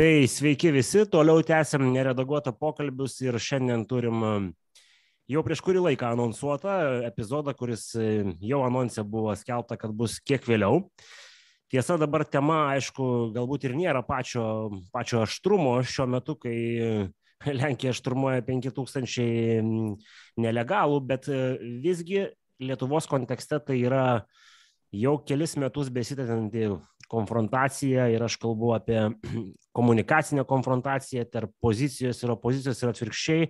Tai 0.00 0.24
sveiki 0.24 0.70
visi, 0.72 1.02
toliau 1.12 1.42
tęsiam 1.44 1.82
neredaguotą 1.92 2.54
pokalbius 2.56 3.18
ir 3.20 3.36
šiandien 3.36 3.82
turim 3.84 4.22
um, 4.24 4.44
jau 5.28 5.42
prieš 5.44 5.60
kurį 5.66 5.82
laiką 5.90 6.14
anonsuotą 6.14 6.76
epizodą, 7.04 7.52
kuris 7.58 7.82
e, 8.00 8.06
jau 8.48 8.62
anonse 8.64 9.04
buvo 9.04 9.34
skelbta, 9.36 9.76
kad 9.76 9.92
bus 9.92 10.14
kiek 10.24 10.46
vėliau. 10.48 10.86
Tiesa, 11.68 11.98
dabar 12.00 12.24
tema, 12.24 12.62
aišku, 12.78 13.10
galbūt 13.34 13.66
ir 13.68 13.76
nėra 13.76 14.00
pačio, 14.06 14.46
pačio 14.88 15.20
aštrumo 15.26 15.74
šiuo 15.84 16.06
metu, 16.14 16.38
kai 16.46 16.56
Lenkija 17.60 17.92
šturmuoja 17.92 18.46
5000 18.48 19.28
nelegalų, 20.40 21.02
bet 21.12 21.28
e, 21.28 21.42
visgi 21.84 22.24
Lietuvos 22.56 23.04
kontekste 23.10 23.60
tai 23.68 23.82
yra 23.84 24.06
jau 24.96 25.18
kelis 25.28 25.58
metus 25.60 25.92
besitęsianti 25.92 26.70
konfrontacija 27.10 28.08
ir 28.14 28.22
aš 28.24 28.38
kalbu 28.40 28.74
apie 28.78 29.04
komunikacinę 29.78 30.44
konfrontaciją 30.48 31.26
tarp 31.30 31.54
pozicijos 31.62 32.22
ir 32.22 32.34
opozicijos 32.36 32.82
ir 32.82 32.92
atvirkščiai 32.92 33.48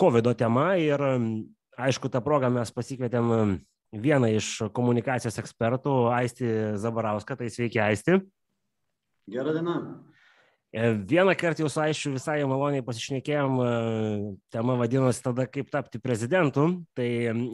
COVID 0.00 0.30
tema 0.38 0.74
ir 0.78 1.02
aišku, 1.80 2.10
tą 2.12 2.22
progą 2.24 2.50
mes 2.52 2.70
pasikvietėm 2.74 3.32
vieną 3.90 4.30
iš 4.36 4.50
komunikacijos 4.76 5.40
ekspertų, 5.42 5.96
Aisti 6.14 6.50
Zabarauską, 6.78 7.36
tai 7.40 7.50
sveiki 7.50 7.80
Aisti. 7.82 8.20
Gerą 9.30 9.54
dieną. 9.56 9.76
E, 10.72 10.94
vieną 10.94 11.34
kartą 11.34 11.64
jau 11.64 11.68
su 11.68 11.80
Aišiu 11.82 12.12
visai 12.14 12.44
maloniai 12.46 12.84
pasišnekėjom, 12.86 13.56
e, 13.58 13.70
tema 14.54 14.76
vadinosi 14.78 15.22
tada, 15.24 15.48
kaip 15.50 15.66
tapti 15.72 15.98
prezidentu, 15.98 16.66
tai 16.94 17.08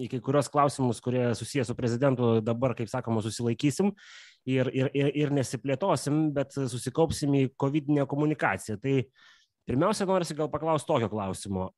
į 0.04 0.08
kai 0.12 0.18
kurios 0.20 0.50
klausimus, 0.52 1.00
kurie 1.00 1.30
susijęs 1.38 1.70
su 1.70 1.76
prezidentu, 1.78 2.34
dabar, 2.44 2.74
kaip 2.76 2.90
sakoma, 2.92 3.22
susilaikysim 3.24 3.88
ir, 4.44 4.68
ir, 4.68 4.90
ir, 4.92 5.08
ir 5.22 5.32
nesiplėtosim, 5.32 6.26
bet 6.36 6.52
susikaupsim 6.52 7.32
į 7.38 7.42
COVID-19 7.56 8.04
komunikaciją. 8.10 8.76
Tai 8.82 8.98
pirmiausia, 9.64 10.04
norisi 10.10 10.36
gal 10.36 10.50
paklausti 10.52 10.90
tokio 10.90 11.08
klausimo. 11.08 11.70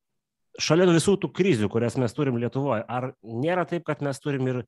Šalia 0.59 0.89
visų 0.91 1.15
tų 1.23 1.31
krizių, 1.39 1.69
kurias 1.71 1.95
mes 2.03 2.17
turim 2.19 2.41
Lietuvoje, 2.43 2.83
ar 2.83 3.13
nėra 3.23 3.63
taip, 3.71 3.87
kad 3.87 4.03
mes 4.03 4.19
turim 4.19 4.51
ir 4.51 4.65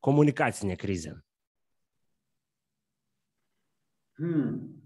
komunikacinę 0.00 0.78
krizę? 0.80 1.18
Hmm. 4.16 4.83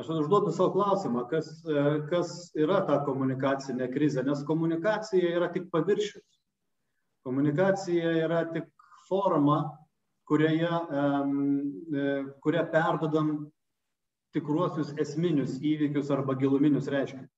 Aš 0.00 0.08
užduodu 0.08 0.52
savo 0.56 0.72
klausimą, 0.72 1.26
kas, 1.28 1.48
kas 2.08 2.30
yra 2.56 2.80
ta 2.88 3.02
komunikacinė 3.04 3.90
krizė, 3.92 4.24
nes 4.24 4.40
komunikacija 4.48 5.34
yra 5.36 5.50
tik 5.52 5.68
paviršius. 5.74 6.24
Komunikacija 7.26 8.14
yra 8.24 8.46
tik 8.54 8.70
forma, 9.08 9.58
kurioje, 10.26 10.70
e, 10.72 12.06
kuria 12.42 12.64
perdodam 12.72 13.34
tikruosius 14.32 14.94
esminius 15.02 15.58
įvykius 15.60 16.10
arba 16.14 16.38
giluminius 16.40 16.88
reiškinius. 16.90 17.30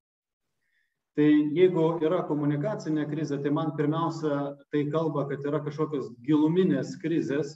Tai 1.15 1.27
jeigu 1.55 1.85
yra 2.03 2.25
komunikacinė 2.27 3.05
krizė, 3.11 3.41
tai 3.43 3.51
man 3.55 3.75
pirmiausia 3.79 4.55
tai 4.75 4.87
kalba, 4.95 5.27
kad 5.31 5.45
yra 5.47 5.61
kažkokios 5.63 6.09
giluminės 6.27 6.97
krizės, 7.03 7.55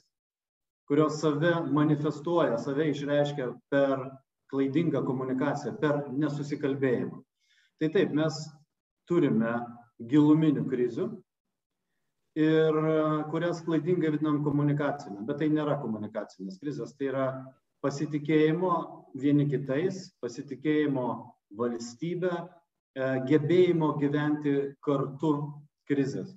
kurios 0.90 1.18
save 1.22 1.54
manifestuoja, 1.74 2.58
save 2.62 2.90
išreiškia 2.92 3.52
per 3.70 4.10
klaidingą 4.50 5.04
komunikaciją, 5.06 5.76
per 5.80 6.04
nesusikalbėjimą. 6.12 7.22
Tai 7.78 7.88
taip, 7.94 8.12
mes 8.16 8.38
turime 9.08 9.54
giluminių 10.10 10.64
krizių, 10.68 11.08
ir 12.38 12.76
kurias 13.32 13.62
klaidingai 13.66 14.12
vadinam 14.14 14.42
komunikacinė. 14.44 15.24
Bet 15.26 15.40
tai 15.42 15.48
nėra 15.52 15.78
komunikacinės 15.82 16.60
krizės, 16.62 16.94
tai 16.98 17.10
yra 17.10 17.26
pasitikėjimo 17.84 18.72
vieni 19.18 19.48
kitais, 19.50 20.08
pasitikėjimo 20.22 21.08
valstybė, 21.58 22.34
e, 22.38 23.08
gebėjimo 23.30 23.94
gyventi 23.98 24.54
kartu 24.84 25.32
krizės. 25.90 26.34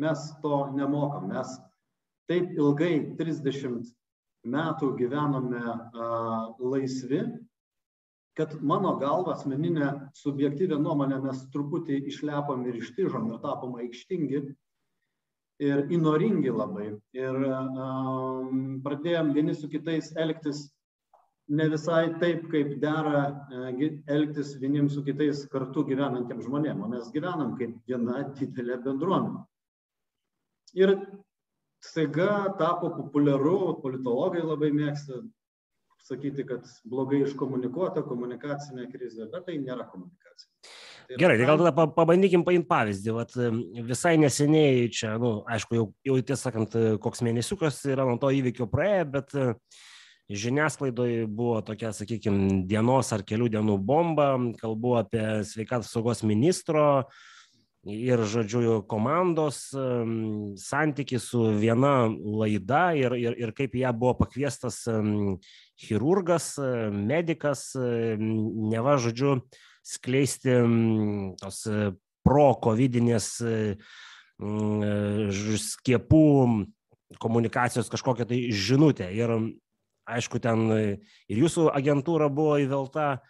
Mes 0.00 0.20
to 0.42 0.66
nemokam, 0.76 1.28
mes 1.32 1.56
taip 2.30 2.52
ilgai 2.56 3.16
30 3.18 3.92
metų 4.48 4.92
gyvenome 4.96 5.60
laisvi, 6.58 7.26
kad 8.38 8.54
mano 8.64 8.94
galva 9.00 9.36
asmeninė 9.36 9.88
subjektyvė 10.16 10.78
nuomonė 10.80 11.18
mes 11.26 11.44
truputį 11.52 11.98
išlepom 12.12 12.64
ir 12.68 12.78
ištižom 12.80 13.28
ir 13.32 13.40
tapom 13.44 13.76
aikštingi 13.82 14.42
ir 15.62 15.82
įnoringi 15.94 16.52
labai. 16.52 16.92
Ir 17.16 17.40
um, 17.46 18.78
pradėjom 18.84 19.34
vieni 19.36 19.54
su 19.54 19.68
kitais 19.72 20.10
elgtis 20.16 20.64
ne 21.52 21.66
visai 21.68 22.06
taip, 22.22 22.46
kaip 22.52 22.78
dera 22.82 23.26
uh, 23.28 23.82
elgtis 24.16 24.54
vieniem 24.62 24.88
su 24.90 25.04
kitais 25.04 25.44
kartu 25.52 25.84
gyvenantiems 25.90 26.48
žmonėms, 26.48 26.82
o 26.82 26.90
mes 26.94 27.12
gyvenam 27.14 27.52
kaip 27.60 27.76
viena 27.88 28.24
didelė 28.38 28.80
bendruomenė. 28.86 29.44
Ir 30.80 30.96
staiga 31.84 32.56
tapo 32.56 32.94
populiaru, 32.96 33.76
politologai 33.84 34.40
labai 34.40 34.72
mėgsta 34.72 35.20
sakyti, 36.06 36.46
kad 36.46 36.66
blogai 36.88 37.22
iškomunikuota 37.26 38.02
komunikacinė 38.06 38.88
krizė, 38.92 39.28
bet 39.32 39.46
tai 39.48 39.58
nėra 39.62 39.86
komunikacija. 39.90 40.50
Tai 41.08 41.18
Gerai, 41.18 41.36
tai 41.38 41.46
gal 41.48 41.60
tada 41.60 41.86
pabandykim 41.96 42.44
paimti 42.46 42.68
pavyzdį. 42.70 43.14
Vat, 43.16 43.34
visai 43.88 44.14
neseniai 44.22 44.86
čia, 44.94 45.16
nu, 45.22 45.40
aišku, 45.50 45.76
jau, 45.78 45.86
jau 46.06 46.18
tiesą 46.20 46.50
sakant, 46.50 46.76
koks 47.02 47.24
mėnesiukas 47.26 47.80
yra 47.90 48.06
nuo 48.08 48.20
to 48.22 48.30
įvykio 48.34 48.68
praėję, 48.70 49.08
bet 49.16 49.34
žiniasklaidoje 50.32 51.26
buvo 51.26 51.60
tokia, 51.66 51.92
sakykime, 51.96 52.62
dienos 52.70 53.12
ar 53.14 53.26
kelių 53.26 53.50
dienų 53.56 53.76
bomba, 53.82 54.30
kalbu 54.60 54.96
apie 55.02 55.26
sveikatos 55.48 55.92
saugos 55.92 56.22
ministro 56.26 57.04
ir, 57.82 58.22
žodžiu, 58.30 58.80
komandos 58.88 59.64
santyki 60.62 61.18
su 61.20 61.42
viena 61.58 62.06
laida 62.08 62.84
ir, 62.98 63.16
ir, 63.18 63.36
ir 63.42 63.54
kaip 63.58 63.74
ją 63.76 63.90
buvo 63.96 64.14
pakviestas 64.22 64.84
chirurgas, 65.80 66.54
medikas, 66.92 67.72
neva, 67.76 68.96
žodžiu, 69.00 69.40
skleisti 69.82 70.54
tos 71.40 71.64
e, 71.66 71.90
pro-covidinės 72.22 73.28
e, 73.42 73.56
skiepų 75.62 76.24
komunikacijos 77.22 77.90
kažkokią 77.92 78.26
tai 78.30 78.40
žinutę. 78.54 79.10
Ir 79.14 79.34
aišku, 80.08 80.40
ten 80.42 80.66
ir 80.72 81.42
jūsų 81.42 81.68
agentūra 81.74 82.30
buvo 82.32 82.58
įvelta. 82.62 83.20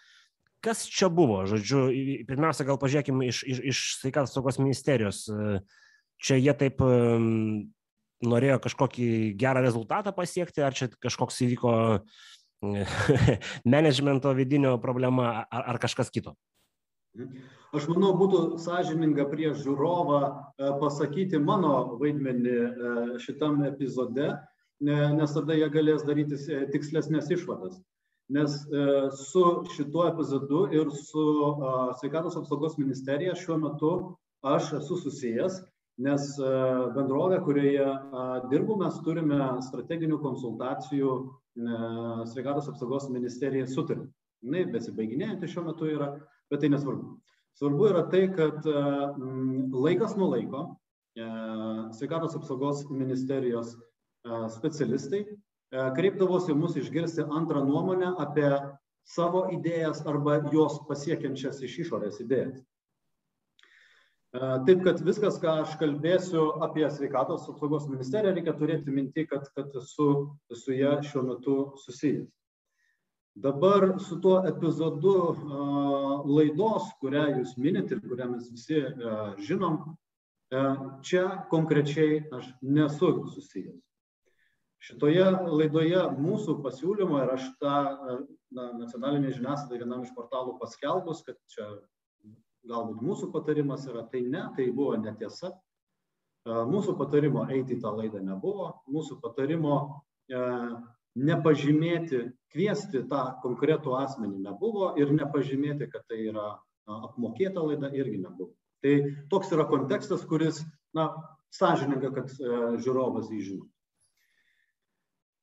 Kas 0.62 0.84
čia 0.86 1.08
buvo? 1.10 1.40
Žodžiu, 1.50 1.88
pirmiausia, 2.28 2.64
gal 2.68 2.78
pažiūrėkime 2.78 3.26
iš, 3.26 3.42
iš, 3.42 3.62
iš 3.72 3.80
sveikatos 3.98 4.36
saugos 4.36 4.60
ministerijos. 4.62 5.24
Čia 6.22 6.38
jie 6.38 6.54
taip 6.54 6.78
norėjo 8.26 8.58
kažkokį 8.64 9.08
gerą 9.38 9.64
rezultatą 9.64 10.14
pasiekti, 10.16 10.62
ar 10.64 10.76
čia 10.76 10.90
kažkoks 11.02 11.42
įvyko 11.46 11.74
managemento 13.74 14.32
vidinio 14.38 14.76
problema 14.82 15.46
ar, 15.50 15.66
ar 15.74 15.82
kažkas 15.82 16.12
kito? 16.14 16.36
Aš 17.76 17.86
manau, 17.88 18.10
būtų 18.16 18.38
sąžininga 18.60 19.24
prieš 19.30 19.62
žiūrovą 19.64 20.20
e, 20.24 20.70
pasakyti 20.80 21.40
mano 21.40 21.72
vaidmenį 22.00 22.52
e, 22.52 22.92
šitam 23.24 23.62
epizode, 23.68 24.30
nes 24.82 25.34
tada 25.36 25.56
jie 25.56 25.68
galės 25.72 26.04
daryti 26.08 26.36
e, 26.36 26.62
tikslesnės 26.72 27.30
išvadas. 27.36 27.78
Nes 28.32 28.54
su 29.18 29.42
šituo 29.74 30.06
epizodu 30.08 30.62
ir 30.72 30.88
su 30.96 31.24
sveikatos 31.98 32.38
apsaugos 32.38 32.78
ministerija 32.80 33.34
šiuo 33.36 33.58
metu 33.60 33.90
aš 34.54 34.70
esu 34.78 34.96
susijęs, 35.02 35.58
nes 36.02 36.28
bendrovė, 36.96 37.38
kurioje 37.46 37.86
dirbu, 38.50 38.78
mes 38.82 38.98
turime 39.06 39.38
strateginių 39.68 40.18
konsultacijų 40.22 41.14
sveikatos 42.32 42.70
apsaugos 42.72 43.08
ministerija 43.12 43.68
sutarė. 43.70 44.08
Jis 44.42 44.72
besibaiginėjanti 44.74 45.50
šiuo 45.50 45.68
metu 45.68 45.86
yra, 45.92 46.08
bet 46.50 46.64
tai 46.64 46.72
nesvarbu. 46.72 47.14
Svarbu 47.60 47.88
yra 47.90 48.06
tai, 48.10 48.24
kad 48.34 48.64
laikas 48.66 50.16
nuo 50.18 50.32
laiko 50.32 50.64
sveikatos 51.94 52.34
apsaugos 52.38 52.86
ministerijos 52.90 53.76
specialistai 54.56 55.26
kreipdavosi 55.72 56.54
mus 56.54 56.76
išgirsti 56.76 57.24
antrą 57.30 57.62
nuomonę 57.64 58.12
apie 58.20 58.48
savo 59.08 59.46
idėjas 59.54 60.02
arba 60.06 60.38
jos 60.52 60.78
pasiekiančias 60.88 61.62
iš 61.66 61.78
išorės 61.86 62.20
idėjas. 62.24 62.60
Taip, 64.32 64.78
kad 64.80 65.00
viskas, 65.04 65.36
ką 65.42 65.58
aš 65.60 65.74
kalbėsiu 65.76 66.46
apie 66.64 66.86
sveikatos 66.88 67.44
apsaugos 67.52 67.84
ministeriją, 67.90 68.32
reikia 68.32 68.54
turėti 68.56 68.94
minti, 68.94 69.26
kad, 69.28 69.44
kad 69.52 69.74
su, 69.84 70.06
su 70.56 70.72
ją 70.72 70.94
šiuo 71.04 71.24
metu 71.26 71.56
susijęs. 71.82 72.30
Dabar 73.44 73.86
su 74.00 74.18
tuo 74.24 74.38
epizodu 74.48 75.12
laidos, 76.28 76.88
kurią 77.00 77.26
jūs 77.38 77.54
minit 77.60 77.92
ir 77.92 78.00
kurią 78.04 78.30
mes 78.32 78.48
visi 78.52 78.80
žinom, 79.44 79.78
čia 81.04 81.24
konkrečiai 81.52 82.22
aš 82.32 82.50
nesu 82.64 83.14
susijęs. 83.36 83.80
Šitoje 84.82 85.28
laidoje 85.46 86.02
mūsų 86.18 86.56
pasiūlymo 86.64 87.20
ir 87.22 87.36
aš 87.36 87.52
tą 87.60 87.76
na, 88.50 88.72
nacionalinė 88.80 89.36
žiniasklaida 89.36 89.84
vienam 89.84 90.02
iš 90.08 90.16
portalų 90.16 90.56
paskelbus, 90.60 91.20
kad 91.28 91.36
čia 91.52 91.68
galbūt 92.68 93.02
mūsų 93.02 93.28
patarimas 93.34 93.86
yra, 93.90 94.04
tai 94.10 94.22
ne, 94.26 94.46
tai 94.56 94.70
buvo 94.74 94.96
netiesa. 95.00 95.52
Mūsų 96.46 96.96
patarimo 96.98 97.44
eiti 97.54 97.76
į 97.76 97.82
tą 97.84 97.92
laidą 97.94 98.18
nebuvo, 98.24 98.72
mūsų 98.90 99.20
patarimo 99.22 99.76
e, 100.26 100.40
nepažymėti, 101.14 102.24
kviesti 102.50 103.04
tą 103.10 103.20
konkretų 103.44 103.94
asmenį 104.00 104.40
nebuvo 104.48 104.88
ir 104.98 105.12
nepažymėti, 105.14 105.86
kad 105.92 106.02
tai 106.10 106.18
yra 106.32 106.48
apmokėta 106.90 107.62
laida 107.62 107.92
irgi 107.94 108.24
nebuvo. 108.24 108.50
Tai 108.82 108.96
toks 109.30 109.54
yra 109.54 109.68
kontekstas, 109.70 110.24
kuris, 110.26 110.64
na, 110.98 111.12
sąžininga, 111.54 112.10
kad 112.16 112.34
e, 112.34 112.58
žiūrovas 112.82 113.30
jį 113.30 113.40
žino. 113.46 113.70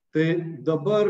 Tai 0.10 0.26
dabar, 0.66 1.10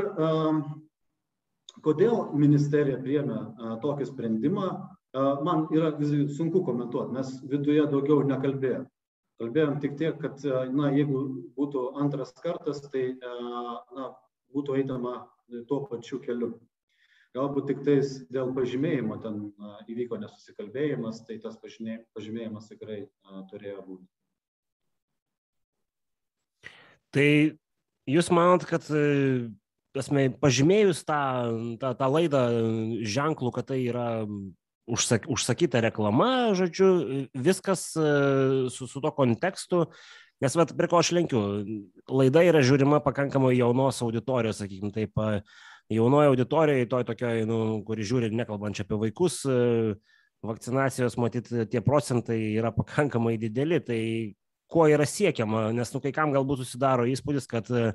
kodėl 1.86 2.34
ministerija 2.36 2.98
priėmė 3.00 3.38
tokį 3.80 4.10
sprendimą, 4.10 4.66
man 5.16 5.68
yra 5.74 5.92
sunku 6.36 6.64
komentuoti, 6.66 7.16
mes 7.16 7.36
viduje 7.50 7.86
daugiau 7.90 8.24
nekalbėjome. 8.28 8.88
Kalbėjom 9.40 9.78
tik 9.80 9.94
tiek, 9.96 10.18
kad 10.20 10.42
na, 10.76 10.90
jeigu 10.92 11.22
būtų 11.56 11.94
antras 12.02 12.34
kartas, 12.44 12.82
tai 12.92 13.14
na, 13.22 14.10
būtų 14.52 14.82
eitama 14.82 15.30
tuo 15.70 15.86
pačiu 15.88 16.20
keliu. 16.20 16.58
Galbūt 17.38 17.70
tik 17.70 17.84
tais 17.86 18.16
dėl 18.34 18.50
pažymėjimo 18.56 19.20
ten 19.22 19.38
įvyko 19.88 20.18
nesusikalbėjimas, 20.20 21.22
tai 21.28 21.38
tas 21.40 21.56
pažymėjimas 21.62 22.68
tikrai 22.72 23.04
turėjo 23.52 23.84
būti. 23.86 24.08
Tai 27.14 27.30
jūs 28.10 28.30
manot, 28.34 28.66
kad 28.70 28.86
tasme, 29.96 30.26
pažymėjus 30.42 31.06
tą, 31.08 31.22
tą, 31.82 31.94
tą 31.98 32.10
laidą 32.12 32.44
ženklų, 33.06 33.54
kad 33.56 33.70
tai 33.72 33.80
yra 33.86 34.10
užsak, 34.90 35.28
užsakyta 35.32 35.82
reklama, 35.86 36.56
žodžiu, 36.58 36.90
viskas 37.34 37.92
su, 37.94 38.88
su 38.90 39.02
to 39.02 39.12
kontekstu, 39.16 39.86
nes, 40.44 40.56
vat, 40.58 40.74
prie 40.78 40.90
ko 40.92 41.02
aš 41.02 41.12
lenkiu, 41.18 41.42
laida 42.10 42.44
yra 42.48 42.64
žiūrima 42.66 43.02
pakankamai 43.06 43.56
jaunos 43.58 44.02
auditorijos, 44.06 44.62
sakykime, 44.64 44.94
taip, 44.96 45.22
jaunoji 45.94 46.32
auditorija, 46.34 46.88
toj 46.90 47.08
tokioj, 47.10 47.44
nu, 47.50 47.60
kuri 47.88 48.08
žiūri 48.08 48.32
nekalbančia 48.38 48.86
apie 48.88 49.00
vaikus, 49.08 49.42
vakcinacijos, 50.46 51.18
matyt, 51.20 51.52
tie 51.72 51.82
procentai 51.84 52.40
yra 52.56 52.72
pakankamai 52.76 53.36
dideli, 53.42 53.82
tai 53.84 54.02
ko 54.70 54.86
yra 54.88 55.06
siekiama, 55.10 55.70
nes 55.76 55.92
nu, 55.96 56.02
kai 56.04 56.14
kam 56.16 56.34
galbūt 56.36 56.64
susidaro 56.64 57.08
įspūdis, 57.10 57.50
kad, 57.50 57.70
um, 57.74 57.94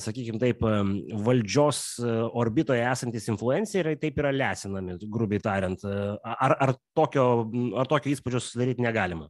sakykime 0.00 0.40
taip, 0.40 0.62
valdžios 1.26 1.80
e, 2.00 2.10
orbitoje 2.40 2.82
esantis 2.88 3.28
influenceriai 3.32 3.98
taip 4.00 4.18
yra 4.22 4.32
lesinami, 4.34 4.98
grubiai 5.10 5.42
tariant. 5.42 5.84
Ar, 5.84 6.56
ar, 6.66 6.74
tokio, 6.96 7.24
ar 7.80 7.90
tokio 7.90 8.12
įspūdžio 8.14 8.42
susidaryti 8.42 8.84
negalima? 8.84 9.28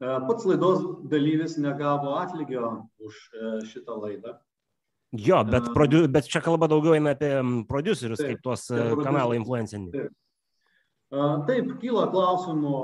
E, 0.00 0.06
pats 0.28 0.46
laidos 0.48 0.86
dalyvis 1.12 1.58
negavo 1.60 2.16
atlygio 2.20 2.70
už 3.04 3.18
e, 3.34 3.52
šitą 3.72 3.98
laidą. 4.00 4.38
Jo, 5.10 5.42
bet, 5.42 5.72
prodiu, 5.74 6.04
bet 6.06 6.28
čia 6.30 6.38
kalba 6.44 6.68
daugiau 6.70 6.94
eina 6.94 7.16
apie 7.16 7.32
producerius, 7.66 8.20
taip, 8.22 8.38
kaip 8.38 8.44
tuos 8.44 8.68
kanalai 9.02 9.40
influenceriai. 9.40 9.90
Taip. 9.90 10.18
Taip, 11.48 11.72
kyla 11.82 12.04
klausimų, 12.12 12.74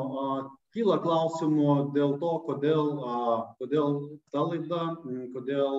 kyla 0.76 0.98
klausimų 1.00 1.76
dėl 1.94 2.16
to, 2.20 2.32
kodėl, 2.44 2.90
kodėl 3.60 3.96
ta 4.34 4.44
laida, 4.44 4.82
kodėl 5.32 5.78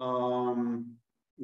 um, 0.00 0.70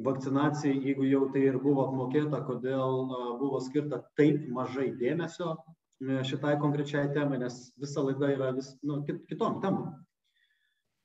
vakcinacijai, 0.07 0.79
jeigu 0.81 1.05
jau 1.05 1.27
tai 1.33 1.45
ir 1.51 1.59
buvo 1.61 1.87
apmokėta, 1.87 2.41
kodėl 2.47 3.03
uh, 3.05 3.29
buvo 3.41 3.61
skirta 3.61 4.01
taip 4.19 4.47
mažai 4.53 4.89
dėmesio 4.97 5.55
šitai 5.97 6.59
konkrečiai 6.61 7.07
temai, 7.13 7.39
nes 7.41 7.71
visa 7.81 8.03
laida 8.05 8.29
yra 8.29 8.51
vis, 8.53 8.75
nu, 8.85 8.99
kit, 9.05 9.23
kitom 9.29 9.57
temom. 9.63 9.95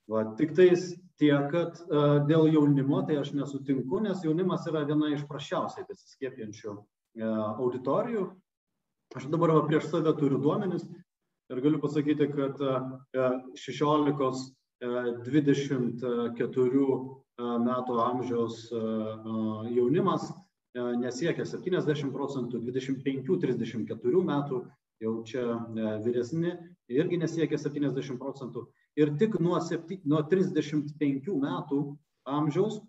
Va, 0.09 0.21
tik 0.37 0.51
tais 0.57 0.91
tiek, 1.21 1.47
kad 1.53 1.79
uh, 1.87 2.19
dėl 2.29 2.49
jaunimo 2.53 3.01
tai 3.07 3.17
aš 3.21 3.33
nesutinku, 3.37 4.01
nes 4.05 4.21
jaunimas 4.25 4.65
yra 4.69 4.83
viena 4.89 5.13
iš 5.13 5.25
prašiausiai 5.29 5.87
besiskiepiančių 5.89 6.73
uh, 6.73 6.83
auditorijų 7.57 8.27
Aš 9.13 9.27
dabar 9.29 9.51
va, 9.53 9.61
prieš 9.67 9.91
save 9.91 10.11
turiu 10.17 10.39
duomenis 10.41 10.85
ir 11.53 11.61
galiu 11.61 11.79
pasakyti, 11.81 12.27
kad 12.33 12.57
16-24 13.55 14.43
e, 14.81 14.85
e, 14.85 16.43
e, 16.43 17.49
metų 17.67 17.99
amžiaus 18.03 18.55
jaunimas 19.73 20.29
nesiekia 20.73 21.45
70 21.45 22.13
procentų, 22.13 22.61
25-34 22.65 24.23
metų 24.29 24.63
jau 25.03 25.13
čia 25.27 25.43
vyresni 26.05 26.55
irgi 26.89 27.19
nesiekia 27.21 27.59
70 27.61 28.17
procentų. 28.21 28.65
Ir 28.97 29.13
tik 29.17 29.39
nuo, 29.41 29.59
7, 29.61 30.01
nuo 30.05 30.21
35 30.29 31.37
metų 31.41 31.83
amžiaus 32.29 32.81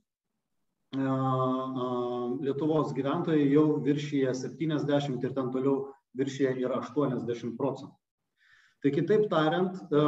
Lietuvos 2.45 2.93
gyventojai 2.95 3.49
jau 3.51 3.81
viršyje 3.83 4.31
70 4.39 5.25
ir 5.27 5.33
ten 5.35 5.49
toliau 5.51 5.89
viršyje 6.15 6.53
yra 6.63 6.79
80 6.85 7.57
procentų. 7.59 8.04
Tai 8.85 8.91
kitaip 8.93 9.31
tariant, 9.33 9.79
e, 9.89 10.01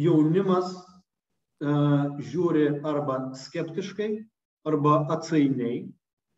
jaunimas 0.00 0.70
e, 0.72 1.72
žiūri 2.24 2.62
arba 2.88 3.18
skeptiškai, 3.36 4.06
arba 4.64 4.94
atsainiai 5.12 5.82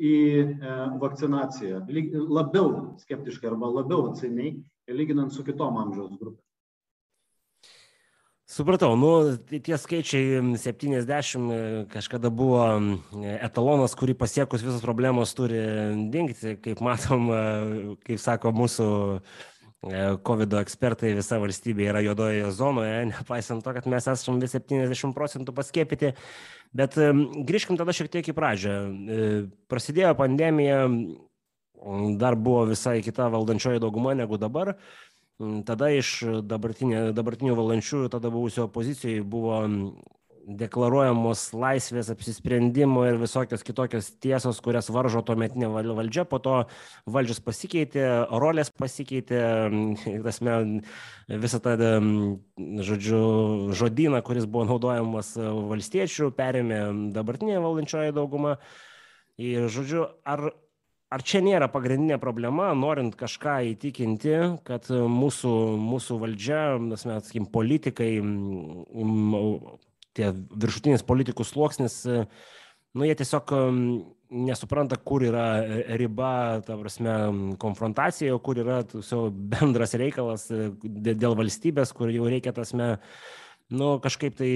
į 0.02 0.14
e, 0.42 0.72
vakcinaciją. 0.98 1.84
Labiau 2.26 2.72
skeptiškai 3.04 3.52
arba 3.52 3.70
labiau 3.70 4.08
atsainiai, 4.08 4.56
lyginant 4.90 5.30
su 5.30 5.46
kitom 5.46 5.78
amžiaus 5.78 6.16
grupėm. 6.16 6.42
Supratau, 8.50 8.96
nu, 8.98 9.12
tie 9.46 9.76
skaičiai 9.78 10.40
70 10.58 11.86
kažkada 11.92 12.32
buvo 12.34 12.64
etalonas, 13.36 13.94
kurį 13.94 14.18
pasiekus 14.18 14.66
visos 14.66 14.82
problemos 14.82 15.36
turi 15.38 15.62
dingti, 16.10 16.56
kaip 16.58 16.82
matom, 16.82 17.30
kaip 18.02 18.18
sako 18.18 18.50
mūsų 18.58 18.90
COVID 19.80 20.58
ekspertai, 20.60 21.14
visa 21.16 21.38
valstybė 21.40 21.86
yra 21.88 22.02
juodoje 22.04 22.50
zonoje, 22.52 22.98
nepaisant 23.14 23.64
to, 23.64 23.72
kad 23.76 23.88
mes 23.88 24.08
esame 24.12 24.42
vis 24.44 24.56
70 24.58 25.16
procentų 25.16 25.54
paskėpyti. 25.56 26.12
Bet 26.76 26.98
grįžkim 27.48 27.80
tada 27.80 27.94
šiek 27.96 28.10
tiek 28.12 28.28
į 28.30 28.36
pradžią. 28.36 28.74
Prasidėjo 29.72 30.12
pandemija, 30.18 30.84
dar 32.20 32.36
buvo 32.36 32.66
visai 32.68 33.00
kita 33.02 33.30
valdančioji 33.32 33.80
dauguma 33.82 34.14
negu 34.14 34.38
dabar. 34.38 34.76
Tada 35.64 35.88
iš 35.96 36.18
dabartinių 36.44 37.56
valančiųjų, 37.56 38.12
tada 38.12 38.28
buvusio 38.28 38.66
opozicijoje 38.68 39.24
buvo 39.24 39.62
deklaruojamos 40.46 41.50
laisvės, 41.56 42.10
apsisprendimo 42.12 43.04
ir 43.08 43.18
visokios 43.20 43.64
kitokios 43.66 44.10
tiesos, 44.22 44.60
kurias 44.64 44.90
varžo 44.92 45.22
tuometinė 45.26 45.68
valdžia, 45.70 46.24
po 46.28 46.40
to 46.42 46.56
valdžios 47.10 47.42
pasikeitė, 47.44 48.06
rolės 48.30 48.72
pasikeitė, 48.74 49.42
tasme, 50.26 50.56
visą 51.28 51.60
tą, 51.64 51.76
žodžiu, 52.90 53.20
žodyną, 53.76 54.22
kuris 54.26 54.48
buvo 54.48 54.68
naudojamas 54.72 55.34
valstiečių, 55.36 56.32
perėmė 56.38 56.82
dabartinė 57.16 57.60
valdančioji 57.62 58.16
dauguma. 58.16 58.58
Ir, 59.40 59.70
žodžiu, 59.72 60.04
ar 60.28 60.50
ar 61.10 61.24
čia 61.26 61.42
nėra 61.44 61.68
pagrindinė 61.70 62.20
problema, 62.22 62.70
norint 62.78 63.16
kažką 63.18 63.56
įtikinti, 63.72 64.36
kad 64.66 64.86
mūsų, 64.90 65.54
mūsų 65.82 66.18
valdžia, 66.22 66.62
mes, 66.84 67.02
sakykim, 67.02 67.48
politikai, 67.50 68.12
tie 70.16 70.32
viršutinis 70.34 71.06
politikų 71.06 71.46
sluoksnis, 71.46 72.02
nu, 72.06 73.06
jie 73.06 73.14
tiesiog 73.18 73.52
nesupranta, 74.30 74.96
kur 74.96 75.24
yra 75.26 75.46
riba, 75.98 76.32
ta 76.66 76.78
prasme, 76.78 77.14
konfrontacija, 77.60 78.36
kur 78.42 78.62
yra 78.62 78.80
bendras 79.30 79.94
reikalas 79.98 80.48
dėl 80.50 81.36
valstybės, 81.38 81.94
kur 81.96 82.12
jau 82.14 82.28
reikia, 82.30 82.54
tasme, 82.54 82.96
nu, 83.70 83.90
kažkaip 84.02 84.36
tai 84.38 84.52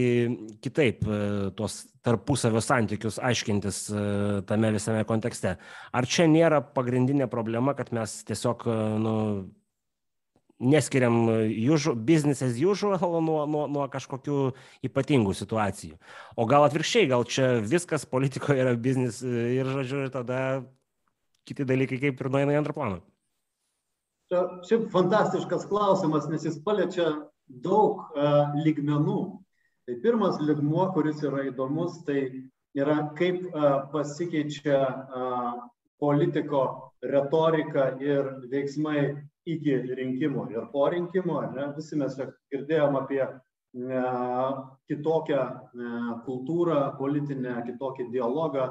kitaip 0.62 1.04
e, 1.06 1.18
tuos 1.58 1.84
tarpusavio 2.04 2.62
santykius 2.64 3.20
aiškintis 3.23 3.80
e, 3.90 4.06
tame 4.49 4.73
visame 4.75 5.04
kontekste. 5.08 5.56
Ar 5.94 6.08
čia 6.11 6.26
nėra 6.30 6.61
pagrindinė 6.75 7.28
problema, 7.30 7.76
kad 7.78 7.92
mes 7.94 8.20
tiesiog, 8.28 8.66
e, 8.66 8.78
nu, 9.04 9.14
neskiriam 10.64 11.28
usual, 11.71 11.97
business 11.97 12.42
as 12.42 12.56
usual 12.59 12.97
nuo, 13.23 13.44
nuo, 13.47 13.64
nuo 13.71 13.87
kažkokių 13.92 14.38
ypatingų 14.88 15.35
situacijų. 15.37 15.99
O 16.37 16.47
gal 16.50 16.66
atvirkščiai, 16.66 17.11
gal 17.11 17.26
čia 17.28 17.59
viskas 17.61 18.06
politikoje 18.09 18.64
yra 18.64 18.75
business 18.76 19.23
ir, 19.25 19.68
žodžiu, 19.68 20.06
tada 20.14 20.38
kiti 21.44 21.66
dalykai 21.68 22.00
kaip 22.06 22.21
ir 22.25 22.33
nueina 22.33 22.56
į 22.56 22.62
antrą 22.62 22.76
planą. 22.76 23.02
Čia 24.33 24.42
šiaip 24.64 24.88
fantastiškas 24.94 25.68
klausimas, 25.68 26.28
nes 26.33 26.47
jis 26.49 26.56
paliečia 26.64 27.11
daug 27.44 28.06
uh, 28.14 28.54
lygmenų. 28.64 29.21
Tai 29.85 29.94
pirmas 30.00 30.38
ligmuo, 30.40 30.87
kuris 30.97 31.21
yra 31.28 31.42
įdomus, 31.50 31.99
tai 32.06 32.49
yra 32.73 33.02
kaip 33.18 33.42
pasikeičia 33.92 34.78
politiko 36.00 36.62
retorika 37.04 37.90
ir 38.00 38.30
veiksmai 38.50 39.02
iki 39.48 39.76
rinkimų 39.98 40.48
ir 40.54 40.68
po 40.72 40.88
rinkimų. 40.92 41.40
Ne? 41.56 41.68
Visi 41.76 41.98
mes 42.00 42.16
girdėjom 42.52 42.98
apie 43.00 43.22
ne, 43.24 44.02
kitokią 44.90 45.44
ne, 45.80 45.92
kultūrą 46.26 46.80
politinę, 46.98 47.60
kitokį 47.68 48.08
dialogą. 48.14 48.70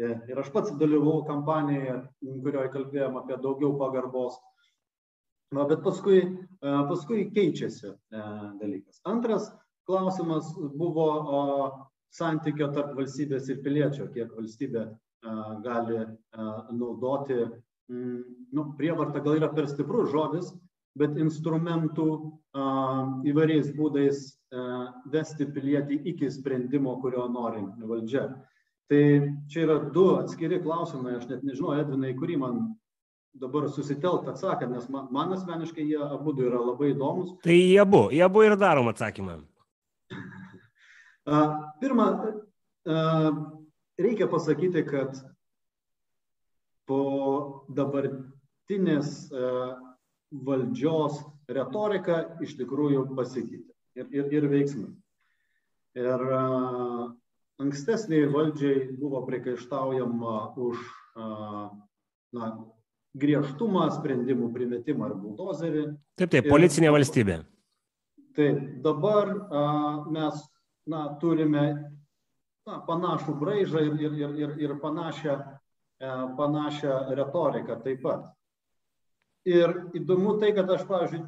E, 0.00 0.14
ir 0.30 0.40
aš 0.40 0.52
pats 0.54 0.72
dalyvau 0.80 1.22
kampanijoje, 1.28 1.98
kurioje 2.44 2.72
kalbėjom 2.76 3.18
apie 3.20 3.38
daugiau 3.42 3.76
pagarbos. 3.80 4.38
Na, 5.52 5.66
bet 5.68 5.82
paskui, 5.84 6.22
paskui 6.62 7.26
keičiasi 7.34 7.90
dalykas. 8.56 9.02
Antras 9.04 9.50
klausimas 9.84 10.48
buvo 10.80 11.08
santykio 12.16 12.70
tarp 12.72 12.94
valstybės 12.96 13.50
ir 13.52 13.60
piliečio, 13.64 14.06
kiek 14.14 14.32
valstybė 14.32 14.86
gali 15.66 15.98
naudoti, 16.72 17.44
nu, 17.88 18.66
prievarta 18.78 19.22
gal 19.24 19.40
yra 19.40 19.48
per 19.52 19.66
stiprus 19.70 20.10
žodis, 20.12 20.52
bet 20.98 21.16
instrumentų 21.16 22.08
a, 22.52 22.64
įvairiais 23.24 23.72
būdais 23.76 24.26
vesti 25.12 25.46
pilietį 25.48 26.02
iki 26.12 26.28
sprendimo, 26.30 26.98
kurio 27.00 27.24
nori 27.32 27.64
valdžia. 27.80 28.28
Tai 28.92 29.02
čia 29.48 29.64
yra 29.64 29.78
du 29.94 30.10
atskiri 30.18 30.60
klausimai, 30.60 31.16
aš 31.16 31.30
net 31.30 31.44
nežinau, 31.46 31.72
Edvinai, 31.80 32.12
kurį 32.18 32.36
man 32.42 32.58
dabar 33.40 33.70
susitelkt 33.72 34.28
atsakant, 34.28 34.74
nes 34.74 34.88
man, 34.92 35.06
man 35.14 35.32
asmeniškai 35.32 35.86
jie 35.88 36.00
abu 36.04 36.34
yra 36.36 36.60
labai 36.60 36.90
įdomus. 36.92 37.32
Tai 37.44 37.56
jie 37.56 37.80
abu, 37.80 38.02
jie 38.12 38.20
abu 38.26 38.42
ir 38.44 38.56
darom 38.60 38.90
atsakymą. 38.92 39.38
Pirma, 41.80 42.06
reikia 44.02 44.28
pasakyti, 44.28 44.84
kad 44.90 45.16
po 46.92 47.64
dabartinės 47.72 49.30
valdžios 50.32 51.20
retorika 51.52 52.18
iš 52.44 52.56
tikrųjų 52.60 53.06
pasikeitė 53.16 53.72
ir, 54.00 54.10
ir, 54.12 54.28
ir 54.36 54.48
veiksmai. 54.52 54.90
Ir 55.96 56.24
ankstesniai 57.62 58.28
valdžiai 58.32 58.90
buvo 58.96 59.22
priekaištaujama 59.28 60.36
už 60.60 60.84
na, 62.32 62.52
griežtumą, 63.12 63.88
sprendimų 63.92 64.50
primetimą 64.54 65.10
ar 65.10 65.16
buldozerį. 65.20 65.86
Taip, 66.16 66.32
taip, 66.32 66.48
policinė 66.48 66.88
ir, 66.88 66.94
valstybė. 66.96 67.38
Taip, 68.38 68.62
dabar 68.84 69.34
a, 69.52 69.64
mes 70.08 70.38
na, 70.88 71.04
turime 71.20 71.66
na, 72.64 72.78
panašų 72.88 73.36
braižą 73.40 73.84
ir, 73.84 73.98
ir, 74.00 74.16
ir, 74.22 74.38
ir, 74.46 74.54
ir 74.64 74.74
panašią, 74.80 75.36
e, 75.36 75.61
panašią 76.36 77.14
retoriką 77.14 77.78
taip 77.84 78.02
pat. 78.02 78.26
Ir 79.48 79.72
įdomu 79.98 80.36
tai, 80.40 80.52
kad 80.54 80.70
aš, 80.70 80.84
pavyzdžiui, 80.86 81.22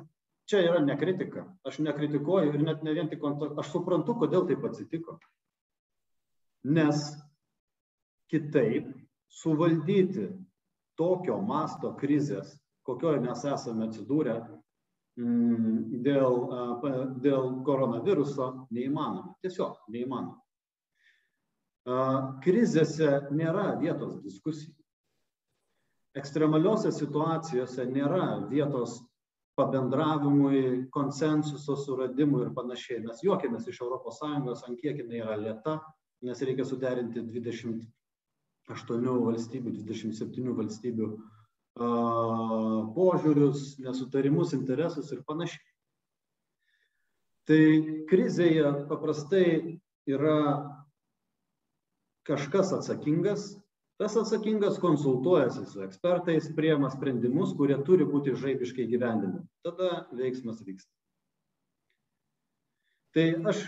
čia 0.51 0.61
yra 0.69 0.81
ne 0.85 0.97
kritika. 0.99 1.47
Aš 1.67 1.81
nekritikuoju 1.83 2.53
ir 2.55 2.63
net 2.63 2.83
ne 2.87 2.95
vien 2.95 3.09
tik, 3.11 3.23
aš 3.59 3.71
suprantu, 3.73 4.15
kodėl 4.19 4.47
taip 4.49 4.65
atsitiko. 4.67 5.19
Nes 6.65 7.09
kitaip 8.31 8.93
suvaldyti 9.29 10.29
tokio 10.99 11.41
masto 11.43 11.95
krizės, 11.99 12.55
kokioje 12.87 13.21
mes 13.25 13.43
esame 13.51 13.89
atsidūrę 13.89 14.37
mm, 15.19 16.01
dėl, 16.07 16.39
dėl 17.25 17.51
koronaviruso, 17.67 18.69
neįmanoma. 18.71 19.35
Tiesiog 19.43 19.83
neįmanoma. 19.91 20.44
Krizėse 21.85 23.11
nėra 23.35 23.75
vietos 23.81 24.17
diskusijų. 24.25 24.73
Ekstremaliuose 26.17 26.93
situacijose 26.95 27.85
nėra 27.91 28.47
vietos 28.49 29.03
pabendravimui, 29.59 30.87
konsensuso 30.95 31.77
suradimui 31.77 32.47
ir 32.47 32.55
panašiai. 32.55 33.03
Mes 33.05 33.21
juokiamės 33.23 33.69
iš 33.69 33.83
ES, 33.85 34.65
ant 34.65 34.81
kiek 34.81 35.03
jinai 35.03 35.21
yra 35.21 35.37
lieta, 35.37 35.77
nes 36.25 36.41
reikia 36.41 36.65
suderinti 36.65 37.21
20 37.21 37.85
aštuonių 38.73 39.19
valstybių, 39.27 39.75
27 39.85 40.57
valstybių 40.57 41.11
požiūrius, 42.95 43.75
nesutarimus, 43.83 44.55
interesus 44.55 45.11
ir 45.13 45.25
panašiai. 45.27 45.71
Tai 47.45 47.63
krizėje 48.09 48.71
paprastai 48.89 49.81
yra 50.09 50.39
kažkas 52.27 52.73
atsakingas, 52.77 53.53
tas 54.01 54.17
atsakingas 54.17 54.81
konsultuojasi 54.83 55.65
su 55.71 55.85
ekspertais, 55.85 56.51
priema 56.57 56.91
sprendimus, 56.91 57.55
kurie 57.57 57.77
turi 57.87 58.07
būti 58.09 58.35
žaibiškai 58.39 58.89
gyvendinami. 58.91 59.45
Tada 59.67 60.07
veiksmas 60.17 60.63
vyksta. 60.65 60.91
Tai 63.15 63.29
aš 63.53 63.63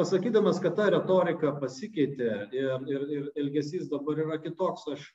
pasakydamas, 0.00 0.58
kad 0.62 0.74
ta 0.76 0.88
retorika 0.90 1.52
pasikeitė 1.60 2.32
ir, 2.50 2.72
ir, 2.90 3.06
ir 3.18 3.30
elgesys 3.38 3.86
dabar 3.92 4.18
yra 4.24 4.40
kitoks, 4.42 4.88
aš 4.96 5.06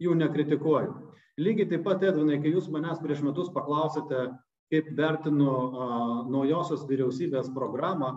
jų 0.00 0.14
nekritikuoju. 0.20 0.92
Lygiai 1.40 1.70
taip 1.70 1.86
pat, 1.86 2.02
Edvinai, 2.04 2.40
kai 2.42 2.52
jūs 2.52 2.68
manęs 2.72 3.00
prieš 3.00 3.22
metus 3.24 3.48
paklausėte, 3.54 4.26
kaip 4.70 4.90
vertinu 4.98 5.50
a, 5.50 5.86
naujosios 6.30 6.84
vyriausybės 6.88 7.48
programą, 7.56 8.10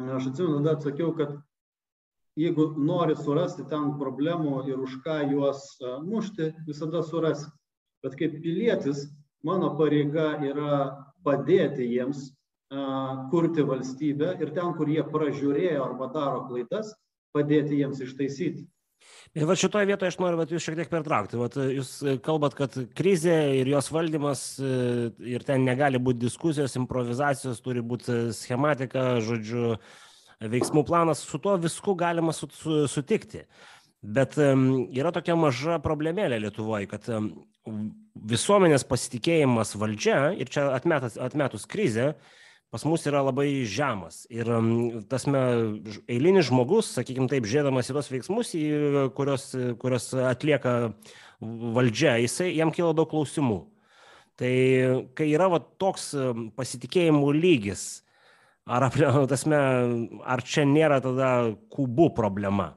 aš 0.00 0.30
atsimenu, 0.30 0.60
tada 0.60 0.76
atsakiau, 0.78 1.10
kad 1.18 1.34
jeigu 2.38 2.72
nori 2.80 3.16
surasti 3.18 3.66
ten 3.70 3.94
problemų 4.00 4.62
ir 4.70 4.80
už 4.80 5.00
ką 5.04 5.18
juos 5.32 5.64
a, 5.80 5.98
mušti, 6.04 6.52
visada 6.68 7.02
surasi. 7.06 7.50
Bet 8.02 8.16
kaip 8.18 8.40
pilietis, 8.42 9.06
mano 9.46 9.74
pareiga 9.78 10.34
yra 10.42 10.78
padėti 11.22 11.86
jiems 11.86 12.30
kurti 13.30 13.62
valstybę 13.68 14.36
ir 14.40 14.52
ten, 14.56 14.72
kur 14.76 14.88
jie 14.88 15.02
pražiūrėjo 15.04 15.82
arba 15.84 16.08
daro 16.12 16.46
klaidas, 16.48 16.94
padėti 17.36 17.80
jiems 17.82 18.00
ištaisyti. 18.00 18.64
Ir 19.34 19.48
va 19.48 19.56
šitoje 19.58 19.88
vietoje 19.88 20.12
aš 20.12 20.18
noriu 20.22 20.38
vat, 20.38 20.52
jūs 20.52 20.62
šiek 20.62 20.76
tiek 20.78 20.90
pertraukti. 20.92 21.38
Vat, 21.40 21.56
jūs 21.58 21.90
kalbat, 22.24 22.54
kad 22.56 22.76
krizė 22.96 23.34
ir 23.58 23.70
jos 23.72 23.90
valdymas 23.92 24.44
ir 24.62 25.44
ten 25.48 25.66
negali 25.66 25.98
būti 25.98 26.22
diskusijos, 26.22 26.76
improvizacijos, 26.78 27.60
turi 27.64 27.82
būti 27.82 28.30
schematika, 28.36 29.16
žodžiu, 29.24 29.74
veiksmų 30.50 30.84
planas, 30.88 31.22
su 31.26 31.38
tuo 31.42 31.56
visku 31.60 31.94
galima 31.98 32.34
su, 32.34 32.48
su, 32.56 32.82
sutikti. 32.90 33.44
Bet 34.02 34.34
yra 34.34 35.12
tokia 35.14 35.36
maža 35.38 35.78
problemėlė 35.82 36.40
Lietuvoje, 36.42 36.88
kad 36.90 37.06
visuomenės 38.32 38.84
pasitikėjimas 38.90 39.76
valdžia 39.78 40.32
ir 40.34 40.50
čia 40.50 40.72
atmetas, 40.74 41.14
atmetus 41.22 41.68
krizę, 41.70 42.12
pas 42.72 42.82
mus 42.88 43.04
yra 43.06 43.20
labai 43.22 43.62
žemas. 43.68 44.24
Ir 44.32 44.48
tasme, 45.12 45.42
eilinis 46.10 46.48
žmogus, 46.48 46.90
sakykime 46.96 47.28
taip, 47.30 47.46
žiūrėdamas 47.46 47.92
į 47.92 47.96
tos 47.98 48.10
veiksmus, 48.10 48.54
į 48.58 48.64
kurios, 49.14 49.50
kurios 49.78 50.08
atlieka 50.18 50.74
valdžia, 51.42 52.16
jisai, 52.22 52.50
jam 52.56 52.72
kyla 52.74 52.94
daug 52.96 53.10
klausimų. 53.12 53.60
Tai 54.40 54.52
kai 55.14 55.28
yra 55.30 55.50
va, 55.52 55.60
toks 55.60 56.10
pasitikėjimų 56.56 57.34
lygis, 57.36 58.02
ar, 58.66 58.88
tasme, 59.28 59.58
ar 60.22 60.42
čia 60.46 60.64
nėra 60.68 61.00
tada 61.04 61.32
kubų 61.72 62.12
problema? 62.16 62.72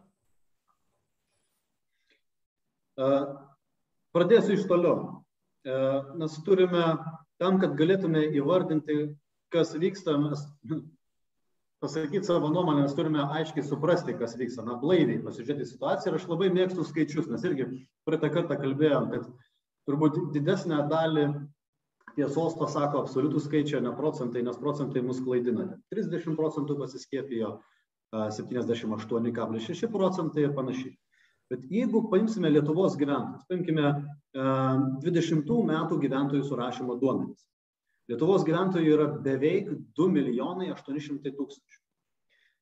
Pradėsiu 4.15 4.55
iš 4.55 4.65
toliau. 4.69 5.21
Mes 6.15 6.35
turime 6.45 6.83
tam, 7.41 7.59
kad 7.59 7.75
galėtume 7.77 8.23
įvardinti, 8.37 9.15
kas 9.53 9.73
vyksta, 9.75 10.15
mes 10.21 10.45
pasakyti 11.83 12.23
savo 12.25 12.49
nuomonę, 12.53 12.85
mes 12.85 12.95
turime 12.97 13.25
aiškiai 13.39 13.65
suprasti, 13.65 14.15
kas 14.17 14.37
vyksta, 14.39 14.63
na, 14.65 14.77
blaiviai 14.81 15.23
pasižiūrėti 15.25 15.67
situaciją 15.69 16.13
ir 16.13 16.19
aš 16.19 16.29
labai 16.31 16.51
mėgstu 16.53 16.85
skaičius, 16.87 17.27
mes 17.29 17.43
irgi 17.45 17.67
praeitą 18.07 18.31
kartą 18.33 18.57
kalbėjom, 18.61 19.11
kad 19.11 19.27
turbūt 19.89 20.21
didesnę 20.33 20.85
dalį 20.89 21.27
tiesos 22.15 22.55
pasako 22.59 23.03
absoliutų 23.03 23.41
skaičiai, 23.43 23.83
ne 23.83 23.93
procentai, 23.95 24.43
nes 24.45 24.59
procentai 24.59 25.03
mus 25.05 25.21
klaidina. 25.23 25.67
30 25.93 26.37
procentų 26.37 26.77
pasiskiepijo, 26.79 27.57
78,6 28.15 29.89
procentai 29.91 30.45
ir 30.45 30.53
panašiai. 30.55 30.93
Bet 31.51 31.65
jeigu 31.69 32.07
paimsime 32.09 32.49
Lietuvos 32.49 32.95
gyventojus, 32.97 33.45
paimkime 33.49 33.91
20 34.33 35.51
metų 35.69 35.99
gyventojų 36.01 36.45
surašymo 36.47 36.95
duomenys. 37.01 37.43
Lietuvos 38.09 38.45
gyventojų 38.45 38.93
yra 38.95 39.05
beveik 39.25 39.69
2 39.97 40.07
milijonai 40.13 40.71
800 40.73 41.35
tūkstančių. 41.37 41.81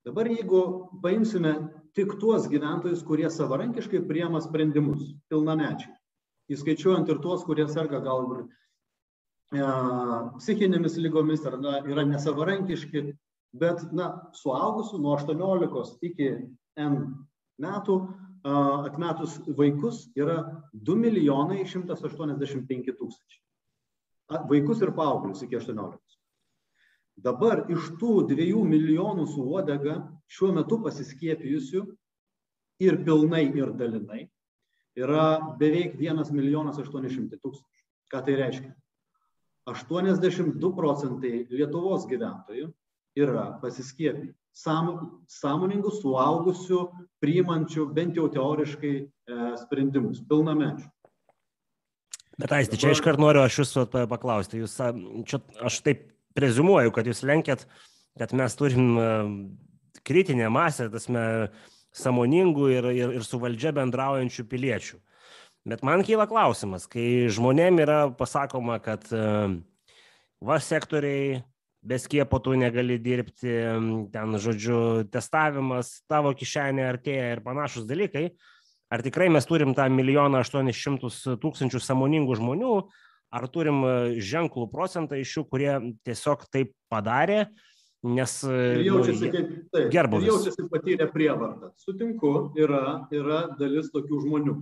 Dabar 0.08 0.28
jeigu 0.28 0.62
paimsime 1.04 1.54
tik 1.96 2.18
tuos 2.20 2.50
gyventojus, 2.52 3.06
kurie 3.08 3.30
savarankiškai 3.32 4.02
priema 4.08 4.42
sprendimus, 4.44 5.14
pilnamečiai, 5.32 5.94
įskaičiuojant 6.52 7.08
ir 7.08 7.22
tuos, 7.24 7.46
kurie 7.48 7.70
serga 7.72 8.02
gal 8.04 8.28
psichinėmis 9.54 10.98
lygomis 10.98 11.46
ar 11.46 11.60
na, 11.62 11.78
yra 11.86 12.06
nesavarankiški, 12.10 13.06
bet 13.54 13.84
na, 13.94 14.10
suaugusių 14.34 15.00
nuo 15.02 15.16
18 15.20 16.10
iki 16.10 16.30
N 16.80 16.96
metų 17.62 18.00
atmetus 18.44 19.38
vaikus 19.48 20.10
yra 20.20 20.64
2 20.74 20.96
milijonai 21.00 21.62
185 21.64 22.92
tūkstančiai. 22.98 23.42
Vaikus 24.50 24.82
ir 24.82 24.92
paauglius 24.98 25.44
iki 25.46 25.60
18. 25.60 26.00
Dabar 27.24 27.68
iš 27.70 27.94
tų 28.02 28.24
2 28.34 28.64
milijonų 28.66 29.28
su 29.30 29.44
uodega 29.46 30.02
šiuo 30.28 30.52
metu 30.58 30.82
pasiskiepijusių 30.82 31.84
ir 32.82 33.04
pilnai 33.06 33.46
ir 33.54 33.72
dalinai 33.78 34.26
yra 34.98 35.56
beveik 35.60 35.96
1 36.02 36.34
milijonas 36.34 36.80
800 36.82 37.38
tūkstančių. 37.38 37.84
Ką 38.12 38.26
tai 38.26 38.36
reiškia? 38.42 38.74
82 39.70 40.72
procentai 40.76 41.44
Lietuvos 41.52 42.08
gyventojų 42.10 42.72
yra 43.20 43.46
pasiskiepiję. 43.62 44.34
Sąmoningų, 44.54 45.90
suaugusių, 45.98 46.80
priimančių 47.24 47.88
bent 47.96 48.20
jau 48.20 48.28
teoriškai 48.30 48.92
e, 49.02 49.06
sprendimus, 49.58 50.20
pilnamečių. 50.30 50.86
Bet 52.38 52.54
aisti, 52.54 52.78
čia 52.78 52.92
iškart 52.94 53.18
noriu 53.22 53.42
aš 53.42 53.64
jūsų 53.64 53.88
paklausti. 54.12 54.62
Jūs, 54.62 54.76
čia, 55.30 55.40
aš 55.58 55.80
taip 55.86 56.06
prezumuoju, 56.38 56.94
kad 56.94 57.10
jūs 57.10 57.24
lenkėt, 57.26 57.66
kad 58.22 58.36
mes 58.38 58.58
turim 58.60 58.94
e, 58.94 59.10
kritinę 60.06 60.52
masę, 60.54 60.92
tasme, 60.94 61.26
samoningų 61.98 62.70
ir, 62.74 62.92
ir, 62.94 63.18
ir 63.18 63.26
su 63.26 63.42
valdžia 63.42 63.74
bendraujančių 63.74 64.46
piliečių. 64.54 65.02
Bet 65.64 65.84
man 65.88 66.04
kyla 66.04 66.26
klausimas, 66.28 66.90
kai 66.92 67.30
žmonėm 67.32 67.78
yra 67.80 68.00
pasakoma, 68.20 68.82
kad 68.84 69.06
e, 69.16 69.28
va 70.44 70.58
sektoriai 70.60 71.38
be 71.84 72.00
skiepo 72.00 72.40
tu 72.44 72.56
negali 72.60 72.98
dirbti, 73.00 73.54
ten, 74.12 74.36
žodžiu, 74.40 75.06
testavimas, 75.12 76.02
tavo 76.12 76.34
kišenė 76.36 76.84
artėja 76.88 77.32
ir 77.36 77.44
panašus 77.44 77.88
dalykai. 77.88 78.34
Ar 78.92 79.04
tikrai 79.04 79.30
mes 79.32 79.48
turim 79.48 79.72
tą 79.76 79.88
milijoną 79.92 80.44
aštuonis 80.44 80.84
tūkstančių 81.44 81.82
samoningų 81.82 82.38
žmonių, 82.40 82.76
ar 83.34 83.48
turim 83.48 83.82
e, 83.88 83.96
ženklų 84.20 84.68
procentą 84.72 85.16
iš 85.20 85.40
jų, 85.40 85.48
kurie 85.48 85.72
tiesiog 86.04 86.44
taip 86.52 86.76
padarė, 86.92 87.46
nes... 88.04 88.36
Ir 88.44 88.84
nu, 88.84 89.00
jaučiasi 89.00 89.32
kaip, 89.32 89.58
taip, 89.72 89.98
jaučiasi 90.28 90.68
patyrę 90.70 91.08
prievartą. 91.16 91.72
Sutinku, 91.80 92.36
yra, 92.60 93.08
yra 93.16 93.46
dalis 93.56 93.96
tokių 93.96 94.26
žmonių. 94.28 94.62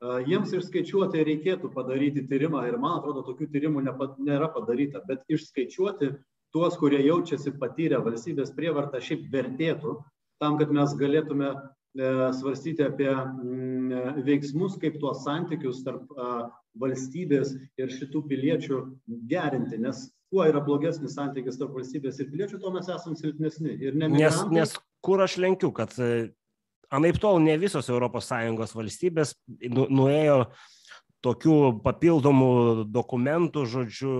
Jiems 0.00 0.54
išskaičiuoti 0.56 1.24
reikėtų 1.28 1.68
padaryti 1.74 2.24
tyrimą 2.28 2.62
ir 2.68 2.78
man 2.80 3.00
atrodo, 3.00 3.20
tokių 3.26 3.50
tyrimų 3.52 3.82
nėra 3.84 4.48
padaryta, 4.54 5.02
bet 5.08 5.26
išskaičiuoti 5.28 6.14
tuos, 6.54 6.78
kurie 6.80 7.02
jaučiasi 7.04 7.52
patyrę 7.60 8.00
valstybės 8.06 8.54
prievartą, 8.56 9.02
šiaip 9.04 9.28
vertėtų, 9.32 9.98
tam, 10.40 10.56
kad 10.56 10.72
mes 10.72 10.94
galėtume 10.96 11.50
e, 11.52 11.58
svarstyti 12.38 12.86
apie 12.86 13.10
mm, 13.12 14.24
veiksmus, 14.24 14.78
kaip 14.80 14.96
tuos 15.02 15.20
santykius 15.26 15.84
tarp 15.84 16.08
valstybės 16.80 17.52
ir 17.76 17.92
šitų 17.92 18.24
piliečių 18.30 18.80
gerinti, 19.30 19.78
nes 19.84 20.08
kuo 20.30 20.46
yra 20.48 20.62
blogesnis 20.64 21.16
santykis 21.18 21.58
tarp 21.60 21.76
valstybės 21.76 22.22
ir 22.22 22.30
piliečių, 22.32 22.60
tuo 22.62 22.72
mes 22.74 22.88
esame 22.88 23.18
silpnesni. 23.18 23.76
Nes, 24.16 24.44
nes 24.54 24.76
kur 25.04 25.22
aš 25.24 25.36
lenkiu, 25.42 25.74
kad 25.76 25.92
e, 26.00 26.30
anaip 26.90 27.20
tol 27.22 27.40
ne 27.42 27.56
visos 27.60 27.88
ES 27.88 28.74
valstybės 28.76 29.34
nu, 29.70 29.86
nuėjo 29.90 30.44
tokių 31.24 31.56
papildomų 31.84 32.52
dokumentų, 32.88 33.66
žodžiu, 33.68 34.12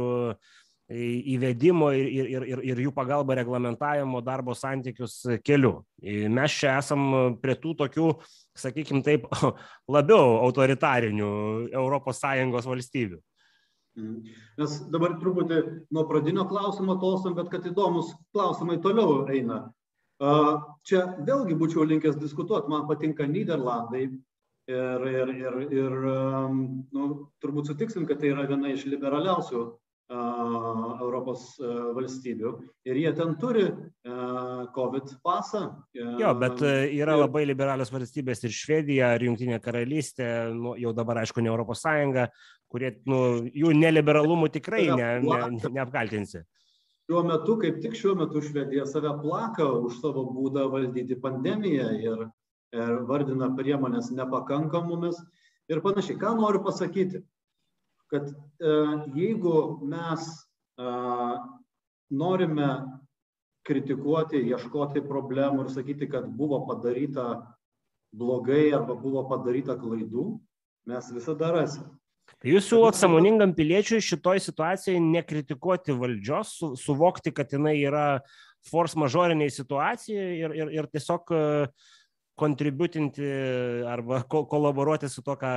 įvedimo 0.90 1.92
ir, 1.94 2.08
ir, 2.10 2.44
ir, 2.50 2.62
ir 2.66 2.80
jų 2.82 2.92
pagalba 2.94 3.36
reglamentavimo 3.38 4.20
darbo 4.26 4.56
santykius 4.58 5.22
keliu. 5.46 5.84
Mes 6.02 6.56
čia 6.58 6.78
esam 6.80 7.36
prie 7.40 7.54
tų 7.54 7.76
tokių, 7.84 8.10
sakykime 8.58 9.04
taip, 9.06 9.28
labiau 9.96 10.40
autoritarinių 10.42 11.30
ES 11.70 12.70
valstybių. 12.72 13.20
Mhm. 13.98 14.34
Mes 14.58 14.76
dabar 14.90 15.16
truputį 15.20 15.60
nuo 15.94 16.04
pradinio 16.08 16.46
klausimo 16.50 16.96
tolstam, 17.02 17.34
bet 17.38 17.50
kad 17.52 17.64
įdomus 17.66 18.12
klausimai 18.34 18.78
toliau 18.82 19.24
eina. 19.30 19.68
Čia 20.20 21.04
vėlgi 21.24 21.56
būčiau 21.56 21.86
linkęs 21.88 22.18
diskutuoti, 22.20 22.68
man 22.68 22.88
patinka 22.88 23.24
Niderlandai 23.24 24.02
ir, 24.68 25.06
ir, 25.08 25.30
ir, 25.32 25.60
ir 25.72 25.94
nu, 26.92 27.06
turbūt 27.40 27.70
sutiksim, 27.70 28.04
kad 28.08 28.20
tai 28.20 28.34
yra 28.34 28.44
viena 28.50 28.68
iš 28.74 28.84
liberaliausių 28.90 29.62
Europos 30.10 31.54
valstybių 31.94 32.50
ir 32.90 32.98
jie 32.98 33.10
ten 33.14 33.36
turi 33.38 33.68
COVID 34.74 35.12
pasą. 35.22 35.62
Jo, 35.94 36.32
bet 36.38 36.64
yra 36.66 37.14
labai 37.14 37.44
liberalios 37.46 37.92
valstybės 37.94 38.42
ir 38.44 38.54
Švedija, 38.54 39.12
ir 39.16 39.28
Junktinė 39.28 39.60
karalystė, 39.62 40.50
nu, 40.56 40.74
jau 40.82 40.92
dabar 40.96 41.22
aišku 41.22 41.40
ne 41.40 41.52
Europos 41.52 41.84
Sąjunga, 41.86 42.26
kurie 42.70 42.96
nu, 43.06 43.20
jų 43.54 43.72
neliberalumų 43.78 44.50
tikrai 44.58 44.88
ne, 44.90 45.12
ne, 45.22 45.70
neapkaltinsi. 45.78 46.42
Šiuo 47.10 47.24
metu, 47.26 47.56
kaip 47.58 47.80
tik 47.82 47.96
šiuo 47.98 48.14
metu 48.14 48.38
Švedija 48.38 48.84
save 48.86 49.10
plaka 49.18 49.66
už 49.66 49.98
savo 49.98 50.22
būdą 50.30 50.68
valdyti 50.70 51.16
pandemiją 51.18 51.88
ir, 51.98 52.20
ir 52.76 52.92
vardina 53.08 53.50
priemonės 53.58 54.12
nepakankamomis 54.14 55.18
ir 55.74 55.82
panašiai. 55.82 56.20
Ką 56.22 56.36
noriu 56.38 56.62
pasakyti? 56.62 57.24
kad 58.10 58.28
e, 58.28 58.34
jeigu 59.14 59.78
mes 59.86 60.20
e, 60.78 60.86
norime 62.10 62.70
kritikuoti, 63.66 64.42
ieškoti 64.50 65.04
problemų 65.06 65.66
ir 65.66 65.72
sakyti, 65.76 66.08
kad 66.10 66.26
buvo 66.34 66.64
padaryta 66.66 67.28
blogai 68.16 68.72
arba 68.74 68.96
buvo 68.98 69.22
padaryta 69.30 69.76
klaidų, 69.78 70.26
mes 70.90 71.10
visada 71.14 71.52
rasime. 71.54 71.92
Jūs 72.46 72.70
siūlot 72.70 72.96
samoningam 72.96 73.52
piliečiui 73.56 74.00
šitoj 74.04 74.40
situacijai 74.40 75.00
nekritikuoti 75.04 75.96
valdžios, 75.96 76.54
su, 76.60 76.74
suvokti, 76.80 77.34
kad 77.36 77.52
jinai 77.52 77.76
yra 77.82 78.04
force 78.70 78.98
majoriniai 79.00 79.52
situacijai 79.52 80.28
ir, 80.38 80.54
ir, 80.56 80.70
ir 80.80 80.88
tiesiog 80.92 81.34
kontributinti 82.40 83.26
arba 83.88 84.22
ko, 84.28 84.46
kolaboruoti 84.48 85.10
su 85.12 85.24
to, 85.24 85.36
ką, 85.36 85.50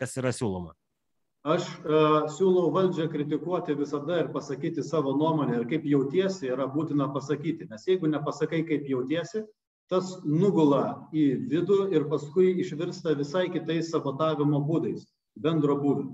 kas 0.00 0.16
yra 0.20 0.32
siūloma. 0.32 0.72
Aš 1.42 1.64
e, 1.66 2.00
siūlau 2.30 2.68
valdžią 2.70 3.08
kritikuoti 3.10 3.74
visada 3.74 4.20
ir 4.20 4.28
pasakyti 4.34 4.84
savo 4.86 5.16
nuomonę 5.18 5.56
ir 5.58 5.64
kaip 5.72 5.88
jautiesi 5.90 6.46
yra 6.54 6.68
būtina 6.70 7.08
pasakyti, 7.12 7.66
nes 7.70 7.82
jeigu 7.88 8.06
nepasakai, 8.12 8.62
kaip 8.68 8.86
jautiesi, 8.86 9.42
tas 9.90 10.12
nugula 10.22 11.08
į 11.10 11.24
vidų 11.50 11.80
ir 11.96 12.06
paskui 12.12 12.52
išvirsta 12.62 13.16
visai 13.18 13.48
kitais 13.50 13.90
sabotavimo 13.90 14.62
būdais, 14.68 15.02
bendro 15.36 15.76
būdų. 15.80 16.10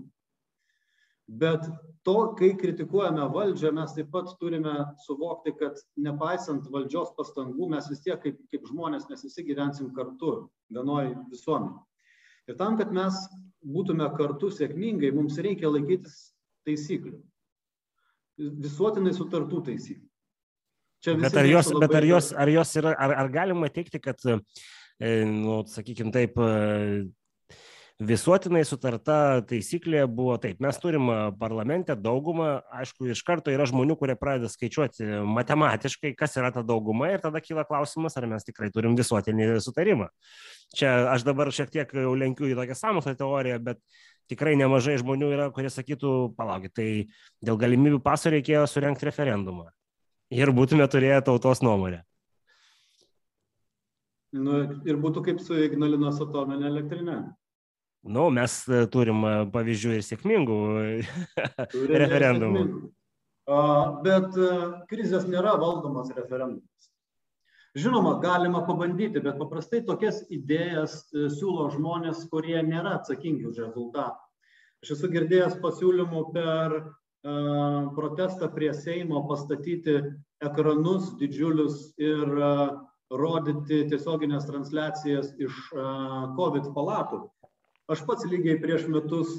Bet 1.29 1.67
to, 2.09 2.17
kai 2.39 2.55
kritikuojame 2.57 3.27
valdžią, 3.35 3.73
mes 3.77 3.93
taip 3.93 4.09
pat 4.15 4.31
turime 4.41 4.75
suvokti, 5.05 5.53
kad 5.59 5.77
nepaisant 6.01 6.71
valdžios 6.73 7.13
pastangų, 7.19 7.69
mes 7.75 7.91
vis 7.91 8.01
tiek 8.07 8.21
kaip, 8.23 8.39
kaip 8.49 8.65
žmonės, 8.71 9.09
mes 9.11 9.27
visi 9.27 9.45
gyvensim 9.45 9.91
kartu, 9.97 10.49
vienoj 10.73 11.13
visuomenė. 11.29 11.83
Ir 12.49 12.57
tam, 12.57 12.79
kad 12.81 12.95
mes 12.97 13.19
būtume 13.61 14.09
kartu 14.17 14.49
sėkmingai, 14.55 15.13
mums 15.13 15.37
reikia 15.45 15.69
laikytis 15.69 16.31
taisyklių. 16.65 17.19
Visuotinai 18.65 19.13
sutartų 19.13 19.67
taisyklių. 19.69 20.07
Bet 21.21 21.37
ar 21.37 21.47
jos, 21.47 21.69
bet 21.79 21.93
ar 21.95 22.07
jos, 22.09 22.33
ar 22.35 22.51
jos 22.51 22.73
yra, 22.81 22.95
ar, 22.99 23.15
ar 23.23 23.29
galima 23.31 23.69
teikti, 23.71 24.01
kad, 24.03 24.19
e, 24.25 25.13
nu, 25.29 25.61
sakykime 25.71 26.11
taip, 26.15 26.41
e, 26.41 27.05
visuotinai 27.99 28.63
sutarta 28.63 29.43
taisyklė 29.49 30.05
buvo 30.07 30.37
taip, 30.39 30.61
mes 30.63 30.77
turim 30.79 31.09
parlamente 31.39 31.97
daugumą, 31.99 32.61
aišku, 32.79 33.09
iš 33.11 33.25
karto 33.27 33.51
yra 33.51 33.67
žmonių, 33.67 33.97
kurie 33.99 34.15
pradeda 34.19 34.51
skaičiuoti 34.53 35.09
matematiškai, 35.27 36.13
kas 36.19 36.37
yra 36.39 36.53
ta 36.55 36.63
dauguma 36.67 37.11
ir 37.11 37.25
tada 37.25 37.43
kyla 37.43 37.67
klausimas, 37.67 38.15
ar 38.17 38.29
mes 38.31 38.47
tikrai 38.47 38.71
turim 38.75 38.95
visuotinį 38.99 39.57
sutarimą. 39.65 40.07
Čia 40.79 40.93
aš 41.11 41.27
dabar 41.27 41.51
šiek 41.55 41.73
tiek 41.75 41.91
jau 41.91 42.15
lenkiu 42.15 42.47
į 42.47 42.59
tokią 42.61 42.77
samokslo 42.79 43.17
teoriją, 43.19 43.59
bet 43.67 43.83
tikrai 44.31 44.55
nemažai 44.61 44.99
žmonių 45.03 45.33
yra, 45.35 45.49
kurie 45.55 45.73
sakytų, 45.73 46.37
palaukit, 46.39 46.77
tai 46.79 46.89
dėl 47.43 47.59
galimybių 47.59 47.99
paso 48.05 48.31
reikėjo 48.31 48.63
surenkti 48.71 49.09
referendumą. 49.09 49.73
Ir 50.31 50.53
būtume 50.55 50.87
turėję 50.93 51.19
tautos 51.27 51.65
nuomonę. 51.65 52.05
Nu, 54.37 54.61
ir 54.85 54.99
būtų 55.01 55.25
kaip 55.25 55.39
su 55.41 55.57
Ignalinos 55.57 56.21
atominė 56.21 56.69
elektrinė. 56.69 57.19
Nu, 58.09 58.29
mes 58.33 58.53
e, 58.73 58.87
turim 58.89 59.21
e, 59.29 59.33
pavyzdžių 59.53 59.91
ir 59.99 60.05
sėkmingų 60.07 60.59
referendumų. 62.03 62.63
Bet 64.07 64.39
e, 64.41 64.49
krizės 64.89 65.27
nėra 65.29 65.53
valdomas 65.61 66.09
referendumas. 66.17 66.89
Žinoma, 67.77 68.15
galima 68.23 68.63
pabandyti, 68.65 69.21
bet 69.21 69.37
paprastai 69.37 69.83
tokias 69.85 70.23
idėjas 70.33 71.03
siūlo 71.13 71.69
žmonės, 71.75 72.25
kurie 72.33 72.57
nėra 72.65 72.97
atsakingi 72.97 73.45
už 73.51 73.61
rezultatą. 73.67 74.17
Aš 74.83 74.97
esu 74.97 75.13
girdėjęs 75.13 75.61
pasiūlymų 75.61 76.25
per 76.33 76.79
protestą 77.95 78.49
prie 78.55 78.71
Seimo 78.75 79.21
pastatyti 79.29 79.99
ekranus 80.43 81.13
didžiulius 81.21 81.91
ir 82.01 82.25
rodyti 83.11 83.85
tiesioginės 83.91 84.47
transliacijas 84.49 85.35
iš 85.37 85.59
COVID 86.39 86.73
palatų. 86.75 87.27
Aš 87.89 88.03
pats 88.05 88.27
lygiai 88.29 88.61
prieš 88.61 88.85
metus 88.93 89.39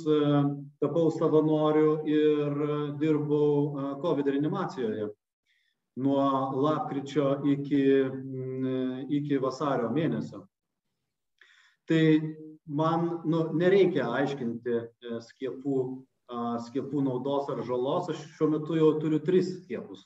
tapau 0.81 1.11
savanoriu 1.13 1.99
ir 2.09 2.61
dirbau 2.97 3.99
COVID 4.01 4.31
reanimacijoje 4.33 5.09
nuo 5.99 6.23
lapkričio 6.63 7.27
iki, 7.53 7.83
iki 9.19 9.37
vasario 9.43 9.91
mėnesio. 9.93 10.45
Tai 11.89 12.01
man 12.69 13.07
nu, 13.25 13.43
nereikia 13.57 14.05
aiškinti 14.13 14.75
e, 14.77 15.19
skiepų, 15.25 15.79
skiepų 16.67 17.01
naudos 17.01 17.49
ar 17.49 17.63
žalos, 17.65 18.11
aš 18.13 18.21
šiuo 18.37 18.49
metu 18.53 18.77
jau 18.77 18.91
turiu 19.01 19.19
tris 19.25 19.49
skiepus. 19.63 20.05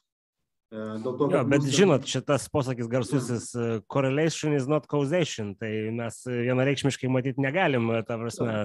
E, 0.73 0.85
dėl 1.03 1.17
to, 1.19 1.27
jo, 1.29 1.41
bet 1.45 1.61
mūsų... 1.61 1.75
žinot, 1.77 2.07
šitas 2.09 2.47
posakis 2.49 2.89
garsusis. 2.89 3.51
E, 3.53 3.67
correlation 3.93 4.55
is 4.57 4.65
not 4.69 4.87
causation, 4.89 5.53
tai 5.59 5.69
mes 5.93 6.17
vienareikšmiškai 6.25 7.11
matyti 7.13 7.43
negalim, 7.45 7.91
tą 8.07 8.17
prasme, 8.23 8.55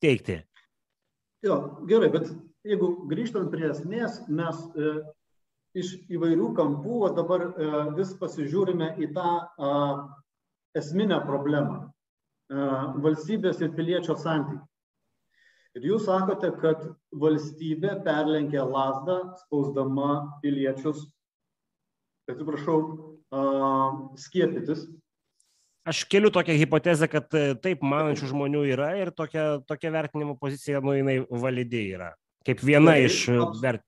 teikti. 0.00 0.40
Jo, 1.44 1.58
gerai, 1.90 2.08
bet 2.14 2.30
jeigu 2.66 2.94
grįžtant 3.10 3.52
prie 3.52 3.68
esmės, 3.68 4.22
mes 4.32 4.64
e, 4.72 4.94
iš 5.78 5.92
įvairių 6.16 6.48
kampų 6.56 7.12
dabar 7.18 7.44
e, 7.50 7.68
vis 7.98 8.14
pasižiūrime 8.18 8.94
į 9.04 9.10
tą 9.16 9.28
e, 9.36 9.74
esminę 10.80 11.20
problemą. 11.28 11.84
E, 12.48 12.64
valstybės 13.04 13.60
ir 13.60 13.76
piliečio 13.76 14.16
santykiai. 14.16 14.64
Ir 15.76 15.84
jūs 15.92 16.08
sakote, 16.08 16.48
kad 16.58 16.80
valstybė 17.12 17.98
perlenkė 18.06 18.64
lasdą, 18.64 19.18
spausdama 19.44 20.40
piliečius, 20.42 21.04
atsiprašau, 22.32 22.78
skiepytis. 24.20 24.86
Aš 25.88 26.02
keliu 26.12 26.28
tokią 26.32 26.56
hipotezę, 26.60 27.08
kad 27.08 27.32
e, 27.32 27.54
taip 27.64 27.80
manančių 27.86 28.28
žmonių 28.28 28.64
yra 28.74 28.90
ir 29.00 29.08
tokia, 29.16 29.62
tokia 29.64 29.92
vertinimo 29.94 30.34
pozicija, 30.36 30.82
nu, 30.84 30.92
jinai 30.92 31.22
validi 31.32 31.80
yra. 31.94 32.10
Kaip 32.44 32.60
viena 32.60 32.92
taip, 32.98 33.08
iš 33.08 33.20
e, 33.32 33.38
vert... 33.62 33.84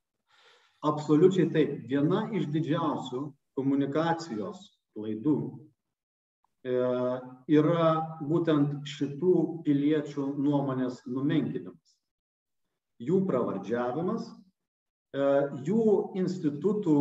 Absoliučiai 0.88 1.50
taip. 1.53 1.74
Viena 1.90 2.22
iš 2.33 2.46
didžiausių 2.55 3.26
komunikacijos 3.59 4.62
klaidų 4.96 5.37
E, 6.61 6.72
yra 7.57 7.92
būtent 8.20 8.85
šitų 8.85 9.35
piliečių 9.64 10.26
nuomonės 10.37 10.98
numenkinimas, 11.09 11.94
jų 13.00 13.22
pravardžiavimas, 13.31 14.26
e, 15.16 15.29
jų 15.64 15.85
institutų 16.20 16.96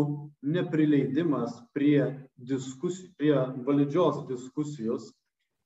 neprileidimas 0.45 1.55
prie, 1.75 2.29
diskusijų, 2.37 3.11
prie 3.19 3.33
valdžios 3.67 4.23
diskusijos, 4.29 5.09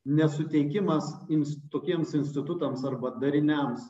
nesuteikimas 0.03 1.07
ins, 1.31 1.55
tokiems 1.71 2.13
institutams 2.17 2.83
arba 2.88 3.13
dariniams 3.21 3.86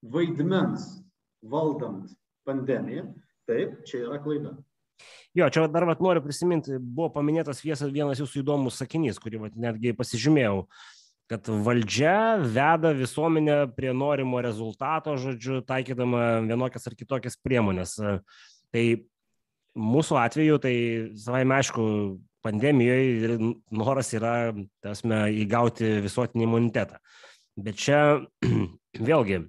vaidmens 0.00 1.00
valdant 1.42 2.12
pandemiją, 2.46 3.08
taip, 3.48 3.80
čia 3.88 4.04
yra 4.06 4.20
klaida. 4.22 4.54
Jo, 5.36 5.48
čia 5.52 5.66
dar 5.70 5.86
vat, 5.88 6.00
noriu 6.02 6.22
prisiminti, 6.24 6.76
buvo 6.80 7.08
paminėtas 7.14 7.62
vienas 7.64 8.20
jūsų 8.20 8.42
įdomus 8.42 8.80
sakinys, 8.80 9.20
kurį 9.22 9.44
vat, 9.46 9.56
netgi 9.56 9.94
pasižymėjau, 9.96 10.64
kad 11.30 11.46
valdžia 11.64 12.40
veda 12.42 12.90
visuomenę 12.98 13.60
prie 13.76 13.94
norimo 13.94 14.40
rezultato, 14.42 15.14
žodžiu, 15.20 15.60
taikydama 15.66 16.42
vienokias 16.48 16.90
ar 16.90 16.96
kitokias 16.98 17.38
priemonės. 17.38 17.94
Tai 18.70 18.84
mūsų 19.80 20.18
atveju, 20.20 20.58
tai 20.62 20.74
savai 21.18 21.44
aišku, 21.58 21.84
pandemijoje 22.44 23.38
noras 23.72 24.12
yra, 24.16 24.52
tasme, 24.84 25.26
įgauti 25.42 25.98
visuotinį 26.04 26.46
imunitetą. 26.46 27.00
Bet 27.60 27.80
čia 27.80 28.00
vėlgi 29.10 29.42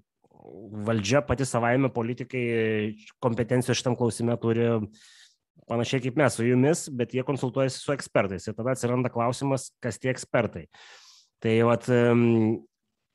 valdžia 0.87 1.21
pati 1.25 1.45
savaime 1.47 1.91
politikai 1.93 2.43
kompetencijos 3.23 3.79
šitam 3.79 3.95
klausime 3.99 4.35
turi 4.41 4.67
panašiai 5.69 6.03
kaip 6.03 6.17
mes 6.19 6.35
su 6.35 6.45
jumis, 6.45 6.85
bet 6.91 7.13
jie 7.15 7.23
konsultuojasi 7.27 7.79
su 7.79 7.93
ekspertais. 7.95 8.47
Ir 8.47 8.57
tada 8.57 8.73
atsiranda 8.75 9.11
klausimas, 9.13 9.69
kas 9.83 9.99
tie 10.01 10.11
ekspertai. 10.11 10.65
Tai 11.41 11.53
vat, 11.69 11.87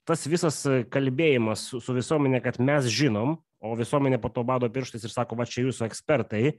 tas 0.08 0.24
visas 0.30 0.62
kalbėjimas 0.92 1.66
su, 1.70 1.82
su 1.84 1.94
visuomenė, 1.96 2.40
kad 2.44 2.58
mes 2.62 2.88
žinom, 2.92 3.36
o 3.60 3.74
visuomenė 3.76 4.20
po 4.22 4.30
to 4.32 4.44
bado 4.46 4.68
pirštais 4.72 5.04
ir 5.04 5.12
sako, 5.12 5.38
va 5.38 5.46
čia 5.48 5.66
jūsų 5.66 5.86
ekspertai, 5.88 6.56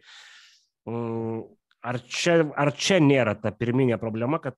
ar 0.87 1.99
čia, 2.07 2.39
ar 2.55 2.71
čia 2.77 2.99
nėra 3.03 3.35
ta 3.39 3.51
pirminė 3.51 3.99
problema, 4.01 4.39
kad 4.43 4.55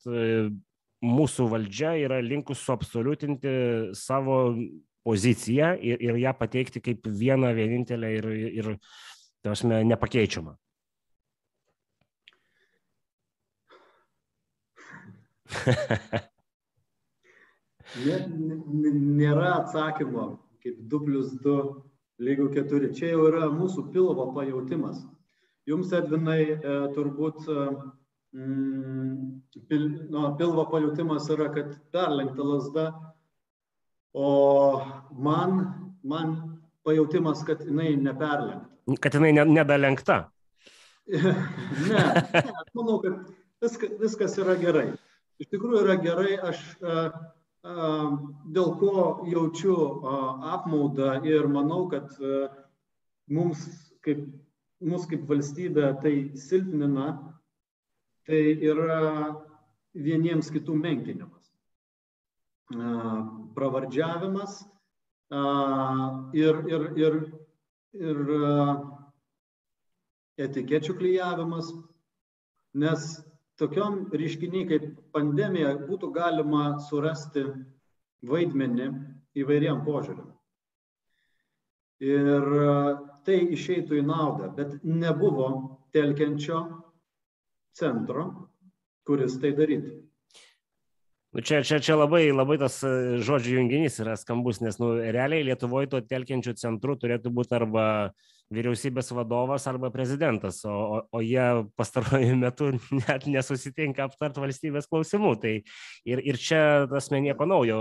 mūsų 1.05 1.47
valdžia 1.53 1.95
yra 2.05 2.19
linkus 2.21 2.61
suabsoliutinti 2.67 3.51
savo 3.97 4.55
poziciją 5.07 5.73
ir, 5.81 6.01
ir 6.03 6.17
ją 6.19 6.33
pateikti 6.37 6.81
kaip 6.83 7.07
vieną 7.07 7.53
vienintelę 7.55 8.09
ir, 8.17 8.25
ir, 8.29 8.67
ir 8.67 9.63
nepakeičiamą. 9.89 10.55
Nėra 19.19 19.53
atsakymo, 19.63 20.25
kaip 20.61 20.75
2 20.91 20.99
plus 21.05 21.31
2 21.41 21.55
lygių 22.27 22.49
4. 22.57 22.91
Čia 22.99 23.13
jau 23.15 23.23
yra 23.31 23.47
mūsų 23.53 23.87
pilvo 23.93 24.25
pajautimas. 24.35 25.01
Jums, 25.69 25.91
Edvinai, 25.93 26.39
e, 26.55 26.77
turbūt 26.95 27.45
mm, 27.49 29.11
pil, 29.69 29.85
no, 30.13 30.31
pilvo 30.39 30.65
pajautimas 30.71 31.29
yra, 31.33 31.49
kad 31.53 31.75
perlenkta 31.93 32.45
lasda, 32.45 32.85
o 34.17 34.29
man, 35.13 35.59
man 36.01 36.33
pajautimas, 36.87 37.43
kad 37.45 37.61
jinai 37.67 37.93
neperlenkta. 37.99 38.97
Kad 39.03 39.19
jinai 39.19 39.35
nedalenkta. 39.45 40.23
ne, 41.13 41.35
ne, 41.89 42.01
aš 42.49 42.73
manau, 42.77 42.97
kad 43.05 43.21
viskas, 43.61 43.93
viskas 44.01 44.41
yra 44.41 44.57
gerai 44.61 44.89
iš 45.39 45.49
tikrųjų 45.53 45.83
yra 45.85 45.95
gerai, 46.03 46.33
aš 46.51 46.63
dėl 48.55 48.69
ko 48.79 48.93
jaučiu 49.27 49.75
apmaudą 50.53 51.17
ir 51.27 51.47
manau, 51.51 51.85
kad 51.91 52.11
mums 53.31 53.65
kaip, 54.05 54.23
mus 54.79 55.05
kaip 55.09 55.27
valstybė 55.29 55.91
tai 56.03 56.13
silpnina, 56.39 57.11
tai 58.27 58.41
yra 58.69 59.01
vieniems 59.97 60.51
kitų 60.53 60.75
menkinimas. 60.79 61.49
Pravardžiavimas 63.57 64.59
ir, 66.37 66.61
ir, 66.69 66.85
ir, 67.01 67.17
ir 67.97 68.21
etikečių 70.39 70.95
klyjavimas, 71.01 71.73
nes 72.79 73.09
tokiom 73.59 74.05
reiškiniai 74.15 74.67
kaip 74.69 74.89
pandemija 75.15 75.73
būtų 75.89 76.13
galima 76.15 76.77
surasti 76.87 77.47
vaidmenį 78.29 78.91
įvairiem 79.41 79.81
požiūriam. 79.87 80.29
Ir 81.99 82.45
tai 83.29 83.39
išeitų 83.53 84.01
į 84.01 84.05
naudą, 84.09 84.49
bet 84.57 84.79
nebuvo 84.83 85.49
telkiančio 85.93 86.63
centro, 87.77 88.25
kuris 89.05 89.37
tai 89.41 89.53
darytų. 89.57 89.99
Nu, 91.29 91.43
čia, 91.45 91.61
čia, 91.61 91.77
čia 91.77 91.93
labai, 91.93 92.23
labai 92.33 92.57
tas 92.57 92.79
e, 92.81 93.21
žodžių 93.21 93.59
junginys 93.59 93.99
yra 94.01 94.15
skambus, 94.17 94.63
nes 94.65 94.79
nu, 94.81 94.95
realiai 94.97 95.45
Lietuvoje 95.45 95.91
to 95.91 96.01
telkiančių 96.01 96.55
centrų 96.57 96.95
turėtų 96.97 97.29
būti 97.35 97.53
arba 97.53 97.85
uh, 98.07 98.29
vyriausybės 98.53 99.11
vadovas 99.13 99.67
arba 99.69 99.91
prezidentas, 99.93 100.63
o, 100.65 100.73
o, 100.73 101.01
o 101.13 101.21
jie 101.21 101.45
pastarojų 101.77 102.37
metų 102.43 102.71
net 102.97 103.27
nesusitinka 103.29 104.07
aptart 104.09 104.39
valstybės 104.41 104.89
klausimų. 104.89 105.35
Tai 105.43 105.53
ir, 106.09 106.23
ir 106.23 106.39
čia 106.41 106.61
tas 106.89 107.11
nieko 107.13 107.47
naujo. 107.49 107.79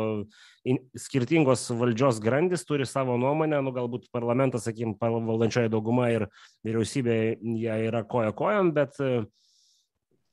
Skirtingos 0.99 1.65
valdžios 1.79 2.21
grandis 2.21 2.67
turi 2.69 2.85
savo 2.89 3.17
nuomonę, 3.21 3.63
nu 3.65 3.73
galbūt 3.73 4.11
parlamentas, 4.13 4.67
sakykim, 4.69 4.97
valdančioji 5.01 5.73
dauguma 5.73 6.11
ir 6.13 6.27
vyriausybė 6.67 7.19
jie 7.57 7.81
yra 7.89 8.05
koja 8.05 8.35
kojam, 8.37 8.75
bet 8.77 8.99
e, 9.01 9.23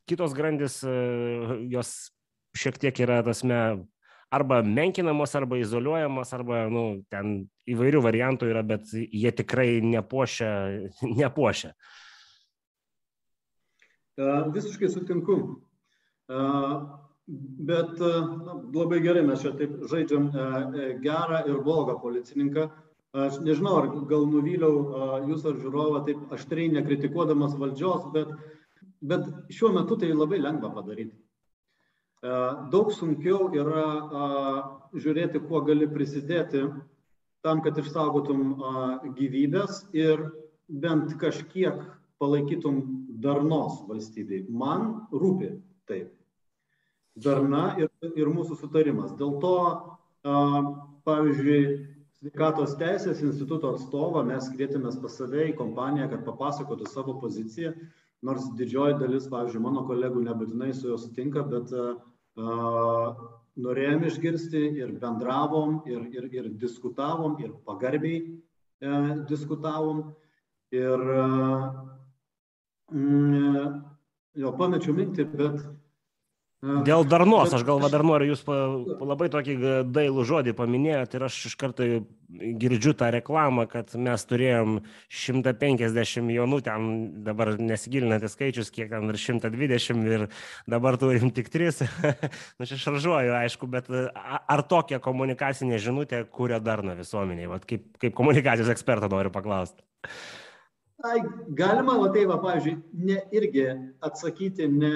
kitos 0.09 0.35
grandis 0.35 0.81
e, 0.83 0.95
jos 1.71 1.95
šiek 2.55 2.81
tiek 2.81 2.99
yra 3.05 3.21
tasme 3.23 3.61
arba 4.35 4.61
menkinamos, 4.63 5.35
arba 5.35 5.59
izoliuojamos, 5.61 6.33
arba, 6.35 6.65
nu, 6.71 6.85
ten 7.11 7.45
įvairių 7.71 8.01
variantų 8.05 8.49
yra, 8.51 8.63
bet 8.67 8.91
jie 8.93 9.31
tikrai 9.35 9.79
nepuošia. 9.85 10.51
nepuošia. 11.21 11.73
Visiškai 14.55 14.89
sutinku. 14.91 15.39
Bet 17.67 17.99
na, 17.99 18.55
labai 18.75 19.01
gerai 19.03 19.23
mes 19.25 19.41
čia 19.41 19.51
taip 19.57 19.79
žaidžiam 19.91 20.29
gerą 21.03 21.41
ir 21.49 21.61
blogą 21.65 21.97
policininką. 22.01 22.69
Aš 23.15 23.39
nežinau, 23.43 23.77
ar 23.79 23.89
gal 24.09 24.25
nuvyliau 24.27 25.21
jūs 25.29 25.45
ar 25.47 25.55
žiūrovą 25.61 26.01
taip 26.07 26.33
aštriai 26.35 26.73
nekritikuodamas 26.75 27.55
valdžios, 27.59 28.09
bet, 28.15 28.33
bet 28.99 29.29
šiuo 29.55 29.71
metu 29.77 29.95
tai 29.99 30.11
labai 30.11 30.41
lengva 30.43 30.73
padaryti. 30.75 31.15
Daug 32.71 32.91
sunkiau 32.95 33.49
yra 33.53 33.85
žiūrėti, 34.95 35.41
kuo 35.45 35.61
gali 35.67 35.87
prisidėti 35.91 36.63
tam, 37.45 37.61
kad 37.61 37.77
išsaugotum 37.77 38.55
gyvybės 39.17 39.83
ir 39.93 40.23
bent 40.65 41.13
kažkiek 41.21 41.83
palaikytum 42.21 42.79
darnos 43.21 43.83
valstybei. 43.89 44.45
Man 44.49 45.05
rūpi 45.11 45.51
taip. 45.89 46.13
Darna 47.15 47.75
ir, 47.79 47.91
ir 48.15 48.31
mūsų 48.31 48.57
sutarimas. 48.59 49.13
Dėl 49.19 49.37
to, 49.43 49.57
pavyzdžiui, 51.05 51.59
sveikatos 52.17 52.73
teisės 52.79 53.21
instituto 53.23 53.75
atstovą 53.75 54.25
mes 54.25 54.49
kvietėmės 54.55 54.97
pas 55.03 55.19
save 55.19 55.51
į 55.51 55.55
kompaniją, 55.59 56.09
kad 56.11 56.25
papasakotų 56.25 56.89
savo 56.89 57.19
poziciją, 57.21 57.75
nors 58.25 58.49
didžioji 58.57 58.97
dalis, 59.03 59.29
pavyzdžiui, 59.31 59.63
mano 59.63 59.85
kolegų 59.87 60.25
nebūtinai 60.25 60.73
su 60.73 60.89
juo 60.89 60.97
sutinka, 60.99 61.43
bet 61.47 61.71
uh, 61.75 61.93
norėjom 62.35 64.03
išgirsti 64.09 64.63
ir 64.81 64.91
bendravom, 64.99 65.81
ir, 65.87 66.01
ir, 66.11 66.27
ir 66.33 66.49
diskutavom, 66.59 67.37
ir 67.43 67.53
pagarbiai 67.67 68.21
uh, 68.25 69.25
diskutavom. 69.29 70.13
Ir 70.75 70.99
mm, 72.91 73.75
jo 74.35 74.51
pamečiau 74.59 74.95
mintį, 74.97 75.25
bet 75.37 75.61
Dėl 76.65 77.03
darnos, 77.05 77.53
aš 77.53 77.63
galva 77.67 77.89
dar 77.93 78.01
noriu, 78.05 78.31
jūs 78.31 78.41
pa, 78.45 78.55
labai 79.05 79.27
tokį 79.33 79.55
dailų 79.93 80.23
žodį 80.25 80.53
paminėjote 80.57 81.19
ir 81.19 81.25
aš 81.27 81.37
iš 81.51 81.55
karto 81.61 81.85
girdžiu 82.61 82.95
tą 82.97 83.11
reklamą, 83.13 83.67
kad 83.69 83.93
mes 84.01 84.25
turėjom 84.25 84.79
150 85.13 86.31
jaunų, 86.33 86.59
ten 86.65 86.87
dabar 87.27 87.53
nesigilinantį 87.59 88.31
skaičius, 88.31 88.71
kiek 88.73 88.89
ten 88.93 89.11
ir 89.11 89.19
120 89.21 90.09
ir 90.09 90.25
dabar 90.71 90.97
turim 91.01 91.29
tik 91.35 91.51
3. 91.53 91.85
nu, 92.57 92.69
čia 92.69 92.79
šaržuoju, 92.81 93.35
aišku, 93.43 93.69
bet 93.69 93.91
ar 93.91 94.65
tokia 94.65 95.01
komunikacinė 95.03 95.77
žinutė 95.83 96.23
kuria 96.25 96.61
darną 96.63 96.97
visuomeniai? 96.97 97.51
Vat 97.51 97.69
kaip, 97.69 97.91
kaip 98.01 98.17
komunikacijos 98.17 98.73
ekspertą 98.73 99.11
noriu 99.11 99.33
paklausti. 99.35 99.85
Galima, 101.53 101.99
va 102.01 102.09
tai 102.09 102.25
va, 102.25 102.39
pavyzdžiui, 102.41 102.75
ne 103.05 103.21
irgi 103.35 103.67
atsakyti 104.07 104.71
ne 104.71 104.95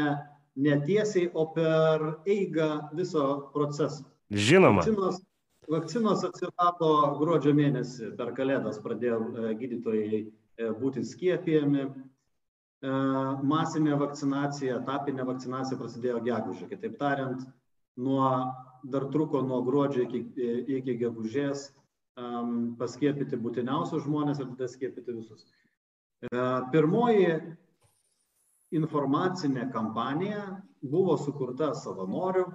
netiesiai, 0.55 1.29
o 1.33 1.47
per 1.53 2.21
eigą 2.27 2.89
viso 2.93 3.51
proceso. 3.53 4.05
Žinoma. 4.29 4.81
Vakcinos, 4.83 5.21
vakcinos 5.69 6.25
atsirado 6.27 6.91
gruodžio 7.19 7.53
mėnesį, 7.57 8.13
per 8.19 8.33
kalėdas 8.38 8.79
pradėjo 8.83 9.19
e, 9.19 9.53
gydytojai 9.62 10.19
e, 10.19 10.69
būti 10.81 11.03
skiepijami. 11.05 11.88
E, 11.89 12.93
masinė 13.53 13.97
vakcinacija, 13.99 14.79
etapinė 14.83 15.25
vakcinacija 15.27 15.79
prasidėjo 15.79 16.21
gegužė. 16.25 16.69
Kitaip 16.73 16.99
tariant, 17.01 17.45
nuo, 17.99 18.29
dar 18.83 19.09
truko 19.13 19.41
nuo 19.45 19.62
gruodžio 19.65 20.05
iki, 20.07 20.23
iki 20.79 20.95
gegužės 21.01 21.69
um, 22.15 22.75
paskiepyti 22.79 23.39
būtiniausius 23.41 24.05
žmonės 24.05 24.39
ir 24.39 24.53
tada 24.53 24.69
skiepyti 24.71 25.17
visus. 25.17 25.43
Pirmoji 26.71 27.33
informacinė 28.75 29.69
kampanija 29.73 30.43
buvo 30.82 31.17
sukurta 31.17 31.73
savanorių, 31.77 32.45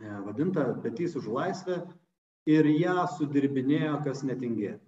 e, 0.00 0.12
vadinta 0.26 0.66
Petys 0.82 1.16
už 1.16 1.28
laisvę 1.32 1.80
ir 2.48 2.68
ją 2.68 3.06
sudirbinėjo 3.16 3.98
kas 4.04 4.22
netingėjo. 4.26 4.78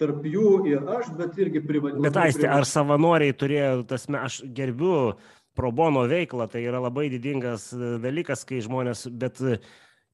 Tarp 0.00 0.24
jų 0.24 0.52
ir 0.70 0.86
aš, 0.88 1.10
bet 1.16 1.36
irgi 1.36 1.60
privačiai. 1.60 2.00
Bet 2.06 2.16
aistė, 2.16 2.48
ar 2.48 2.64
savanoriai 2.64 3.34
turėjo, 3.36 3.82
tas, 3.88 4.06
aš 4.08 4.40
gerbiu 4.56 5.18
probono 5.56 6.06
veiklą, 6.08 6.46
tai 6.48 6.62
yra 6.64 6.80
labai 6.80 7.10
didingas 7.12 7.68
dalykas, 8.00 8.46
kai 8.48 8.62
žmonės, 8.64 9.04
bet 9.12 9.42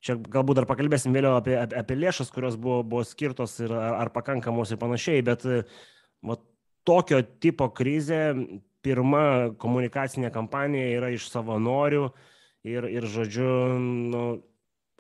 čia 0.03 0.17
galbūt 0.19 0.59
dar 0.59 0.67
pakalbėsim 0.67 1.15
vėliau 1.15 1.37
apie, 1.39 1.55
apie 1.63 1.99
lėšas, 2.01 2.33
kurios 2.35 2.59
buvo, 2.59 2.81
buvo 2.83 3.05
skirtos 3.07 3.55
ir 3.63 3.71
ar, 3.77 4.01
ar 4.03 4.11
pakankamos 4.15 4.75
ir 4.75 4.81
panašiai, 4.83 5.23
bet 5.27 5.47
vat, 5.47 6.43
tokio 6.87 7.21
tipo 7.43 7.69
krizė, 7.75 8.23
pirma 8.87 9.53
komunikacinė 9.59 10.31
kampanija 10.35 10.93
yra 11.01 11.11
iš 11.15 11.29
savanorių 11.33 12.07
ir, 12.67 12.87
ir 12.87 13.07
žodžiu, 13.11 13.51
nu, 14.13 14.23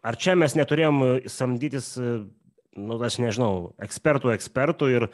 ar 0.02 0.18
čia 0.18 0.34
mes 0.38 0.56
neturėjom 0.58 1.02
samdytis, 1.30 1.94
nu, 1.96 2.98
aš 2.98 3.20
nežinau, 3.22 3.72
ekspertų 3.86 4.34
ekspertų 4.34 4.90
ir 4.94 5.08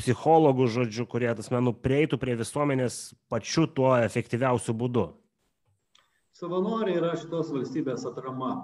psichologų, 0.00 0.68
žodžiu, 0.72 1.06
kurie, 1.08 1.30
tas 1.36 1.50
menų, 1.52 1.74
prieitų 1.84 2.18
prie 2.20 2.36
visuomenės 2.38 3.12
pačiu 3.32 3.66
tuo 3.68 3.92
efektyviausiu 4.00 4.74
būdu? 4.76 5.10
Savanoriai 6.36 6.96
yra 6.98 7.12
šitos 7.20 7.52
valstybės 7.54 8.06
atrama. 8.08 8.54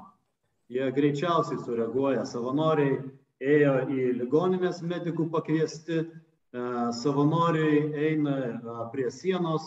Jie 0.73 0.89
greičiausiai 0.93 1.61
sureaguoja. 1.63 2.25
Savanoriai 2.29 2.97
ėjo 3.41 3.75
į 3.93 4.07
ligoninės 4.19 4.81
medikų 4.85 5.29
pakviesti, 5.33 6.03
savanoriai 6.93 7.93
eina 8.09 8.39
e, 8.39 8.53
prie 8.93 9.11
sienos 9.11 9.67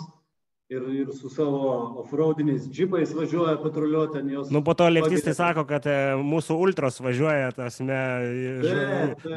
ir, 0.69 0.81
ir 0.81 1.11
su 1.13 1.29
savo 1.29 1.99
offroadiniais 2.01 2.67
džipais 2.69 3.13
važiuoja 3.13 3.59
patruliuoti 3.61 4.17
ten 4.17 4.29
jos. 4.29 4.49
Nu, 4.51 4.63
po 4.63 4.73
to 4.73 4.89
leftistai 4.89 5.33
sako, 5.37 5.65
kad 5.69 5.85
e, 5.85 5.97
mūsų 6.17 6.57
ultros 6.57 7.01
važiuoja, 7.03 7.51
tasme, 7.57 7.99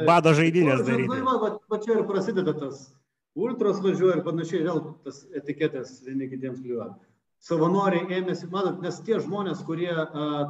bado 0.07 0.33
žaidynės 0.33 0.85
daryti. 0.87 1.19
Na, 1.21 1.37
va, 1.41 1.51
va 1.69 1.81
čia 1.83 1.99
ir 1.99 2.05
prasideda 2.09 2.55
tas. 2.57 2.87
Ultros 3.35 3.81
važiuoja 3.83 4.21
ir 4.21 4.23
panašiai, 4.25 4.63
vėl 4.63 4.81
tas 5.03 5.25
etiketės 5.35 5.99
vieni 6.07 6.31
kitiems 6.31 6.63
kliuoja. 6.63 6.93
Savanoriai 7.45 8.07
ėmėsi, 8.15 8.47
matot, 8.49 8.79
nes 8.81 8.95
tie 9.05 9.19
žmonės, 9.21 9.59
kurie 9.67 9.91
a, 9.91 10.05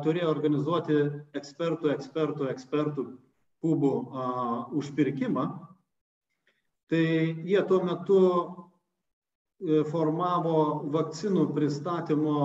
turėjo 0.06 0.30
organizuoti 0.32 1.00
ekspertų, 1.36 1.90
ekspertų, 1.98 2.48
ekspertų 2.54 3.08
kubų 3.66 3.96
a, 4.06 4.28
užpirkimą, 4.80 5.50
tai 6.92 7.06
jie 7.46 7.62
tuo 7.70 7.82
metu 7.84 8.22
e, 9.60 9.84
formavo 9.90 10.58
vakcinų 10.94 11.50
pristatymo 11.56 12.40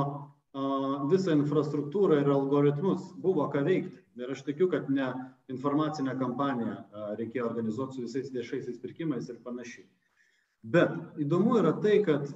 visą 1.10 1.34
infrastruktūrą 1.38 2.20
ir 2.20 2.30
algoritmus, 2.30 3.12
buvo 3.22 3.46
ką 3.52 3.62
veikti. 3.66 4.00
Ir 4.18 4.32
aš 4.34 4.42
tikiu, 4.42 4.66
kad 4.68 4.88
ne 4.90 5.06
informacinę 5.48 6.16
kampaniją 6.18 6.74
reikėjo 7.18 7.46
organizuoti 7.46 7.96
su 7.96 8.02
visais 8.02 8.32
viešaisiais 8.34 8.80
pirkimais 8.82 9.28
ir 9.30 9.38
panašiai. 9.44 9.86
Bet 10.62 10.90
įdomu 11.22 11.60
yra 11.60 11.72
tai, 11.80 12.00
kad 12.04 12.26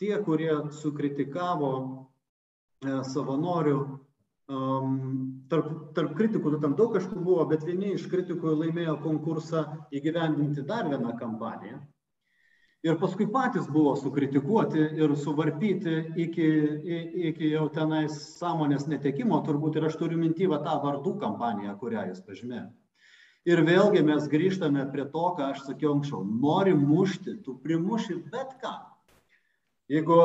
tie, 0.00 0.14
kurie 0.24 0.52
sukritikavo 0.72 1.72
e, 1.82 3.02
savanorių 3.10 3.80
Um, 4.50 5.46
tarp, 5.46 5.68
tarp 5.94 6.16
kritikų, 6.18 6.56
nu, 6.56 6.58
tam 6.58 6.72
daug 6.74 6.90
kažkur 6.96 7.20
buvo, 7.22 7.44
bet 7.46 7.62
vieni 7.62 7.92
iš 7.94 8.08
kritikų 8.10 8.56
laimėjo 8.58 8.96
konkursą 9.04 9.62
įgyvendinti 9.94 10.64
dar 10.66 10.88
vieną 10.90 11.12
kampaniją. 11.20 11.78
Ir 12.82 12.96
paskui 12.98 13.28
patys 13.30 13.68
buvo 13.70 13.92
sukritikuoti 14.00 14.82
ir 14.98 15.14
suvarpyti 15.22 15.94
iki, 16.24 16.48
iki 17.30 17.52
jau 17.52 17.68
tenais 17.70 18.16
sąmonės 18.40 18.88
netekimo, 18.90 19.38
turbūt 19.46 19.78
ir 19.78 19.86
aš 19.86 20.00
turiu 20.00 20.18
mintyvą 20.18 20.58
tą 20.64 20.78
vardų 20.82 21.12
kampaniją, 21.20 21.76
kurią 21.78 22.08
jis 22.08 22.22
pažymėjo. 22.24 22.66
Ir 23.48 23.62
vėlgi 23.68 24.02
mes 24.04 24.26
grįžtame 24.32 24.82
prie 24.90 25.04
to, 25.12 25.26
ką 25.36 25.52
aš 25.52 25.62
sakiau 25.68 25.94
anksčiau. 25.94 26.24
Nori 26.24 26.74
mušti, 26.74 27.38
tu 27.44 27.54
primuši 27.62 28.18
bet 28.32 28.56
ką. 28.64 28.74
Jeigu 29.92 30.18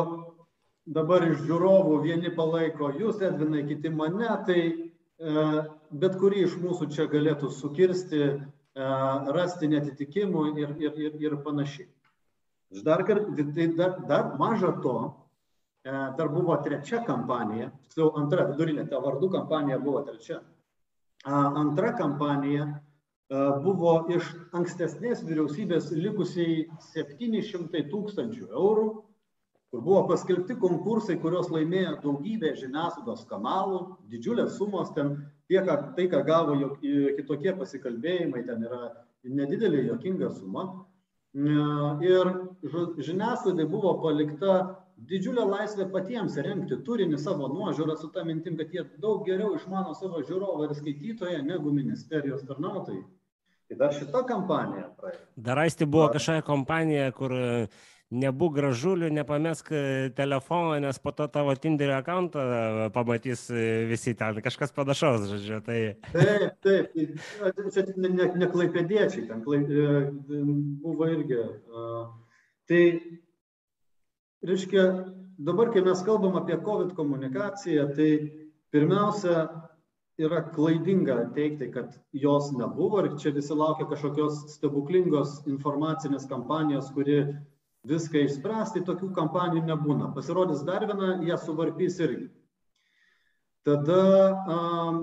dabar 0.85 1.25
iš 1.25 1.41
žiūrovų 1.45 1.99
vieni 2.03 2.31
palaiko 2.33 2.91
jūs, 2.99 3.21
Edvinai, 3.25 3.65
kiti 3.67 3.89
mane, 3.89 4.29
tai 4.47 4.61
e, 4.69 5.45
bet 5.91 6.17
kurį 6.21 6.45
iš 6.45 6.57
mūsų 6.61 6.89
čia 6.93 7.07
galėtų 7.09 7.49
sukirsti, 7.53 8.21
e, 8.29 8.89
rasti 9.35 9.69
netitikimų 9.71 10.47
ir, 10.61 10.75
ir, 10.77 10.97
ir, 11.07 11.19
ir 11.25 11.37
panašiai. 11.45 11.89
Dar, 12.85 13.05
tai 13.05 13.67
dar, 13.77 13.99
dar 14.09 14.33
maža 14.39 14.73
to, 14.83 14.97
e, 15.85 15.91
dar 16.17 16.29
buvo 16.33 16.57
trečia 16.65 17.01
kampanija, 17.05 17.71
tiksliau 17.85 18.13
antra, 18.21 18.49
vidurinė, 18.51 18.85
ta 18.89 19.01
vardų 19.01 19.31
kampanija 19.39 19.81
buvo 19.81 20.05
trečia. 20.05 20.41
Antra 21.25 21.95
kampanija 21.97 22.67
buvo 23.65 23.95
iš 24.13 24.27
ankstesnės 24.53 25.23
vyriausybės 25.25 25.87
likusiai 25.89 26.67
700 26.91 27.81
tūkstančių 27.89 28.51
eurų 28.51 28.83
kur 29.71 29.81
buvo 29.83 30.05
paskelbti 30.09 30.57
konkursai, 30.61 31.17
kuriuos 31.21 31.49
laimėjo 31.51 31.97
daugybė 32.03 32.53
žiniasklaidos 32.59 33.25
kanalų, 33.29 33.81
didžiulės 34.11 34.55
sumos 34.59 34.93
ten, 34.95 35.17
tiek, 35.51 35.67
tai, 35.97 36.07
ką 36.11 36.21
gavo 36.27 36.55
kitokie 36.81 37.55
pasikalbėjimai, 37.57 38.45
ten 38.47 38.63
yra 38.67 38.91
nedidelė 39.25 39.87
jokinga 39.89 40.31
suma. 40.37 40.67
Ir 41.35 42.31
žiniasklaidai 42.63 43.65
buvo 43.67 43.97
palikta 44.03 44.55
didžiulė 45.09 45.43
laisvė 45.49 45.89
patiems 45.91 46.37
renkti 46.39 46.77
turinį 46.87 47.17
savo 47.19 47.49
nuožiūrą 47.51 47.97
su 47.99 48.07
tą 48.15 48.23
mintim, 48.27 48.55
kad 48.55 48.71
jie 48.71 48.85
daug 49.03 49.25
geriau 49.27 49.55
išmano 49.57 49.93
savo 49.97 50.21
žiūrovą 50.23 50.69
ir 50.69 50.75
skaitytoją 50.77 51.41
negu 51.43 51.73
ministerijos 51.75 52.45
tarnautojai. 52.47 53.03
Tai 53.65 53.79
dar 53.81 53.95
šita 53.97 54.21
kampanija 54.29 54.87
praėjo. 54.99 55.21
Dar 55.47 55.59
aisti 55.63 55.87
buvo 55.89 56.07
kažkokia 56.13 56.45
kompanija, 56.45 57.09
kur 57.17 57.33
nebūk 58.13 58.53
gražuliu, 58.59 59.09
nepamesk 59.13 59.71
telefoną, 60.15 60.77
nes 60.83 60.99
po 61.01 61.11
to 61.15 61.27
tavo 61.31 61.55
Tinderio 61.57 61.97
akantą 61.97 62.43
pamatys 62.93 63.47
visi 63.89 64.13
ten, 64.17 64.41
kažkas 64.45 64.73
panašaus, 64.75 65.25
žodžiu. 65.31 65.59
Tai... 65.65 65.79
Taip, 66.13 66.55
taip, 66.61 66.93
čia 67.73 67.85
ne, 67.97 68.11
ne, 68.13 68.29
ne 68.37 68.49
klaipėdiečiai, 68.51 69.25
ten 69.29 69.41
klaip, 69.45 69.69
buvo 70.85 71.09
irgi. 71.09 71.41
Tai, 72.69 72.81
reiškia, 74.45 74.85
dabar, 75.49 75.73
kai 75.73 75.85
mes 75.85 76.05
kalbam 76.05 76.37
apie 76.39 76.57
COVID 76.61 76.93
komunikaciją, 76.97 77.89
tai 77.97 78.11
pirmiausia, 78.75 79.47
yra 80.21 80.45
klaidinga 80.53 81.17
teikti, 81.35 81.67
kad 81.73 81.97
jos 82.15 82.53
nebuvo 82.55 83.01
ir 83.03 83.17
čia 83.19 83.33
visi 83.35 83.55
laukia 83.57 83.87
kažkokios 83.89 84.45
stebuklingos 84.53 85.41
informacinės 85.49 86.29
kampanijos, 86.29 86.87
kuri 86.95 87.17
viską 87.89 88.25
išspręs, 88.25 88.73
tai 88.75 88.81
tokių 88.87 89.11
kampanijų 89.15 89.65
nebūna. 89.67 90.11
Pasirodys 90.15 90.63
dar 90.67 90.85
viena, 90.89 91.15
jie 91.25 91.37
suvarpys 91.41 91.99
irgi. 92.03 92.29
Tada 93.65 94.01
um, 94.45 94.99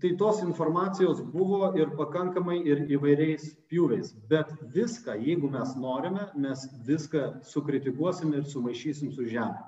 tai 0.00 0.14
tos 0.16 0.42
informacijos 0.42 1.20
buvo 1.20 1.72
ir 1.76 1.90
pakankamai 1.98 2.60
ir 2.62 2.84
įvairiais 2.94 3.50
pjūviais. 3.70 4.14
Bet 4.30 4.52
viską, 4.74 5.16
jeigu 5.18 5.50
mes 5.50 5.74
norime, 5.76 6.28
mes 6.38 6.64
viską 6.86 7.42
sukritikuosim 7.44 8.32
ir 8.38 8.46
sumaišysim 8.48 9.10
su 9.12 9.26
žemė. 9.28 9.66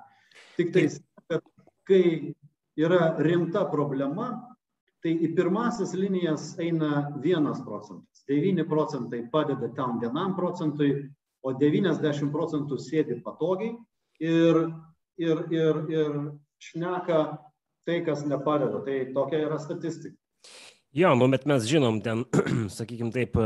Tik 0.57 0.73
tai, 0.73 0.87
kad 1.29 1.43
kai 1.89 2.05
yra 2.79 3.17
rimta 3.21 3.67
problema, 3.69 4.31
tai 5.03 5.17
į 5.27 5.33
pirmasis 5.37 5.97
linijas 5.99 6.53
eina 6.63 7.11
vienas 7.21 7.61
procentas. 7.67 8.23
9 8.31 8.65
procentai 8.71 9.25
padeda 9.33 9.69
tam 9.75 9.99
vienam 10.01 10.37
procentui, 10.39 11.11
o 11.43 11.55
90 11.59 12.31
procentų 12.33 12.79
sėdi 12.81 13.19
patogiai 13.25 13.75
ir, 14.23 14.61
ir, 15.21 15.45
ir, 15.51 15.81
ir 15.91 16.19
šneka 16.63 17.23
tai, 17.87 18.03
kas 18.07 18.25
nepadeda. 18.29 18.83
Tai 18.87 18.99
tokia 19.17 19.43
yra 19.49 19.59
statistika. 19.63 20.17
Jo, 20.93 21.15
nu, 21.17 21.29
bet 21.33 21.47
mes 21.49 21.65
žinom, 21.69 22.03
ten, 22.05 22.27
sakykime 22.79 23.13
taip, 23.15 23.39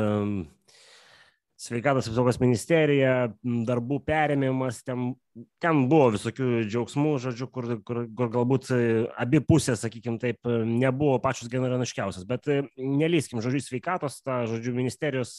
sveikatos 1.56 2.08
apsaugos 2.10 2.36
ministerija, 2.42 3.30
darbų 3.42 4.00
perėmimas, 4.04 4.82
ten, 4.84 5.14
ten 5.62 5.84
buvo 5.88 6.10
visokių 6.16 6.66
džiaugsmų, 6.66 7.14
žodžiu, 7.24 7.48
kur, 7.52 7.68
kur, 7.86 8.02
kur 8.18 8.32
galbūt 8.34 8.68
e, 8.76 8.80
abi 9.16 9.40
pusės, 9.40 9.80
sakykime 9.86 10.20
taip, 10.20 10.42
nebuvo 10.68 11.16
pačios 11.24 11.48
generaniškiausias, 11.52 12.26
bet 12.28 12.50
e, 12.52 12.60
nelyskim, 12.76 13.40
žodžiu, 13.44 13.62
sveikatos, 13.64 14.20
tą, 14.26 14.42
žodžiu, 14.50 14.76
ministerijos 14.76 15.38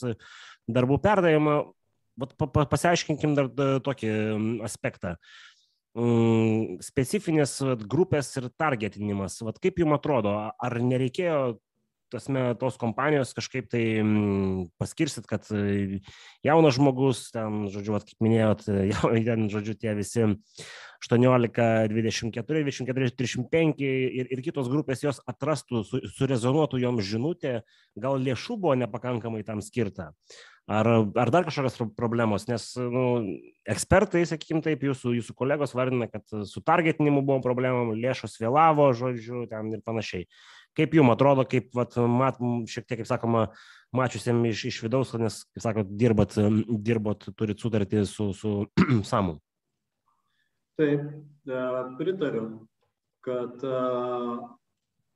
darbų 0.66 0.98
perdavimą, 1.04 1.60
pasiaiškinkim 2.18 3.36
dar 3.38 3.50
tokį 3.84 4.10
aspektą. 4.66 5.16
Specifinės 6.84 7.56
grupės 7.90 8.30
ir 8.38 8.50
targetinimas. 8.60 9.40
Vat 9.46 9.58
kaip 9.62 9.80
jums 9.82 9.96
atrodo, 9.98 10.34
ar 10.52 10.78
nereikėjo 10.84 11.58
tasme, 12.12 12.42
tos 12.60 12.78
kompanijos 12.80 13.34
kažkaip 13.36 13.68
tai 13.72 13.82
mm, 14.02 14.68
paskirsit, 14.80 15.28
kad 15.28 15.46
e, 15.54 16.00
jaunas 16.46 16.76
žmogus, 16.78 17.28
ten, 17.34 17.66
žodžiu, 17.72 17.94
vat, 17.96 18.06
kaip 18.08 18.24
minėjot, 18.24 18.66
jau, 18.92 19.12
ten, 19.28 19.48
žodžiu, 19.52 19.76
tie 19.78 19.94
visi 19.98 20.26
18, 21.04 21.88
24, 21.92 22.64
24, 22.66 23.10
35 23.14 23.82
ir, 23.86 24.28
ir 24.34 24.44
kitos 24.44 24.70
grupės 24.72 25.04
jos 25.04 25.22
atrastų, 25.30 25.84
su, 25.86 26.02
surezonuotų 26.18 26.82
joms 26.82 27.06
žinutė, 27.06 27.60
gal 27.98 28.18
lėšų 28.22 28.58
buvo 28.58 28.78
nepakankamai 28.82 29.44
tam 29.46 29.62
skirta. 29.64 30.12
Ar, 30.68 30.84
ar 31.16 31.30
dar 31.32 31.46
kažkokios 31.46 31.78
problemos, 31.96 32.44
nes 32.44 32.64
nu, 32.76 33.04
ekspertai, 33.72 34.26
sakykime 34.28 34.60
taip, 34.66 34.82
jūsų, 34.84 35.14
jūsų 35.16 35.34
kolegos 35.38 35.72
vardina, 35.72 36.10
kad 36.12 36.26
su 36.44 36.60
targetinimu 36.60 37.22
buvo 37.24 37.40
problemų, 37.46 37.94
lėšos 37.96 38.36
vėlavo, 38.42 38.90
žodžiu, 38.98 39.46
ten 39.48 39.72
ir 39.72 39.80
panašiai. 39.86 40.26
Kaip 40.76 40.94
jums 40.94 41.14
atrodo, 41.14 41.44
kaip, 41.48 41.70
vat, 41.74 41.96
mat, 42.10 42.38
šiek 42.70 42.86
tiek, 42.86 43.00
kaip 43.00 43.08
sakoma, 43.08 43.48
mačiusiam 43.94 44.40
iš, 44.46 44.64
iš 44.70 44.82
vidaus, 44.84 45.14
nes, 45.18 45.40
kaip 45.54 45.64
sakot, 45.64 45.90
dirbat, 46.00 46.36
dirbot, 46.84 47.30
turit 47.38 47.58
sutartį 47.62 48.04
su, 48.06 48.30
su 48.36 48.52
SAMU? 49.10 49.38
Taip, 50.78 51.08
e, 51.50 51.64
pritariu, 51.98 52.44
kad 53.26 53.64
e, 53.66 53.82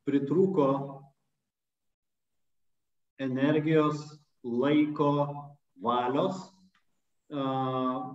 pritrūko 0.09 0.69
energijos, 3.23 4.03
laiko, 4.43 5.13
valios 5.83 6.39
uh, 7.31 8.15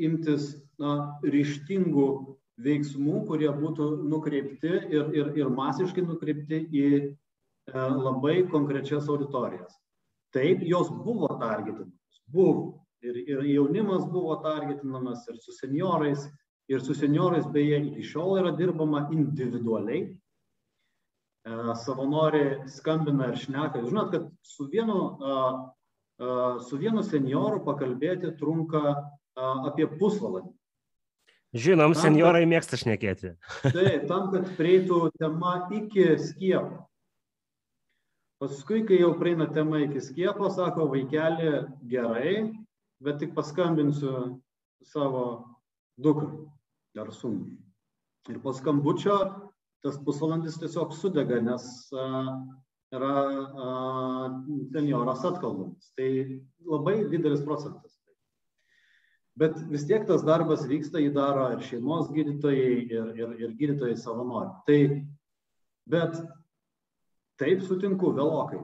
imtis 0.00 0.52
na, 0.80 1.18
ryštingų 1.24 2.08
veiksmų, 2.60 3.24
kurie 3.28 3.50
būtų 3.52 3.88
nukreipti 4.08 4.72
ir, 4.92 5.08
ir, 5.16 5.32
ir 5.38 5.50
masiškai 5.52 6.04
nukreipti 6.04 6.60
į 6.68 6.86
e, 7.00 7.12
labai 7.72 8.42
konkrečias 8.52 9.08
auditorijas. 9.08 9.74
Taip, 10.32 10.62
jos 10.64 10.90
buvo 10.90 11.30
targetinamos, 11.40 12.22
buvo. 12.26 12.78
Ir, 13.02 13.16
ir 13.26 13.40
jaunimas 13.50 14.04
buvo 14.06 14.36
targetinamas, 14.44 15.24
ir 15.28 15.40
su 15.42 15.52
seniorais, 15.56 16.28
ir 16.70 16.82
su 16.84 16.94
seniorais 16.94 17.48
beje 17.50 17.80
iki 17.88 18.04
šiol 18.06 18.36
yra 18.38 18.52
dirbama 18.54 19.08
individualiai. 19.10 20.04
E, 21.42 21.56
savanoriai 21.82 22.68
skambina 22.70 23.32
ir 23.32 23.40
šneka. 23.42 23.82
Žinot, 23.88 24.12
kad 24.12 24.28
su 24.46 24.68
vienu, 24.70 24.98
su 26.62 26.78
vienu 26.78 27.02
senioru 27.02 27.64
pakalbėti 27.66 28.36
trunka 28.38 28.92
apie 29.34 29.88
pusvalandį. 29.98 30.52
Žinom, 31.52 31.92
seniorai 31.92 32.46
mėgsta 32.48 32.78
šnekėti. 32.80 33.34
Taip, 33.60 34.06
tam, 34.08 34.30
kad 34.32 34.48
prieitų 34.56 35.10
tema 35.20 35.66
iki 35.76 36.14
skiepo. 36.16 36.86
Paskui, 38.40 38.80
kai 38.88 39.02
jau 39.02 39.12
praeina 39.20 39.44
tema 39.52 39.82
iki 39.84 40.00
skiepo, 40.02 40.48
sako 40.50 40.88
vaikelį 40.94 41.50
gerai, 41.92 42.32
bet 43.04 43.20
tik 43.20 43.36
paskambinsiu 43.36 44.40
savo 44.88 45.26
dukrai 46.00 46.40
ar 46.98 47.12
sūnui. 47.12 47.58
Ir 48.32 48.40
po 48.40 48.56
skambučio 48.56 49.18
tas 49.84 50.00
pusvalandis 50.06 50.56
tiesiog 50.62 50.96
sudega, 50.96 51.42
nes 51.44 51.68
uh, 51.92 52.32
yra 52.96 53.14
uh, 53.28 54.26
senioras 54.72 55.24
atkalbamas. 55.28 55.92
Tai 55.98 56.08
labai 56.64 57.02
didelis 57.12 57.44
procentas 57.44 57.91
bet 59.38 59.56
vis 59.70 59.86
tiek 59.88 60.04
tas 60.08 60.24
darbas 60.26 60.66
vyksta, 60.68 61.00
jį 61.00 61.12
daro 61.16 61.48
ir 61.54 61.64
šeimos 61.64 62.10
gydytojai, 62.12 62.76
ir, 62.90 63.10
ir, 63.16 63.34
ir 63.40 63.56
gydytojai 63.58 63.96
savanoriai. 64.00 64.54
Tai, 64.68 64.80
bet 65.92 66.20
taip 67.40 67.64
sutinku 67.66 68.12
vėlokai. 68.16 68.62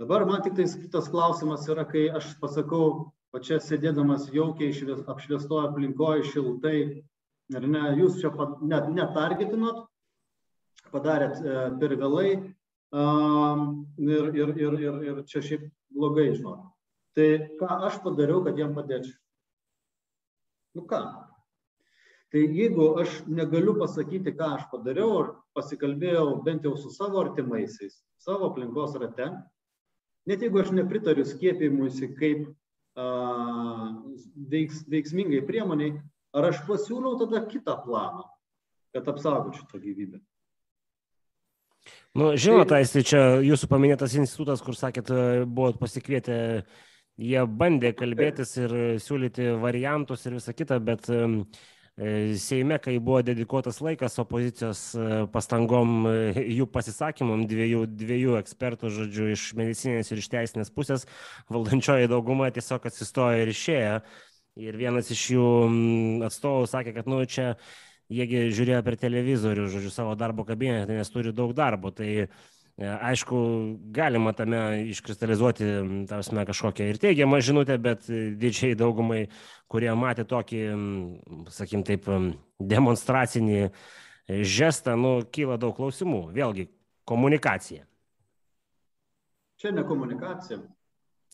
Dabar 0.00 0.26
man 0.28 0.42
tik 0.44 0.56
tais 0.58 0.76
kitas 0.76 1.08
klausimas 1.08 1.64
yra, 1.72 1.86
kai 1.88 2.06
aš 2.12 2.34
pasakau, 2.42 3.12
o 3.32 3.40
čia 3.40 3.56
sėdėdamas 3.60 4.28
jaukiai 4.32 4.72
apšviestoje 5.08 5.70
aplinkoje 5.70 6.28
šiltai, 6.32 6.78
ir 7.56 7.68
ne, 7.72 7.82
jūs 8.00 8.20
čia 8.20 8.30
net 8.60 8.90
netargetinot, 8.92 9.86
padarėt 10.92 11.40
e, 11.40 11.56
per 11.80 11.96
vėlai 11.98 12.30
um, 12.92 13.86
ir, 13.98 14.30
ir, 14.36 14.52
ir, 14.60 14.78
ir, 14.84 14.98
ir 15.08 15.22
čia 15.28 15.42
šiaip 15.44 15.68
blogai 15.96 16.30
žinot. 16.34 16.68
Tai 17.16 17.28
ką 17.60 17.78
aš 17.88 18.00
padariau, 18.04 18.42
kad 18.44 18.58
jiem 18.60 18.76
padėčiau? 18.76 19.16
Nu 20.76 20.84
ką? 20.84 21.00
Tai 22.34 22.42
jeigu 22.52 22.88
aš 23.00 23.20
negaliu 23.30 23.76
pasakyti, 23.78 24.34
ką 24.36 24.48
aš 24.58 24.66
padariau, 24.68 25.12
ar 25.22 25.28
pasikalbėjau 25.56 26.42
bent 26.44 26.66
jau 26.66 26.74
su 26.76 26.90
savo 26.92 27.22
artimaisiais, 27.22 27.94
savo 28.20 28.50
aplinkos 28.50 28.96
rate, 29.00 29.30
net 30.28 30.42
jeigu 30.44 30.60
aš 30.60 30.74
nepritariu 30.76 31.24
skiepimuisi 31.24 32.10
kaip 32.18 32.48
a, 32.98 33.06
veiks, 34.52 34.82
veiksmingai 34.90 35.44
priemoniai, 35.48 35.94
ar 36.36 36.50
aš 36.50 36.60
pasiūliau 36.66 37.16
tada 37.22 37.44
kitą 37.46 37.78
planą, 37.86 38.26
kad 38.92 39.08
apsaugočiau 39.14 39.70
tą 39.70 39.80
gyvybę. 39.80 40.20
Nu, 42.16 42.32
žinote, 42.40 42.80
tai 42.90 43.02
čia 43.06 43.22
jūsų 43.44 43.68
paminėtas 43.70 44.16
institutas, 44.18 44.62
kur 44.64 44.76
sakėt, 44.76 45.12
buvot 45.46 45.78
pasikvietę 45.80 46.64
jie 47.16 47.46
bandė 47.46 47.94
kalbėtis 47.96 48.56
ir 48.60 48.76
siūlyti 49.02 49.54
variantus 49.62 50.26
ir 50.26 50.36
visą 50.36 50.54
kitą, 50.56 50.78
bet 50.84 51.08
e, 51.10 51.22
Seime, 52.36 52.76
kai 52.76 52.98
buvo 53.00 53.22
dedikuotas 53.24 53.78
laikas 53.80 54.18
opozicijos 54.20 54.80
e, 55.00 55.04
pastangom, 55.32 55.94
e, 56.10 56.42
jų 56.58 56.66
pasisakymam, 56.68 57.46
dviejų, 57.48 57.86
dviejų 57.88 58.34
ekspertų, 58.42 58.90
žodžiu, 58.92 59.30
iš 59.32 59.46
medicinės 59.56 60.12
ir 60.12 60.20
iš 60.20 60.28
teisinės 60.34 60.72
pusės, 60.76 61.06
valdančioji 61.48 62.10
dauguma 62.12 62.50
tiesiog 62.52 62.90
atsistojo 62.90 63.40
ir 63.40 63.52
išėjo. 63.54 63.96
Ir 64.60 64.76
vienas 64.76 65.08
iš 65.12 65.22
jų 65.38 65.48
atstovų 66.28 66.68
sakė, 66.68 66.92
kad, 66.98 67.08
nu, 67.08 67.22
čia 67.24 67.54
jiegi 68.12 68.44
žiūrėjo 68.56 68.82
per 68.84 68.98
televizorių, 69.00 69.66
žodžiu, 69.72 69.92
savo 69.92 70.12
darbo 70.20 70.44
kabinetą, 70.44 70.92
nes 70.92 71.12
turi 71.12 71.32
daug 71.36 71.56
darbo. 71.56 71.96
Tai 71.96 72.10
e, 72.26 72.28
aišku, 72.76 73.38
galima 73.92 74.32
tame 74.36 74.84
iškristalizuoti, 74.92 75.64
tarsi, 76.08 76.36
kažkokią 76.50 76.88
ir 76.90 77.00
teigiamą 77.00 77.40
žinutę, 77.40 77.78
bet 77.80 78.04
didžiai 78.10 78.76
daugumai, 78.76 79.26
kurie 79.72 79.92
matė 79.96 80.26
tokį, 80.28 80.62
sakim 81.48 81.84
taip, 81.88 82.08
demonstracinį 82.60 83.70
žestą, 84.28 84.96
nu, 85.00 85.18
kyla 85.32 85.56
daug 85.60 85.76
klausimų. 85.76 86.26
Vėlgi, 86.36 86.68
komunikacija. 87.08 87.86
Čia 89.56 89.72
ne 89.72 89.86
komunikacija. 89.88 90.60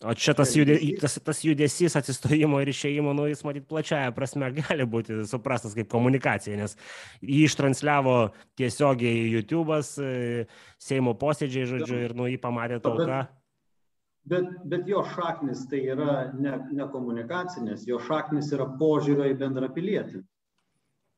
O 0.03 0.13
čia 0.13 0.33
tas, 0.35 0.51
jude, 0.55 0.75
tas, 0.99 1.15
tas 1.23 1.39
judesys 1.45 1.95
atsistojimo 1.95 2.59
ir 2.59 2.71
išėjimo, 2.73 3.13
nu, 3.15 3.27
jis 3.31 3.43
matyt 3.47 3.67
plačiaja 3.69 4.11
prasme 4.15 4.49
gali 4.59 4.87
būti 4.89 5.21
suprastas 5.29 5.75
kaip 5.77 5.87
komunikacija, 5.91 6.57
nes 6.59 6.75
jį 7.21 7.45
ištransliavo 7.47 8.17
tiesiogiai 8.59 9.29
YouTube'as, 9.37 9.95
e, 10.03 10.43
Seimo 10.83 11.13
posėdžiai, 11.15 11.69
žodžiu, 11.69 12.01
ir 12.09 12.17
nu 12.19 12.27
jį 12.27 12.41
pamatė 12.43 12.81
tauta. 12.83 13.21
Bet, 14.27 14.47
bet 14.67 14.87
jo 14.87 15.01
šaknis 15.13 15.65
tai 15.71 15.81
yra 15.93 16.13
ne, 16.35 16.57
ne 16.75 16.87
komunikacinės, 16.91 17.87
jo 17.87 17.99
šaknis 18.03 18.51
yra 18.55 18.67
požiūrio 18.79 19.27
į 19.31 19.39
bendrą 19.39 19.71
pilietį. 19.75 20.23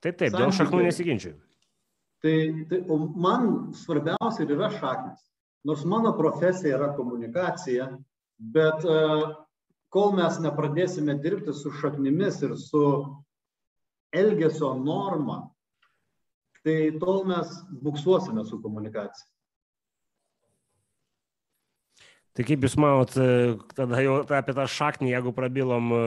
Taip, 0.05 0.17
taip, 0.21 0.33
dėl 0.33 0.53
šaknų 0.53 0.85
nesiginčiu. 0.85 1.35
Tai, 2.25 2.35
tai 2.69 2.79
man 3.21 3.71
svarbiausia 3.77 4.45
ir 4.45 4.53
yra 4.57 4.69
šaknis. 4.73 5.21
Nors 5.65 5.85
mano 5.89 6.11
profesija 6.17 6.77
yra 6.77 6.91
komunikacija, 6.97 7.89
Bet 8.37 8.83
e, 8.83 8.95
kol 9.95 10.15
mes 10.17 10.39
nepradėsime 10.43 11.15
dirbti 11.23 11.53
su 11.55 11.71
šaknimis 11.79 12.41
ir 12.43 12.55
su 12.59 12.81
elgesio 14.15 14.73
norma, 14.79 15.45
tai 16.65 16.91
tol 16.99 17.23
mes 17.29 17.51
buksuosime 17.83 18.43
su 18.47 18.59
komunikacija. 18.63 19.29
Tai 22.35 22.43
kaip 22.43 22.65
Jūs 22.67 22.75
manot, 22.81 23.15
e, 23.15 23.55
tada 23.77 24.01
jau 24.03 24.17
apie 24.25 24.57
tą 24.57 24.65
šaknį, 24.67 25.13
jeigu 25.13 25.31
prabilom, 25.35 25.95
e, 25.95 26.01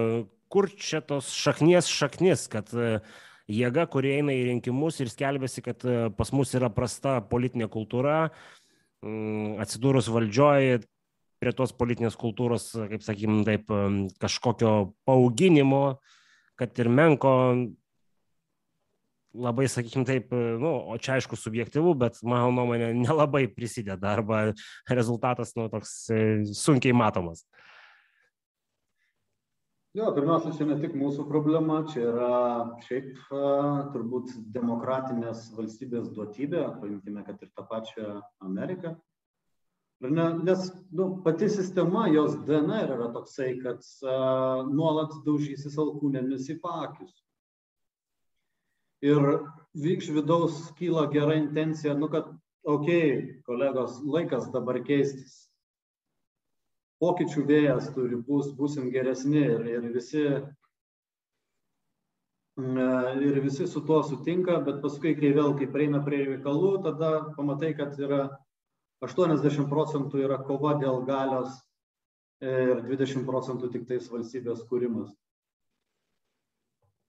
kur 0.53 0.69
čia 0.77 1.01
tos 1.01 1.33
šaknies 1.33 1.89
šaknis, 1.89 2.45
kad 2.53 2.69
jėga, 3.49 3.87
kurie 3.89 4.19
eina 4.19 4.37
į 4.37 4.45
rinkimus 4.51 5.01
ir 5.01 5.09
skelbėsi, 5.13 5.65
kad 5.65 5.85
pas 6.17 6.33
mus 6.37 6.53
yra 6.57 6.69
prasta 6.73 7.19
politinė 7.25 7.69
kultūra, 7.73 8.31
atsidūrus 9.65 10.09
valdžioje, 10.13 10.81
prie 11.39 11.53
tos 11.57 11.75
politinės 11.77 12.17
kultūros, 12.19 12.71
kaip 12.91 13.05
sakykim, 13.07 13.43
taip, 13.47 13.71
kažkokio 14.23 14.73
paauginimo, 15.09 15.83
kad 16.59 16.81
ir 16.83 16.91
menko, 16.91 17.33
labai, 19.39 19.69
sakykim, 19.71 20.07
taip, 20.09 20.33
nu, 20.33 20.73
o 20.91 20.97
čia 20.99 21.19
aišku 21.19 21.39
subjektivu, 21.39 21.95
bet 21.99 22.19
mano 22.27 22.51
nuomonė 22.55 22.91
nelabai 22.97 23.47
prisideda 23.53 24.17
arba 24.17 24.43
rezultatas, 24.91 25.55
nu, 25.59 25.69
toks 25.73 25.95
e, 26.11 26.21
sunkiai 26.57 26.97
matomas. 26.97 27.45
Jo, 29.97 30.11
pirmiausia, 30.15 30.53
čia 30.55 30.67
ne 30.69 30.77
tik 30.79 30.93
mūsų 30.99 31.25
problema, 31.31 31.81
čia 31.91 32.03
yra 32.11 32.33
šiaip 32.87 33.31
turbūt 33.95 34.35
demokratinės 34.55 35.49
valstybės 35.57 36.11
duotybė, 36.15 36.61
paimkime, 36.83 37.25
kad 37.27 37.41
ir 37.43 37.51
tą 37.57 37.65
pačią 37.67 38.19
Ameriką, 38.45 38.93
Ne, 40.01 40.35
nes 40.43 40.73
nu, 40.91 41.23
pati 41.25 41.49
sistema, 41.49 42.07
jos 42.09 42.37
DNR 42.47 42.93
yra 42.95 43.09
toksai, 43.13 43.57
kad 43.63 43.83
uh, 44.07 44.69
nuolat 44.71 45.17
daužysis 45.25 45.75
alkūnėmis 45.75 46.47
į 46.55 46.61
pakius. 46.63 47.17
Ir 49.03 49.27
iš 49.75 50.13
vidaus 50.15 50.61
kyla 50.79 51.09
gera 51.11 51.35
intencija, 51.39 51.97
nu 51.99 52.07
kad, 52.13 52.31
okei, 52.63 53.11
okay, 53.11 53.43
kolegos, 53.47 53.99
laikas 54.07 54.47
dabar 54.55 54.79
keistis. 54.87 55.49
Pokyčių 57.03 57.45
vėjas 57.51 57.91
turi, 57.95 58.23
bus, 58.23 58.53
busim 58.55 58.93
geresni 58.95 59.43
ir, 59.43 59.67
ir 59.67 59.91
visi 59.95 60.25
ir 62.59 63.39
visi 63.43 63.67
su 63.67 63.85
tuo 63.87 64.03
sutinka, 64.03 64.59
bet 64.67 64.83
paskui, 64.83 65.15
kai 65.19 65.31
vėl, 65.35 65.55
kai 65.59 65.69
prieina 65.71 66.01
prie 66.03 66.25
reikalų, 66.25 66.73
tada 66.83 67.11
pamatai, 67.37 67.71
kad 67.79 67.99
yra 68.03 68.27
80 69.05 69.69
procentų 69.71 70.25
yra 70.25 70.41
kova 70.43 70.75
dėl 70.81 71.05
galios 71.07 71.55
ir 72.43 72.83
20 72.87 73.27
procentų 73.27 73.71
tik 73.75 73.87
tais 73.89 74.11
valstybės 74.11 74.65
kūrimas. 74.71 75.11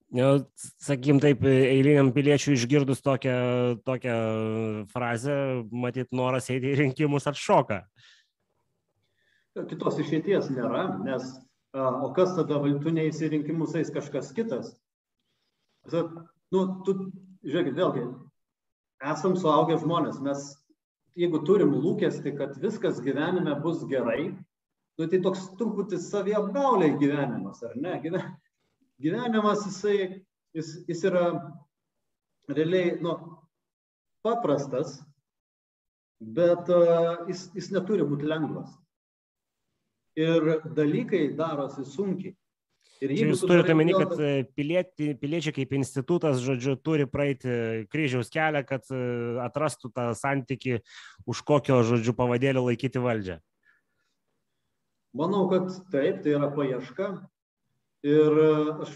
Ja, 0.09 0.39
sakykim 0.81 1.19
taip, 1.21 1.43
eiliniam 1.45 2.09
piliečiui 2.13 2.55
išgirdus 2.57 3.03
tokią, 3.05 3.33
tokią 3.85 4.15
frazę, 4.89 5.35
matyt, 5.69 6.09
noras 6.17 6.49
eiti 6.49 6.71
į 6.71 6.79
rinkimus 6.79 7.29
atšoka. 7.29 7.83
Kitos 9.69 9.99
išeities 10.01 10.49
nėra, 10.55 10.87
nes 11.05 11.27
o 11.77 12.09
kas 12.15 12.33
tada, 12.37 12.57
tu 12.81 12.93
neįsi 12.95 13.29
rinkimus 13.35 13.75
eis 13.77 13.93
kažkas 13.93 14.31
kitas. 14.33 14.71
Nu, 15.93 16.63
tu, 16.85 16.95
žiūrėkit, 17.45 17.77
vėlgi, 17.77 18.07
esam 19.13 19.37
suaugę 19.37 19.77
žmonės, 19.77 20.17
mes 20.25 20.49
jeigu 21.19 21.41
turim 21.45 21.73
lūkestį, 21.75 22.33
kad 22.39 22.55
viskas 22.63 23.01
gyvenime 23.03 23.55
bus 23.63 23.83
gerai, 23.89 24.31
nu, 24.99 25.07
tai 25.07 25.19
toks 25.23 25.49
truputį 25.59 25.99
saviapgaulė 26.03 26.93
gyvenimas, 27.01 27.61
ar 27.67 27.75
ne? 27.79 27.97
Gyvenimas 29.03 29.65
jisai, 29.67 30.23
jis, 30.55 30.73
jis 30.89 31.05
yra 31.07 31.25
realiai, 32.51 32.97
nu, 33.03 33.15
paprastas, 34.25 34.97
bet 36.19 36.71
uh, 36.75 37.25
jis, 37.29 37.45
jis 37.55 37.71
neturi 37.71 38.07
būti 38.07 38.27
lengvas. 38.27 38.73
Ir 40.19 40.65
dalykai 40.75 41.29
darosi 41.37 41.85
sunkiai. 41.87 42.35
Jūs 42.99 43.45
turite 43.47 43.71
omeny, 43.71 43.93
kad 43.95 44.11
e, 44.19 44.29
pilieti, 44.59 45.13
piliečiai 45.21 45.55
kaip 45.55 45.71
institutas, 45.77 46.41
žodžiu, 46.43 46.73
turi 46.83 47.05
praeiti 47.07 47.85
kryžiaus 47.87 48.27
kelią, 48.33 48.65
kad 48.67 48.91
e, 48.91 48.99
atrastų 49.39 49.93
tą 49.95 50.09
santyki, 50.19 50.81
už 51.23 51.43
kokio, 51.47 51.79
žodžiu, 51.87 52.11
pavadėlio 52.17 52.65
laikyti 52.65 52.99
valdžią. 52.99 53.39
Manau, 55.15 55.45
kad 55.47 55.71
taip, 55.93 56.19
tai 56.25 56.35
yra 56.35 56.51
paieška. 56.51 57.09
Ir 58.03 58.43
e, 58.43 58.51
aš 58.83 58.93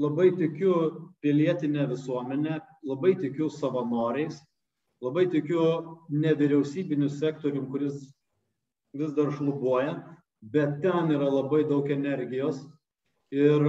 labai 0.00 0.32
tikiu 0.32 1.12
pilietinę 1.20 1.84
visuomenę, 1.92 2.56
labai 2.88 3.12
tikiu 3.20 3.52
savanoriais, 3.52 4.40
labai 5.04 5.28
tikiu 5.28 5.98
nevyriausybiniu 6.08 7.12
sektorium, 7.12 7.68
kuris 7.68 8.00
vis 8.96 9.12
dar 9.12 9.28
šlubuoja, 9.36 9.98
bet 10.40 10.80
ten 10.80 11.12
yra 11.12 11.28
labai 11.28 11.66
daug 11.68 11.92
energijos 11.92 12.64
ir 13.32 13.66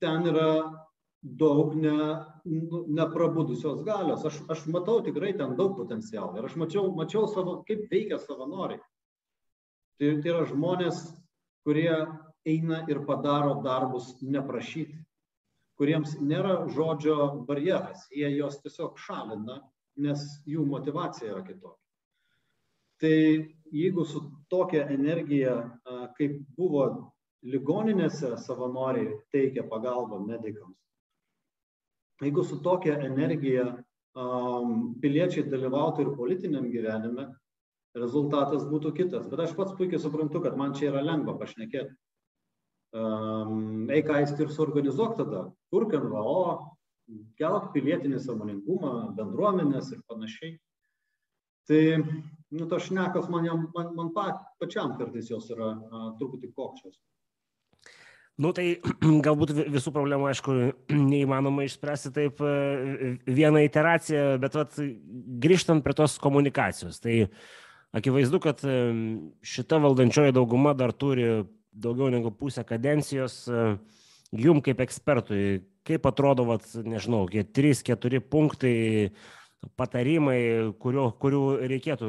ten 0.00 0.26
yra 0.32 0.50
daug 1.22 1.74
ne, 1.74 2.24
nu, 2.44 2.84
neprabudusios 2.88 3.82
galios. 3.84 4.24
Aš, 4.24 4.40
aš 4.48 4.66
matau 4.72 5.00
tikrai 5.04 5.32
ten 5.36 5.56
daug 5.58 5.76
potencialo 5.76 6.38
ir 6.38 6.46
aš 6.48 6.56
mačiau, 6.60 6.92
mačiau 6.96 7.26
savo, 7.28 7.60
kaip 7.68 7.86
veikia 7.90 8.18
savanoriai. 8.22 8.80
Tai, 9.96 10.12
tai 10.20 10.32
yra 10.32 10.44
žmonės, 10.48 11.02
kurie 11.66 11.92
eina 12.46 12.84
ir 12.90 13.02
padaro 13.08 13.56
darbus 13.64 14.14
neprašyti, 14.22 15.00
kuriems 15.76 16.16
nėra 16.20 16.66
žodžio 16.72 17.44
barjeras, 17.48 18.06
jie 18.12 18.28
jos 18.36 18.60
tiesiog 18.62 19.00
šalina, 19.00 19.60
nes 20.00 20.22
jų 20.48 20.64
motivacija 20.68 21.32
yra 21.32 21.42
kitokia. 21.44 21.82
Tai 23.00 23.16
jeigu 23.76 24.04
su 24.08 24.22
tokia 24.48 24.86
energija, 24.92 25.56
kaip 26.16 26.38
buvo 26.56 26.86
ligoninėse 27.44 28.36
savanoriai 28.42 29.16
teikia 29.34 29.66
pagalbą 29.68 30.20
medikams. 30.24 30.78
Jeigu 32.22 32.44
su 32.48 32.60
tokia 32.64 32.96
energija 33.04 33.66
um, 34.16 34.94
piliečiai 35.02 35.44
dalyvautų 35.52 36.06
ir 36.06 36.14
politiniam 36.16 36.70
gyvenime, 36.72 37.28
rezultatas 37.96 38.64
būtų 38.68 38.94
kitas. 38.96 39.26
Bet 39.28 39.42
aš 39.44 39.52
pats 39.56 39.76
puikiai 39.76 40.00
suprantu, 40.00 40.40
kad 40.44 40.56
man 40.56 40.74
čia 40.76 40.90
yra 40.90 41.04
lengva 41.04 41.36
pašnekėti. 41.40 41.92
Um, 42.96 43.90
eik 43.92 44.08
aisti 44.14 44.46
ir 44.46 44.52
suorganizuok 44.54 45.18
tada, 45.18 45.42
kurk 45.72 45.92
NVO, 45.92 46.46
kelk 47.36 47.72
pilietinį 47.74 48.20
samoningumą, 48.22 48.92
bendruomenės 49.18 49.92
ir 49.92 50.00
panašiai. 50.08 50.54
Tai, 51.66 51.82
nu, 52.54 52.66
tas 52.70 52.86
šnekas 52.86 53.28
man, 53.30 53.48
man, 53.74 53.92
man 53.98 54.12
pačiam 54.60 54.94
kartais 54.98 55.30
jos 55.32 55.50
yra 55.50 55.72
a, 55.74 56.02
truputį 56.18 56.52
kokčios. 56.54 56.94
Nu 58.36 58.52
tai 58.52 58.74
galbūt 59.26 59.54
visų 59.72 59.92
problemų, 59.94 60.28
aišku, 60.30 60.54
neįmanoma 61.12 61.64
išspręsti 61.64 62.12
taip 62.16 62.42
e, 62.44 63.14
vieną 63.24 63.64
iteraciją, 63.64 64.24
bet 64.42 64.58
vat, 64.58 64.76
grįžtant 65.44 65.84
prie 65.84 65.96
tos 65.96 66.18
komunikacijos, 66.20 67.00
tai 67.00 67.22
akivaizdu, 67.96 68.40
kad 68.44 68.60
e, 68.68 68.76
šita 69.40 69.80
valdančioji 69.84 70.36
dauguma 70.36 70.76
dar 70.76 70.92
turi 70.92 71.46
daugiau 71.76 72.12
negu 72.12 72.32
pusę 72.32 72.64
kadencijos, 72.68 73.46
e, 73.48 73.64
jum 74.36 74.60
kaip 74.64 74.84
ekspertui, 74.84 75.62
kaip 75.86 76.04
atrodo, 76.08 76.44
vat, 76.50 76.68
nežinau, 76.84 77.24
tie 77.32 77.40
3-4 77.40 78.20
punktai, 78.20 78.76
patarimai, 79.80 80.38
kurių, 80.78 81.08
kurių 81.22 81.42
reikėtų 81.72 82.08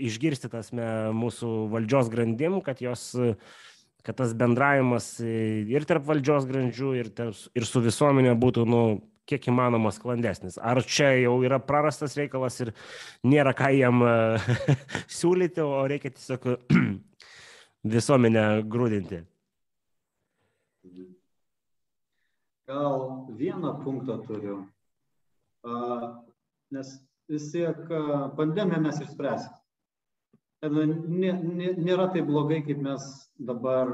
išgirsti 0.00 0.48
tasme 0.50 0.86
mūsų 1.14 1.50
valdžios 1.74 2.08
grandim, 2.10 2.62
kad 2.64 2.80
jos 2.82 3.12
kad 4.06 4.16
tas 4.20 4.34
bendravimas 4.38 5.18
ir 5.20 5.86
tarp 5.88 6.06
valdžios 6.08 6.46
grandžių, 6.48 6.90
ir, 7.00 7.12
tarp, 7.14 7.38
ir 7.58 7.66
su 7.68 7.82
visuomenė 7.84 8.34
būtų, 8.40 8.64
nu, 8.68 8.82
kiek 9.28 9.48
įmanoma 9.50 9.92
sklandesnis. 9.92 10.56
Ar 10.56 10.80
čia 10.86 11.12
jau 11.20 11.34
yra 11.44 11.58
prarastas 11.60 12.16
reikalas 12.18 12.56
ir 12.64 12.72
nėra 13.26 13.52
ką 13.56 13.70
jam 13.76 14.04
siūlyti, 15.18 15.64
o 15.64 15.84
reikia 15.90 16.14
tiesiog 16.14 16.48
visuomenę 17.96 18.46
grūdinti? 18.70 19.22
Gal 22.68 22.98
vieną 23.36 23.78
punktą 23.80 24.18
turiu, 24.26 24.58
nes 26.74 26.90
vis 27.32 27.46
tiek 27.52 27.78
pandemiją 28.36 28.82
mes 28.84 29.00
išspręsime. 29.04 29.56
Nėra 30.66 32.08
taip 32.10 32.26
blogai, 32.26 32.64
kaip 32.66 32.80
mes 32.82 33.04
dabar 33.38 33.92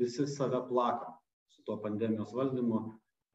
visi 0.00 0.24
save 0.26 0.62
plakam 0.70 1.18
su 1.52 1.60
tuo 1.66 1.76
pandemijos 1.82 2.32
valdymu 2.32 2.80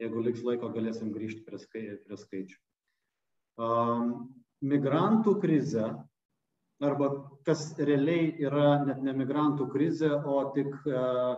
jeigu 0.02 0.22
liks 0.22 0.44
laiko, 0.46 0.70
galėsim 0.74 1.12
grįžti 1.14 1.44
prie, 1.46 1.58
skai, 1.62 1.84
prie 2.06 2.18
skaičių. 2.18 2.58
Um, 3.58 4.12
migrantų 4.62 5.34
krize, 5.42 5.88
arba 6.84 7.10
kas 7.46 7.72
realiai 7.78 8.30
yra 8.46 8.84
net 8.86 9.02
ne 9.02 9.14
migrantų 9.18 9.68
krize, 9.72 10.10
o 10.10 10.40
tik 10.54 10.70
uh, 10.86 11.34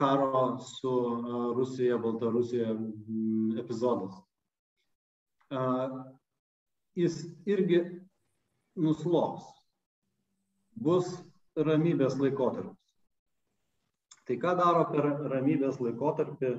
karo 0.00 0.44
su 0.60 0.92
uh, 0.92 1.50
Rusija, 1.56 1.98
Baltarusija 2.02 2.74
um, 2.74 3.54
epizodas. 3.60 4.20
Uh, 5.54 6.02
jis 6.98 7.22
irgi 7.48 7.80
nuslops. 8.76 9.48
Bus 10.74 11.10
ramybės 11.56 12.16
laikotarpis. 12.18 12.78
Tai 14.24 14.36
ką 14.40 14.54
daro 14.56 14.86
per 14.90 15.06
ramybės 15.30 15.80
laikotarpį 15.84 16.54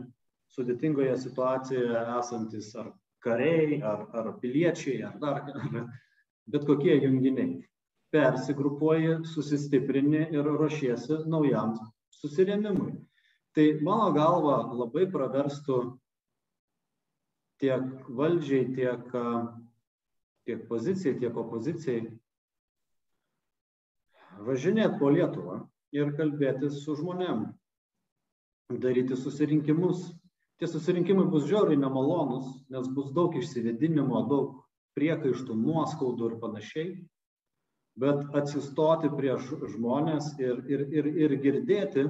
sudėtingoje 0.54 1.16
situacijoje 1.24 2.04
esantis 2.20 2.70
ar 2.78 2.92
kariai, 3.26 3.82
ar, 3.82 4.06
ar 4.14 4.34
piliečiai, 4.42 5.02
ar 5.08 5.18
dar 5.20 5.42
ar 5.50 5.88
bet 6.46 6.68
kokie 6.68 7.00
junginiai. 7.02 7.64
Persigrupuoji, 8.14 9.26
susistiprini 9.28 10.28
ir 10.32 10.46
ruošiesi 10.46 11.24
naujam 11.28 11.74
susirėmimui. 12.22 12.94
Tai 13.56 13.66
mano 13.88 14.12
galva 14.16 14.60
labai 14.72 15.08
praverstų 15.12 15.80
tiek 17.64 18.08
valdžiai, 18.20 18.70
tiek, 18.78 19.10
tiek 20.48 20.64
pozicijai, 20.70 21.18
tiek 21.20 21.38
opozicijai 21.44 22.06
važinėti 24.44 25.00
po 25.00 25.12
Lietuvą 25.14 25.62
ir 25.96 26.12
kalbėtis 26.18 26.82
su 26.84 26.96
žmonėm, 27.00 27.48
daryti 28.82 29.16
susirinkimus, 29.18 30.10
tie 30.60 30.68
susirinkimai 30.68 31.28
bus 31.32 31.48
žiauriai 31.50 31.80
nemalonus, 31.80 32.48
nes 32.72 32.88
bus 32.92 33.12
daug 33.16 33.36
išsivedinimo, 33.38 34.26
daug 34.30 34.62
priekaištų, 34.98 35.56
nuoskaudų 35.60 36.32
ir 36.32 36.40
panašiai. 36.42 36.90
Bet 38.00 38.36
atsistoti 38.36 39.08
prieš 39.12 39.54
žmonės 39.76 40.34
ir, 40.42 40.60
ir, 40.68 40.82
ir, 40.92 41.08
ir 41.26 41.36
girdėti 41.44 42.08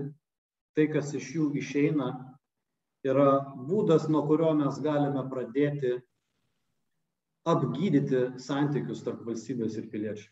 tai, 0.76 0.88
kas 0.90 1.14
iš 1.14 1.28
jų 1.36 1.52
išeina, 1.62 2.10
yra 3.06 3.54
būdas, 3.70 4.08
nuo 4.10 4.24
kurio 4.26 4.54
mes 4.58 4.80
galime 4.82 5.22
pradėti 5.30 6.00
apgydyti 7.46 8.24
santykius 8.42 9.04
tarp 9.06 9.22
valstybės 9.28 9.78
ir 9.78 9.92
piliečių. 9.92 10.32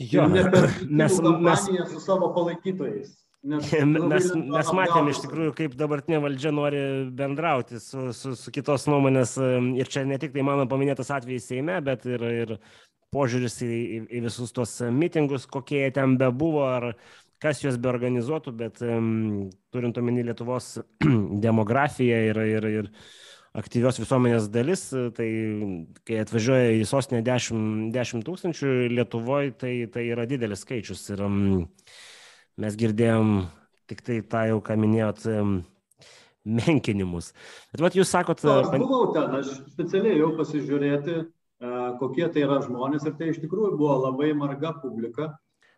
Jo, 0.00 0.28
mes, 0.88 1.20
mes 1.20 1.66
su 1.92 2.00
savo 2.00 2.32
palaikytojais. 2.34 3.18
Nes 3.42 3.72
mes, 4.12 4.26
mes 4.36 4.70
matėm 4.76 5.08
iš 5.12 5.22
tikrųjų, 5.24 5.54
kaip 5.56 5.76
dabartinė 5.80 6.20
valdžia 6.20 6.52
nori 6.52 6.80
bendrauti 7.16 7.80
su, 7.80 8.10
su, 8.16 8.34
su 8.36 8.52
kitos 8.52 8.84
nuomonės 8.88 9.38
ir 9.80 9.88
čia 9.88 10.04
ne 10.08 10.18
tik 10.20 10.34
tai 10.34 10.44
mano 10.44 10.66
paminėtas 10.68 11.12
atvejis 11.16 11.48
Seime, 11.48 11.78
bet 11.84 12.04
ir, 12.08 12.24
ir 12.42 12.52
požiūris 13.14 13.56
į, 13.64 13.70
į, 13.70 14.02
į 14.18 14.22
visus 14.28 14.52
tos 14.56 14.76
mitingus, 14.92 15.48
kokie 15.48 15.86
jie 15.86 15.94
ten 15.96 16.18
bebuvo, 16.20 16.66
ar 16.68 16.90
kas 17.40 17.62
juos 17.64 17.80
beorganizuotų, 17.80 18.52
bet 18.56 18.82
um, 18.84 19.48
turint 19.72 19.96
omeny 19.96 20.24
Lietuvos 20.28 20.74
demografiją 21.46 22.20
ir, 22.28 22.42
ir, 22.58 22.68
ir 22.82 22.92
aktyvios 23.56 23.98
visuomenės 23.98 24.48
dalis, 24.52 24.84
tai 25.16 25.28
kai 26.06 26.20
atvažiuoja 26.22 26.76
į 26.78 26.84
sostinę 26.88 27.22
10, 27.26 27.90
10 27.94 28.26
tūkstančių, 28.26 28.74
Lietuvoje 28.94 29.54
tai, 29.58 29.74
tai 29.90 30.06
yra 30.12 30.26
didelis 30.30 30.62
skaičius. 30.66 31.02
Ir, 31.14 31.24
mes 32.60 32.78
girdėjom 32.78 33.34
tik 33.90 34.04
tai 34.06 34.20
tą 34.22 34.46
jau, 34.52 34.60
ką 34.62 34.76
minėjot, 34.78 35.26
menkinimus. 36.44 37.32
Bet 37.72 37.84
vat 37.84 37.98
jūs 37.98 38.10
sakot... 38.12 38.40
Na, 38.46 38.60
aš 38.62 38.72
buvau 38.78 39.10
ten, 39.16 39.36
aš 39.40 39.52
specialiai 39.74 40.20
jau 40.20 40.32
pasižiūrėti, 40.38 41.18
kokie 42.00 42.26
tai 42.32 42.46
yra 42.46 42.60
žmonės 42.64 43.06
ir 43.08 43.16
tai 43.18 43.32
iš 43.32 43.42
tikrųjų 43.42 43.76
buvo 43.80 43.98
labai 44.06 44.32
marga 44.36 44.72
publika. 44.80 45.34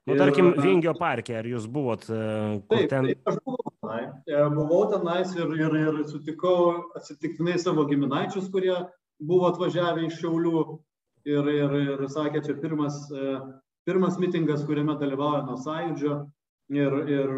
Nu, 0.07 0.17
tarkim, 0.19 0.49
ir, 0.51 0.63
Vingio 0.65 0.95
parke, 0.99 1.37
ar 1.39 1.47
jūs 1.47 1.69
buvot 1.71 2.09
taip, 2.09 2.89
ten? 2.91 3.07
Taip, 3.07 3.21
aš 3.31 3.37
buvau 3.47 3.71
tenai. 3.71 4.01
E, 4.27 4.41
buvau 4.57 4.81
tenais 4.91 5.35
ir, 5.39 5.53
ir, 5.61 5.77
ir 5.79 6.01
sutikau 6.11 6.89
atsitiktinai 6.99 7.55
savo 7.63 7.85
giminaičius, 7.91 8.49
kurie 8.51 8.75
buvo 9.23 9.53
atvažiavę 9.53 10.09
iš 10.09 10.19
Šiaulių 10.19 10.63
ir, 11.31 11.51
ir, 11.55 11.77
ir 11.95 12.03
sakė, 12.11 12.43
čia 12.43 12.57
pirmas, 12.59 12.99
e, 13.15 13.37
pirmas 13.87 14.19
mitingas, 14.19 14.65
kuriame 14.67 14.99
dalyvauja 14.99 15.45
nuo 15.47 15.59
sąjūdžio 15.63 16.19
ir, 16.75 16.99
ir 17.07 17.37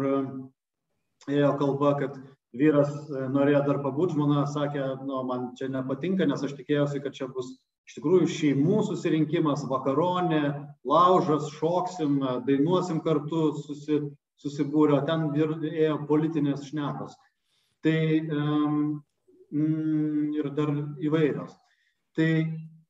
ėjo 1.35 1.51
kalba, 1.61 1.93
kad 2.01 2.17
vyras 2.57 2.91
e, 3.11 3.27
norėjo 3.29 3.61
dar 3.67 3.81
pabūti, 3.83 4.15
žmona 4.15 4.45
sakė, 4.49 4.87
nu, 5.05 5.21
man 5.29 5.51
čia 5.59 5.69
nepatinka, 5.69 6.25
nes 6.25 6.43
aš 6.45 6.57
tikėjausi, 6.57 7.03
kad 7.03 7.13
čia 7.17 7.29
bus 7.29 7.53
iš 7.85 7.99
tikrųjų 7.99 8.29
šeimų 8.31 8.81
susirinkimas, 8.87 9.67
vakaronė, 9.69 10.43
laužas, 10.85 11.49
šoksim, 11.57 12.19
dainuosim 12.47 13.01
kartu, 13.05 13.47
susi, 13.63 14.01
susibūrę, 14.41 15.01
ten 15.07 15.29
ėjo 15.35 15.99
politinės 16.09 16.69
šnekos. 16.69 17.17
Tai 17.85 17.99
um, 18.35 18.79
ir 19.51 20.49
dar 20.57 20.71
įvairios. 21.05 21.53
Tai 22.15 22.29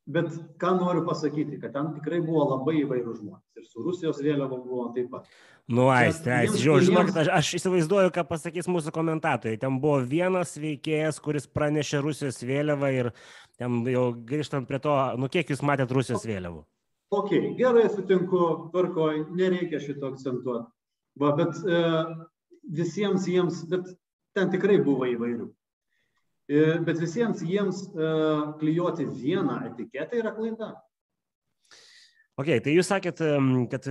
Bet 0.06 0.28
ką 0.62 0.70
noriu 0.78 1.02
pasakyti, 1.02 1.56
kad 1.58 1.72
ten 1.74 1.88
tikrai 1.96 2.20
buvo 2.22 2.44
labai 2.52 2.76
įvairių 2.84 3.14
žmonės. 3.16 3.56
Ir 3.58 3.64
su 3.66 3.82
Rusijos 3.82 4.20
vėliava 4.22 4.54
buvo 4.62 4.84
taip 4.94 5.08
pat. 5.10 5.24
Nu, 5.66 5.88
aistė, 5.90 6.30
aistė. 6.36 6.60
Žinokit, 6.86 7.16
aš, 7.24 7.30
aš 7.34 7.50
įsivaizduoju, 7.58 8.12
ką 8.14 8.22
pasakys 8.28 8.70
mūsų 8.70 8.94
komentatoriai. 8.94 9.58
Ten 9.58 9.80
buvo 9.82 10.04
vienas 10.06 10.54
veikėjas, 10.62 11.18
kuris 11.24 11.50
pranešė 11.50 12.04
Rusijos 12.06 12.38
vėliavą 12.46 12.92
ir 12.94 13.10
ten 13.58 13.82
jau 13.90 14.06
grįžtant 14.30 14.70
prie 14.70 14.78
to, 14.84 14.94
nu 15.18 15.26
kiek 15.32 15.50
jūs 15.50 15.66
matėt 15.66 15.90
Rusijos 15.98 16.22
vėliavų? 16.30 16.62
Ok, 17.14 17.30
gerai 17.58 17.86
sutinku, 17.92 18.70
tvarkoj, 18.72 19.28
nereikia 19.38 19.78
šito 19.78 20.08
akcentuoti. 20.10 20.66
Va, 21.20 21.30
bet 21.38 21.60
e, 21.62 21.82
visiems 22.76 23.28
jiems, 23.30 23.62
bet 23.70 23.92
ten 24.36 24.50
tikrai 24.52 24.80
buvo 24.84 25.06
įvairių. 25.08 25.46
E, 26.50 26.64
bet 26.86 26.98
visiems 26.98 27.44
jiems 27.46 27.84
e, 27.86 28.10
klijuoti 28.58 29.06
vieną 29.06 29.60
etiketę 29.70 30.18
yra 30.18 30.34
klaida. 30.34 30.74
Ok, 32.36 32.50
tai 32.60 32.74
jūs 32.74 32.90
sakėt, 32.90 33.22
kad 33.72 33.86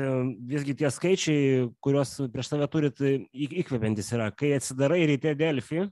visgi 0.52 0.76
tie 0.78 0.92
skaičiai, 0.94 1.64
kuriuos 1.82 2.12
prieš 2.30 2.52
save 2.52 2.68
turit, 2.70 3.00
įkvepiantis 3.34 4.12
yra. 4.14 4.28
Kai 4.38 4.52
atsidarai 4.60 5.00
ryte 5.10 5.34
Delfį, 5.40 5.88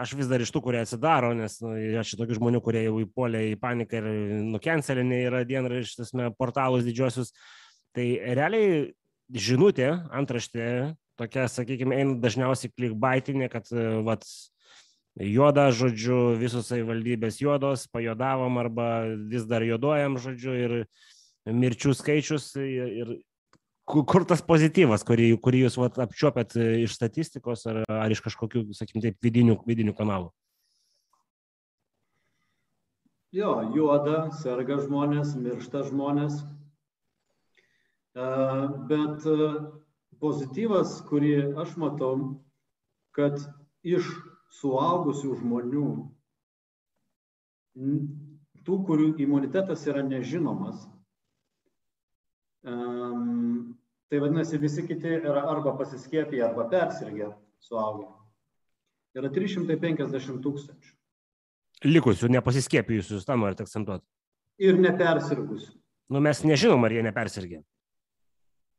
aš 0.00 0.14
vis 0.18 0.28
dar 0.30 0.42
iš 0.42 0.52
tų, 0.54 0.62
kurie 0.64 0.80
atsidaro, 0.82 1.32
nes 1.36 1.58
nu, 1.64 1.74
yra 1.78 2.04
šitokių 2.06 2.38
žmonių, 2.38 2.60
kurie 2.64 2.84
jau 2.86 3.00
įpolė 3.02 3.42
į 3.50 3.58
paniką 3.60 4.00
ir 4.00 4.08
nukencelinė 4.52 5.20
yra 5.26 5.42
dienraštis, 5.48 6.14
portalus 6.38 6.86
didžiosius. 6.86 7.34
Tai 7.96 8.06
realiai 8.38 8.92
žinutė, 9.34 9.90
antraštė, 10.14 10.94
tokia, 11.20 11.46
sakykime, 11.50 11.98
eina 11.98 12.16
dažniausiai 12.22 12.72
klikbaitinė, 12.72 13.50
kad 13.52 13.68
vat, 14.06 14.26
juoda, 15.20 15.68
žodžiu, 15.74 16.36
visos 16.40 16.70
savivaldybės 16.70 17.40
juodos, 17.42 17.86
pajodavom 17.92 18.60
arba 18.62 18.90
vis 19.30 19.46
dar 19.50 19.64
juodojam, 19.66 20.18
žodžiu, 20.22 20.54
ir 20.54 20.76
mirčių 21.50 21.94
skaičius 21.96 22.52
ir 22.60 23.18
kur 23.90 24.24
tas 24.28 24.42
pozityvas, 24.46 25.02
kurį, 25.06 25.32
kurį 25.42 25.64
jūs 25.64 25.78
vat, 25.80 25.98
apčiuopėt 26.04 26.54
iš 26.84 26.94
statistikos 26.94 27.66
ar, 27.70 27.82
ar 27.90 28.12
iš 28.14 28.22
kažkokių, 28.26 28.68
sakykim, 28.76 29.02
taip, 29.04 29.18
vidinių, 29.24 29.58
vidinių 29.66 29.94
kanalų? 29.98 30.30
Jo, 33.34 33.52
juoda, 33.76 34.30
serga 34.40 34.80
žmonės, 34.82 35.36
miršta 35.38 35.84
žmonės. 35.86 36.40
Bet 38.90 39.26
pozityvas, 40.18 40.96
kurį 41.06 41.34
aš 41.62 41.76
matau, 41.78 42.14
kad 43.14 43.38
iš 43.86 44.08
suaugusių 44.58 45.36
žmonių, 45.44 45.86
tų, 48.66 48.80
kurių 48.88 49.12
imunitetas 49.22 49.86
yra 49.86 50.02
nežinomas, 50.02 50.82
um, 52.66 53.78
tai 54.10 54.20
vadinasi, 54.22 54.58
visi 54.58 54.84
kiti 54.86 55.16
yra 55.20 55.44
arba 55.50 55.76
pasiskėpę, 55.78 56.40
arba 56.42 56.66
persirgę 56.70 57.30
suaugę. 57.62 58.08
Yra 59.18 59.30
350 59.34 60.42
tūkstančių. 60.44 60.96
Likusių 61.86 62.28
nepasiskėpijusių, 62.34 63.20
tą 63.24 63.36
norite 63.40 63.64
akcentuoti. 63.64 64.04
Ir 64.60 64.76
nepersirgusių. 64.82 65.72
Nu, 66.10 66.20
mes 66.20 66.42
nežinom, 66.44 66.82
ar 66.84 66.92
jie 66.92 67.04
nepersirgė. 67.06 67.62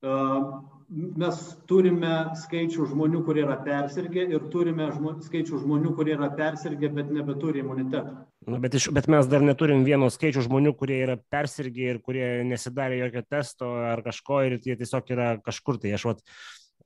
Uh, 0.01 0.61
mes 0.91 1.39
turime 1.69 2.13
skaičių 2.41 2.87
žmonių, 2.91 3.23
kurie 3.25 3.45
yra 3.45 3.55
persirgę 3.63 4.25
ir 4.35 4.47
turime 4.53 4.89
žmo, 4.91 5.15
skaičių 5.23 5.61
žmonių, 5.63 5.93
kurie 5.97 6.15
yra 6.17 6.29
persirgę, 6.35 6.89
bet 6.93 7.11
nebeturi 7.15 7.63
imuniteto. 7.63 8.25
Nu, 8.47 8.57
bet, 8.57 8.73
iš, 8.73 8.87
bet 8.89 9.05
mes 9.11 9.27
dar 9.29 9.43
neturim 9.45 9.83
vieno 9.85 10.07
skaičių 10.09 10.47
žmonių, 10.47 10.73
kurie 10.77 10.95
yra 11.03 11.15
persirgę 11.29 11.91
ir 11.91 11.99
kurie 12.01 12.25
nesidarė 12.49 12.97
jokio 13.03 13.21
testo 13.29 13.69
ar 13.91 14.01
kažko 14.01 14.39
ir 14.47 14.55
jie 14.65 14.73
tiesiog 14.79 15.13
yra 15.13 15.27
kažkur. 15.45 15.77
Tai 15.83 15.91
aš 15.93 16.07
vat, 16.09 16.23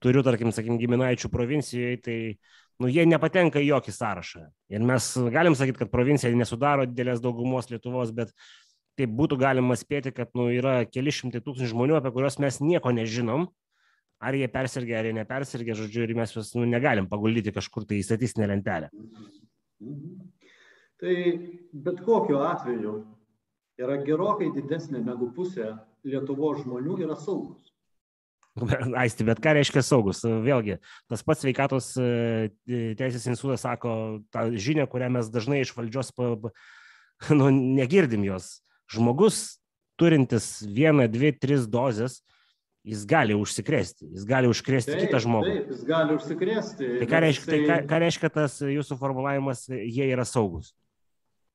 turiu, 0.04 0.24
tarkim, 0.28 0.52
sakim, 0.56 0.76
giminaičių 0.82 1.32
provincijoje, 1.32 2.02
tai 2.04 2.18
nu, 2.84 2.92
jie 2.92 3.08
nepatenka 3.08 3.64
į 3.64 3.70
jokį 3.70 3.96
sąrašą. 3.96 4.44
Ir 4.76 4.84
mes 4.84 5.10
galim 5.32 5.56
sakyti, 5.56 5.86
kad 5.86 5.94
provincija 5.96 6.34
nesudaro 6.36 6.90
didelės 6.92 7.24
daugumos 7.24 7.72
Lietuvos, 7.72 8.12
bet 8.12 8.36
taip 9.00 9.16
būtų 9.16 9.40
galima 9.40 9.80
spėti, 9.80 10.12
kad 10.16 10.36
nu, 10.36 10.50
yra 10.52 10.82
keli 10.92 11.16
šimtai 11.16 11.40
tūkstančių 11.40 11.72
žmonių, 11.72 12.02
apie 12.02 12.12
kuriuos 12.16 12.40
mes 12.44 12.60
nieko 12.64 12.92
nežinom 12.96 13.48
ar 14.20 14.36
jie 14.36 14.48
persirgė, 14.52 15.00
ar 15.00 15.08
jie 15.08 15.16
nepersirgė, 15.16 15.76
žodžiu, 15.76 16.04
ir 16.04 16.16
mes 16.20 16.36
juos 16.36 16.52
nu, 16.60 16.68
negalim 16.68 17.08
paguldyti 17.08 17.56
kažkur 17.56 17.88
tai 17.88 18.04
į 18.04 18.08
statistinę 18.12 18.52
lentelę. 18.52 18.92
Mhm. 19.80 20.35
Tai 21.02 21.16
bet 21.86 22.02
kokiu 22.06 22.40
atveju 22.46 22.96
yra 23.82 24.00
gerokai 24.06 24.52
didesnė 24.56 25.02
negu 25.04 25.32
pusė 25.36 25.74
Lietuvos 26.06 26.62
žmonių 26.64 27.00
yra 27.04 27.18
saugus. 27.20 27.74
Aisti, 29.02 29.26
bet 29.28 29.42
ką 29.44 29.56
reiškia 29.58 29.84
saugus? 29.84 30.22
Vėlgi, 30.24 30.78
tas 31.12 31.26
pats 31.28 31.44
sveikatos 31.44 31.90
e, 32.00 32.52
teisės 32.96 33.26
institutas 33.28 33.66
sako 33.66 33.96
tą 34.32 34.48
žinią, 34.54 34.86
kurią 34.92 35.10
mes 35.18 35.32
dažnai 35.34 35.64
iš 35.66 35.74
valdžios 35.76 36.14
nu, 37.40 37.50
negirdim 37.52 38.24
jos. 38.28 38.62
Žmogus 38.92 39.58
turintis 40.00 40.62
vieną, 40.64 41.10
dvi, 41.12 41.34
tris 41.36 41.68
dozes, 41.72 42.22
jis 42.86 43.04
gali 43.10 43.36
užsikrėsti, 43.36 44.12
jis 44.14 44.26
gali 44.30 44.50
užkrėsti 44.52 44.94
taip, 44.94 45.04
kitą 45.08 45.22
žmogų. 45.26 45.52
Taip, 45.52 45.70
jis 45.74 45.84
gali 45.90 46.16
užsikrėsti. 46.20 46.90
Tai 47.02 47.08
ką 47.12 47.22
reiškia, 47.26 47.52
tai 47.52 47.62
ką, 47.66 47.78
ką 47.90 48.02
reiškia 48.06 48.32
tas 48.36 48.58
jūsų 48.62 49.00
formulavimas, 49.02 49.66
jie 49.72 50.12
yra 50.12 50.28
saugus? 50.28 50.76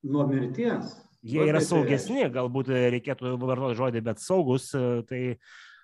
Nuo 0.02 0.26
mirties. 0.28 0.94
Jie 1.20 1.44
yra 1.44 1.60
saugesni, 1.60 2.24
galbūt 2.32 2.70
reikėtų 2.72 3.34
vartoti 3.42 3.76
žodį, 3.76 4.00
bet 4.06 4.22
saugus, 4.22 4.70
tai 5.08 5.36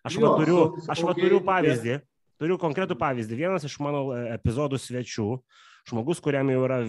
aš 0.07 0.17
jo, 0.17 0.23
va 0.25 0.31
turiu, 0.41 0.61
aš 0.89 1.03
va 1.05 1.15
turiu 1.19 1.43
pavyzdį, 1.45 1.99
turiu 2.41 2.57
konkretų 2.61 2.97
pavyzdį. 2.97 3.37
Vienas 3.43 3.67
iš 3.69 3.77
mano 3.85 4.07
epizodų 4.33 4.81
svečių, 4.81 5.29
žmogus, 5.91 6.23
kuriam 6.25 6.49
jau 6.55 6.65
yra 6.65 6.81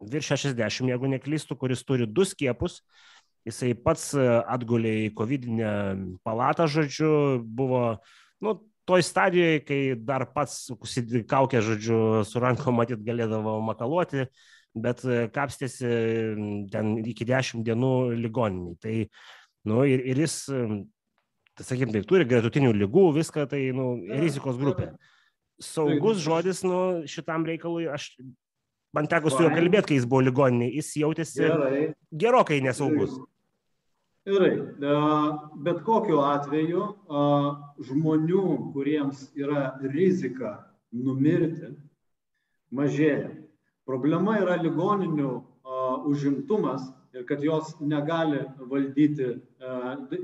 virš 0.00 0.32
60, 0.38 0.88
jeigu 0.94 1.12
neklystu, 1.12 1.58
kuris 1.60 1.84
turi 1.84 2.08
du 2.08 2.24
skiepus, 2.24 2.80
jisai 3.44 3.74
pats 3.76 4.12
e, 4.16 4.24
atgulė 4.24 4.94
į 5.04 5.12
COVID-19 5.18 6.18
palatą, 6.24 6.68
žodžiu, 6.70 7.12
buvo, 7.44 7.82
nu, 8.40 8.56
toj 8.88 9.04
stadijoje, 9.06 9.62
kai 9.66 9.80
dar 9.98 10.26
pats 10.34 10.70
kaukę, 11.28 11.62
žodžiu, 11.62 12.00
su 12.26 12.42
rankom 12.42 12.80
matyt 12.80 13.02
galėdavo 13.04 13.58
makaluoti, 13.66 14.26
bet 14.74 15.04
e, 15.04 15.26
kapstėsi 15.32 15.92
ten 16.72 16.92
iki 17.04 17.26
10 17.28 17.64
dienų 17.66 17.94
ligoniniai. 18.20 18.76
Tai, 18.82 18.94
nu, 19.68 19.82
ir, 19.88 20.04
ir 20.12 20.22
jis, 20.24 20.36
tai 21.58 21.66
sakykim, 21.66 21.92
tai 21.94 22.04
turi 22.08 22.28
gretutinių 22.28 22.72
lygų, 22.84 23.08
viską, 23.18 23.46
tai, 23.50 23.64
nu, 23.76 23.94
rizikos 24.22 24.60
grupė. 24.60 24.92
Saugus 25.62 26.22
žodis, 26.24 26.62
nu, 26.66 27.02
šitam 27.10 27.44
reikalui, 27.46 27.86
aš, 27.92 28.10
man 28.96 29.10
teko 29.10 29.30
su 29.30 29.44
juo 29.44 29.52
kalbėti, 29.52 29.92
kai 29.92 30.00
jis 30.00 30.08
buvo 30.08 30.24
ligoniniai, 30.26 30.72
jis 30.80 30.96
jautėsi 31.02 31.44
Gerai. 31.44 31.84
gerokai 32.24 32.62
nesaugus. 32.64 33.14
Gerai, 34.22 34.52
bet 35.66 35.80
kokiu 35.82 36.20
atveju 36.22 36.84
žmonių, 37.88 38.44
kuriems 38.74 39.24
yra 39.34 39.72
rizika 39.82 40.60
numirti, 40.94 41.72
mažėja. 42.70 43.41
Problema 43.92 44.38
yra 44.40 44.56
ligoninių 44.56 45.32
užimtumas 46.08 46.86
ir 47.12 47.26
kad 47.28 47.42
jos 47.44 47.74
negali 47.84 48.40
valdyti, 48.70 49.34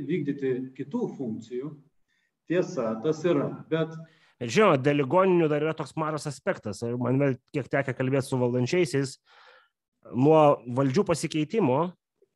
vykdyti 0.09 0.53
kitų 0.79 1.11
funkcijų. 1.19 1.75
Tiesa, 2.49 2.95
tas 3.05 3.21
yra. 3.29 3.51
Bet 3.69 3.93
Žinoma, 4.41 4.79
dėl 4.81 5.03
ligoninių 5.03 5.51
dar 5.53 5.67
yra 5.67 5.75
toks 5.77 5.93
mažas 6.01 6.25
aspektas. 6.31 6.81
Man 6.97 7.19
vėl 7.21 7.37
kiek 7.53 7.69
tekia 7.69 7.93
kalbėti 7.99 8.31
su 8.31 8.39
valdančiaisiais, 8.41 9.17
nuo 10.15 10.63
valdžių 10.79 11.05
pasikeitimo 11.11 11.81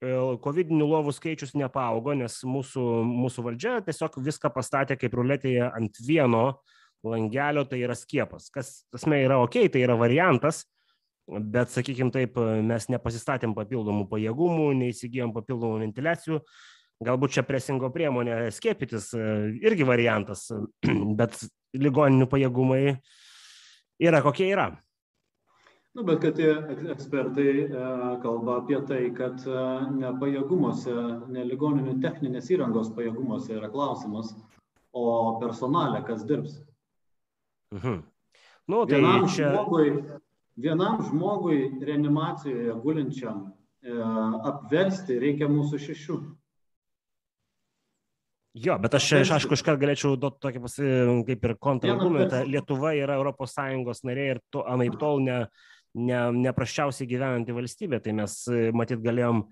COVID-19 0.03 0.83
lovų 0.83 1.15
skaičius 1.15 1.55
nepaaugo, 1.55 2.17
nes 2.19 2.41
mūsų, 2.43 2.85
mūsų 3.07 3.45
valdžia 3.47 3.77
tiesiog 3.87 4.19
viską 4.27 4.51
pastatė 4.51 4.99
kaip 4.99 5.15
ruletėje 5.15 5.69
ant 5.71 6.01
vieno 6.03 6.45
langelio, 7.07 7.63
tai 7.71 7.85
yra 7.87 7.95
skiepas. 7.99 8.51
Kas, 8.51 8.75
tasme, 8.91 9.23
yra 9.23 9.39
ok, 9.43 9.61
tai 9.71 9.87
yra 9.87 9.95
variantas, 9.99 10.65
bet, 11.29 11.73
sakykime 11.73 12.13
taip, 12.15 12.39
mes 12.67 12.89
nepasistatėm 12.93 13.57
papildomų 13.57 14.07
pajėgumų, 14.11 14.69
neįsigijom 14.83 15.35
papildomų 15.37 15.83
ventiliacijų. 15.87 16.43
Galbūt 17.03 17.35
čia 17.35 17.43
presingo 17.43 17.91
priemonė 17.91 18.47
skiepytis 18.55 19.11
irgi 19.15 19.87
variantas, 19.89 20.47
bet 21.19 21.39
ligoninių 21.75 22.29
pajėgumai 22.31 22.83
yra 24.03 24.23
kokie 24.23 24.51
yra. 24.53 24.71
Nu, 25.93 26.05
bet 26.09 26.23
kad 26.23 26.39
ekspertai 26.41 27.49
e, 27.63 27.81
kalba 28.23 28.55
apie 28.63 28.79
tai, 28.89 29.03
kad 29.17 29.43
e, 29.45 29.65
ne 29.93 30.13
pajėgumuose, 30.23 30.95
ne 31.35 31.43
ligoninių 31.45 31.99
techninės 32.01 32.49
įrangos 32.55 32.89
pajėgumuose 32.97 33.53
yra 33.59 33.69
klausimas, 33.73 34.31
o 34.97 35.05
personalė, 35.43 36.01
kas 36.07 36.25
dirbs. 36.29 36.63
Mhm. 37.77 38.01
Nu, 38.73 38.81
tai 38.89 39.03
vienam, 39.03 39.29
čia... 39.29 39.51
žmogui, 39.53 39.93
vienam 40.57 41.01
žmogui 41.07 41.73
reanimacijoje 41.81 42.75
gulinčiam 42.85 43.45
e, 43.47 43.97
apversti 44.53 45.19
reikia 45.23 45.49
mūsų 45.51 45.81
šešių. 45.87 46.21
Jo, 48.63 48.77
bet 48.77 48.95
aš, 48.99 49.07
aš 49.23 49.31
aišku, 49.39 49.57
iškart 49.57 49.81
galėčiau 49.81 50.17
duoti 50.21 50.43
tokį 50.45 50.61
pasi, 50.61 50.89
kaip 51.25 51.45
ir 51.49 51.55
kontrargumentą. 51.57 52.43
Lietuva 52.45 52.93
yra 52.99 53.17
ES 53.17 54.03
narė 54.05 54.27
ir 54.35 54.41
to, 54.53 54.67
anaip 54.69 54.99
tol 55.01 55.23
ne, 55.25 55.39
ne, 55.97 56.19
nepraščiausiai 56.37 57.09
gyvenanti 57.09 57.57
valstybė, 57.57 58.03
tai 58.05 58.13
mes 58.21 58.37
e, 58.53 58.67
matyt 58.77 59.01
galėjom 59.05 59.47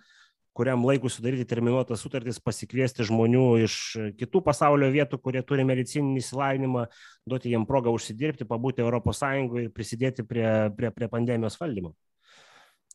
kuriam 0.56 0.84
laikui 0.84 1.10
sudaryti 1.12 1.46
terminuotas 1.48 2.02
sutartis, 2.02 2.40
pasikviesti 2.42 3.06
žmonių 3.06 3.44
iš 3.64 3.76
kitų 4.18 4.42
pasaulio 4.46 4.90
vietų, 4.92 5.20
kurie 5.22 5.42
turi 5.46 5.64
medicininį 5.68 6.20
įsilavinimą, 6.22 6.84
duoti 7.28 7.52
jiem 7.52 7.66
progą 7.68 7.94
užsidirbti, 7.94 8.48
pabūti 8.48 8.84
ES 8.84 9.22
ir 9.62 9.70
prisidėti 9.74 10.26
prie, 10.26 10.48
prie, 10.76 10.90
prie 10.90 11.08
pandemijos 11.08 11.58
valdymo. 11.60 11.94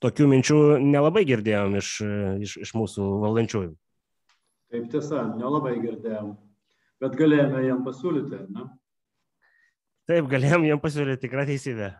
Tokių 0.03 0.27
minčių 0.27 0.61
nelabai 0.83 1.23
girdėjom 1.25 1.77
iš, 1.79 1.91
iš, 2.43 2.57
iš 2.67 2.73
mūsų 2.75 3.05
valdančiųjų. 3.23 3.75
Taip 4.75 4.89
tiesa, 4.91 5.23
nelabai 5.37 5.77
girdėjom, 5.79 6.33
bet 6.99 7.15
galėjome 7.15 7.61
jam 7.63 7.85
pasiūlyti, 7.85 8.41
ne? 8.51 8.65
Taip, 10.05 10.27
galėjom 10.29 10.67
jam 10.67 10.81
pasiūlyti, 10.83 11.23
tikra 11.23 11.47
teisybė. 11.47 11.93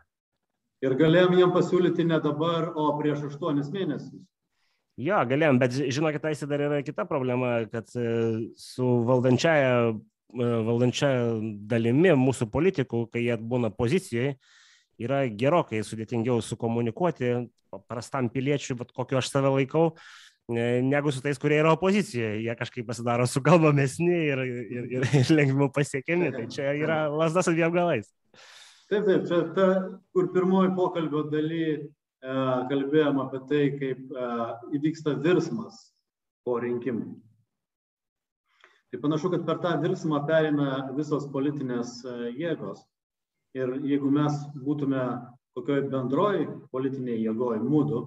Ir 0.84 0.92
galėjom 1.00 1.38
jiem 1.38 1.52
pasiūlyti 1.54 2.04
ne 2.04 2.18
dabar, 2.20 2.68
o 2.76 2.90
prieš 2.98 3.30
aštuonis 3.30 3.70
mėnesius. 3.72 4.20
Jo, 4.96 5.18
galėjom, 5.28 5.58
bet 5.60 5.74
žinokit, 5.92 6.22
taisi 6.24 6.46
dar 6.48 6.62
yra 6.64 6.78
kita 6.84 7.04
problema, 7.08 7.58
kad 7.68 7.90
e, 8.00 8.06
su 8.56 8.86
valdančiaja, 9.04 9.72
e, 9.92 10.46
valdančiaja 10.70 11.26
dalimi 11.68 12.14
mūsų 12.16 12.48
politikų, 12.52 13.02
kai 13.12 13.26
jie 13.26 13.36
būna 13.36 13.68
pozicijoje, 13.76 14.38
yra 14.96 15.26
gerokai 15.28 15.82
sudėtingiau 15.84 16.40
sukomunikuoti 16.40 17.34
paprastam 17.68 18.30
piliečiui, 18.32 18.78
kokio 18.96 19.20
aš 19.20 19.28
save 19.34 19.52
laikau, 19.52 19.90
negu 20.48 21.12
su 21.12 21.20
tais, 21.20 21.38
kurie 21.42 21.58
yra 21.60 21.74
opozicijoje. 21.74 22.40
Jie 22.44 22.54
kažkaip 22.56 22.86
pasidaro 22.86 23.26
sukalbamesni 23.28 24.20
ir, 24.30 24.42
ir, 24.46 24.86
ir, 24.96 25.08
ir 25.20 25.32
lengviau 25.34 25.68
pasiekiami. 25.74 26.30
Tai 26.32 26.46
čia 26.52 26.72
yra 26.78 27.00
lasdas 27.10 27.50
abiem 27.50 27.74
galais. 27.74 28.08
Taip, 28.86 29.02
taip, 29.02 29.26
čia 29.26 29.42
ta, 29.56 29.66
kur 30.14 30.30
pirmoji 30.32 30.72
pokalbio 30.78 31.24
daly 31.32 31.90
kalbėjom 32.70 33.20
apie 33.22 33.40
tai, 33.50 33.62
kaip 33.78 34.10
e, 34.10 34.26
įvyksta 34.78 35.16
virsmas 35.22 35.92
po 36.46 36.58
rinkimų. 36.62 37.14
Tai 38.92 39.00
panašu, 39.02 39.30
kad 39.34 39.46
per 39.46 39.60
tą 39.60 39.74
virsmą 39.82 40.22
perina 40.28 40.86
visos 40.96 41.26
politinės 41.32 41.98
e, 42.06 42.16
jėgos. 42.38 42.84
Ir 43.56 43.72
jeigu 43.84 44.10
mes 44.12 44.36
būtume 44.56 45.02
kokioj 45.56 45.86
bendroj 45.92 46.44
politinėje 46.72 47.24
jėgoje 47.26 47.62
mūdu, 47.64 48.02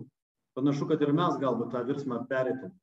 panašu, 0.57 0.88
kad 0.89 1.01
ir 1.01 1.14
mes 1.18 1.39
galbūt 1.41 1.74
tą 1.74 1.82
virsmą 1.88 2.22
perėtum. 2.30 2.76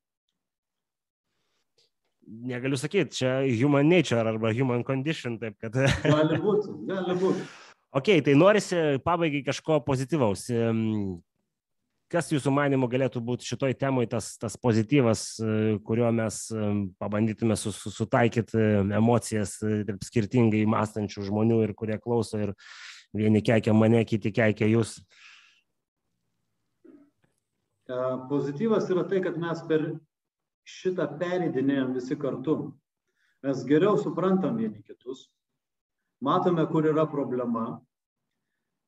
Negaliu 2.26 2.74
sakyti, 2.74 3.14
čia 3.20 3.36
human 3.54 3.86
nature 3.86 4.26
arba 4.26 4.50
human 4.50 4.82
condition, 4.84 5.38
taip 5.38 5.54
kad. 5.62 5.76
gali 6.02 6.40
būti, 6.42 6.74
gali 6.88 7.14
būti. 7.20 7.46
Ok, 7.96 8.10
tai 8.24 8.34
norisi 8.36 8.76
pabaigai 9.04 9.40
kažko 9.46 9.80
pozityvaus. 9.86 10.50
Kas 12.12 12.28
jūsų 12.30 12.52
manimo 12.54 12.86
galėtų 12.86 13.22
būti 13.24 13.48
šitoj 13.48 13.72
temai 13.80 14.04
tas, 14.10 14.34
tas 14.38 14.54
pozityvas, 14.60 15.22
kuriuo 15.86 16.10
mes 16.14 16.42
pabandytume 17.00 17.56
sus, 17.58 17.80
sutaikyti 17.96 18.60
emocijas 18.94 19.56
tarp 19.58 20.04
skirtingai 20.06 20.66
mąstančių 20.70 21.24
žmonių 21.30 21.62
ir 21.64 21.72
kurie 21.78 21.96
klauso 22.02 22.38
ir 22.44 22.52
vieni 23.16 23.42
keikia 23.42 23.74
mane, 23.74 24.04
kiti 24.04 24.30
keikia 24.34 24.68
jūs? 24.70 25.00
E, 27.88 27.96
pozityvas 28.28 28.90
yra 28.92 29.06
tai, 29.08 29.22
kad 29.24 29.40
mes 29.40 29.62
per 29.68 29.88
šitą 30.66 31.08
pereidinėjom 31.20 31.96
visi 31.96 32.18
kartu. 32.18 32.74
Mes 33.46 33.64
geriau 33.66 33.98
suprantam 34.00 34.56
vieni 34.58 34.82
kitus, 34.82 35.28
matome, 36.22 36.66
kur 36.70 36.86
yra 36.88 37.06
problema 37.06 37.66
e, 37.76 37.85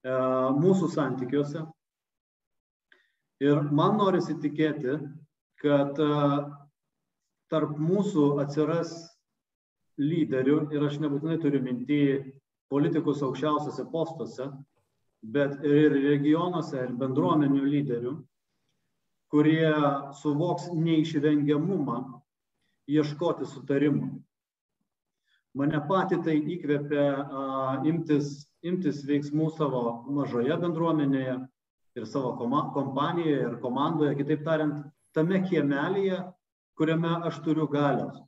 mūsų 0.06 0.88
santykiuose. 0.92 1.64
Ir 3.42 3.60
man 3.70 3.98
norisi 4.00 4.34
tikėti, 4.42 4.96
kad 5.62 5.98
e, 6.02 6.08
tarp 7.50 7.76
mūsų 7.78 8.40
atsiras 8.42 8.94
lyderių, 9.98 10.68
ir 10.74 10.86
aš 10.86 10.98
nebūtinai 11.02 11.38
turiu 11.42 11.60
mintį 11.62 12.00
politikus 12.70 13.22
aukščiausiose 13.22 13.86
postuose, 13.92 14.48
bet 15.22 15.54
ir 15.66 15.94
regionuose, 15.94 16.82
ir 16.82 16.96
bendruomenių 16.98 17.62
lyderių, 17.62 18.16
kurie 19.30 19.70
suvoks 20.18 20.68
neišvengiamumą 20.74 21.98
ieškoti 22.90 23.46
sutarimų. 23.46 24.10
Mane 25.58 25.80
pati 25.88 26.18
tai 26.22 26.38
įkvėpia 26.38 27.06
a, 27.22 27.42
imtis, 27.86 28.47
imtis 28.66 29.04
veiksmų 29.06 29.50
savo 29.56 29.82
mažoje 30.10 30.56
bendruomenėje 30.60 31.36
ir 31.98 32.06
savo 32.06 32.34
kompanijoje 32.38 33.40
ir 33.46 33.56
komandoje, 33.62 34.16
kitaip 34.18 34.44
tariant, 34.46 34.84
tame 35.14 35.40
kiemelėje, 35.46 36.20
kuriame 36.78 37.16
aš 37.26 37.40
turiu 37.44 37.66
galios. 37.70 38.18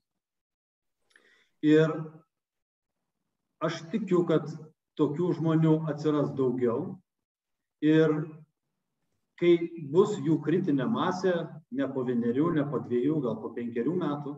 Ir 1.63 1.93
aš 3.61 3.83
tikiu, 3.93 4.25
kad 4.27 4.49
tokių 4.99 5.35
žmonių 5.39 5.75
atsiras 5.93 6.33
daugiau 6.37 6.97
ir 7.85 8.15
kai 9.41 9.55
bus 9.93 10.17
jų 10.21 10.39
kritinė 10.45 10.87
masė, 10.89 11.35
ne 11.73 11.87
po 11.89 12.05
vienerių, 12.05 12.51
ne 12.59 12.65
po 12.69 12.81
dviejų, 12.85 13.21
gal 13.25 13.39
po 13.41 13.53
penkerių 13.57 13.95
metų, 14.03 14.35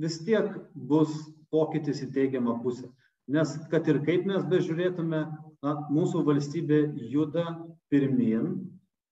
vis 0.00 0.18
tiek 0.26 0.50
bus 0.74 1.14
pokytis 1.52 2.02
į 2.04 2.10
teigiamą 2.16 2.58
pusę. 2.64 2.90
Nes 3.30 3.52
kad 3.70 3.86
ir 3.88 4.00
kaip 4.06 4.26
mes 4.26 4.46
bežiūrėtume, 4.50 5.20
na, 5.62 5.74
mūsų 5.92 6.24
valstybė 6.26 6.80
juda 7.12 7.46
pirmin 7.92 8.56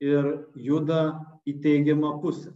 ir 0.03 0.31
juda 0.59 1.03
į 1.47 1.59
teigiamą 1.63 2.17
pusę. 2.23 2.55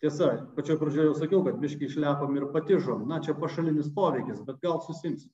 Tiesa 0.00 0.30
pačioj 0.56 0.78
pradžioj 0.80 1.10
jau 1.10 1.16
sakiau 1.18 1.42
kad 1.44 1.58
biškį 1.60 1.88
išlepom 1.90 2.38
ir 2.38 2.48
patižom. 2.54 3.02
Na 3.10 3.18
čia 3.24 3.34
pašalinis 3.36 3.90
poveikis 3.96 4.40
bet 4.46 4.62
gal 4.62 4.78
susiimsim 4.86 5.32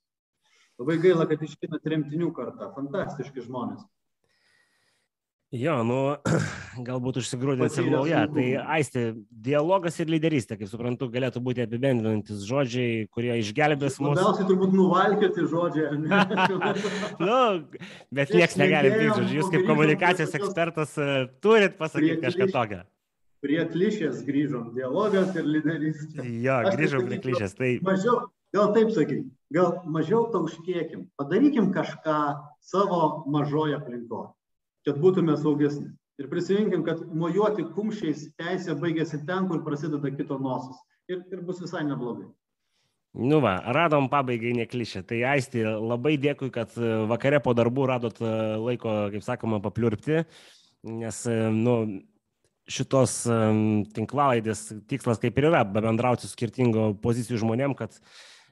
labai 0.80 0.98
gaila 1.00 1.26
kad 1.28 1.42
išeina 1.42 1.78
tremtinių 1.84 2.32
karta. 2.36 2.72
Fantastiški 2.76 3.44
žmonės 3.46 3.84
Jo, 5.56 5.76
nu, 5.86 5.98
galbūt 6.88 7.20
užsigrūdins 7.22 7.76
ir 7.80 7.88
nauja. 7.92 8.24
Tai 8.32 8.46
aisti, 8.76 9.04
dialogas 9.30 9.96
ir 10.02 10.10
lyderystė, 10.12 10.58
kaip 10.60 10.70
suprantu, 10.70 11.08
galėtų 11.12 11.40
būti 11.44 11.64
apibendrinantis 11.64 12.42
žodžiai, 12.48 13.06
kurie 13.14 13.38
išgelbės 13.40 13.96
mus. 14.02 14.18
Labiausiai 14.18 14.48
turbūt 14.50 14.74
nuvalkioti 14.76 15.46
žodžiai. 15.52 15.94
nu, 17.28 17.38
bet 18.18 18.34
niekas 18.36 18.58
negali 18.60 18.92
tai, 18.92 19.08
žodžiu, 19.12 19.40
jūs 19.40 19.54
kaip 19.54 19.64
komunikacijos 19.70 20.36
ekspertas 20.40 20.98
e, 21.00 21.08
turit 21.44 21.80
pasakyti 21.80 22.20
kažką 22.26 22.52
tokio 22.52 22.84
prie 23.46 23.60
klišės 23.70 24.24
grįžom, 24.26 24.72
dialogas 24.74 25.36
ir 25.38 25.46
lyderystė. 25.46 26.24
Jo, 26.42 26.56
grįžom 26.72 27.06
prie 27.06 27.18
klišės. 27.22 27.54
Tai... 27.54 27.68
Mažiau, 27.86 28.16
gal 28.56 28.72
taip 28.74 28.90
sakykim, 28.94 29.28
gal 29.54 29.76
mažiau 29.92 30.24
tauškėkim, 30.32 31.06
padarykim 31.20 31.70
kažką 31.76 32.16
savo 32.64 33.00
mažoje 33.30 33.76
aplinkoje, 33.78 34.32
kad 34.86 34.98
būtume 35.02 35.36
saugesni. 35.40 35.90
Ir 36.16 36.30
prisiminkim, 36.32 36.82
kad 36.86 37.02
mojuoti 37.12 37.66
kumščiais 37.76 38.30
teisė 38.40 38.76
baigėsi 38.80 39.20
ten, 39.28 39.50
kur 39.50 39.60
prasideda 39.66 40.12
kito 40.14 40.38
nosis. 40.40 40.78
Ir, 41.12 41.20
ir 41.32 41.42
bus 41.44 41.60
visai 41.60 41.84
neblogai. 41.84 42.30
Nu 43.16 43.40
va, 43.40 43.56
radom 43.72 44.08
pabaigai 44.12 44.54
neklišę. 44.56 45.02
Tai 45.08 45.18
aisti, 45.32 45.62
labai 45.64 46.16
dėkui, 46.20 46.50
kad 46.52 46.72
vakare 47.10 47.40
po 47.44 47.54
darbų 47.56 47.86
radot 47.88 48.20
laiko, 48.20 48.96
kaip 49.12 49.24
sakoma, 49.24 49.60
papliurpti, 49.64 50.24
nes, 50.88 51.22
nu, 51.56 51.76
šitos 52.66 53.20
tinklalaidės 53.96 54.66
tikslas 54.90 55.20
kaip 55.22 55.36
ir 55.38 55.48
yra 55.52 55.62
bendrauti 55.68 56.26
su 56.26 56.32
skirtingo 56.32 56.90
pozicijų 57.02 57.40
žmonėm, 57.44 57.76
kad 57.78 57.94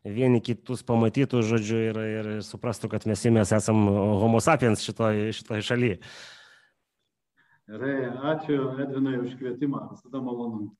vieni 0.04 0.40
kitus 0.44 0.84
pamatytų, 0.86 1.42
žodžiu, 1.46 1.80
ir, 1.90 1.98
ir 2.20 2.30
suprastų, 2.44 2.90
kad 2.92 3.06
mes, 3.08 3.24
mes 3.34 3.52
esam 3.56 3.84
homo 4.22 4.40
sapiens 4.44 4.84
šitoj, 4.84 5.30
šitoj 5.36 5.64
šalyje. 5.64 5.98
Gerai, 7.64 7.94
ačiū 8.34 8.58
Edvinai 8.84 9.18
už 9.22 9.36
kvietimą, 9.40 9.86
visada 9.94 10.20
malonu. 10.20 10.74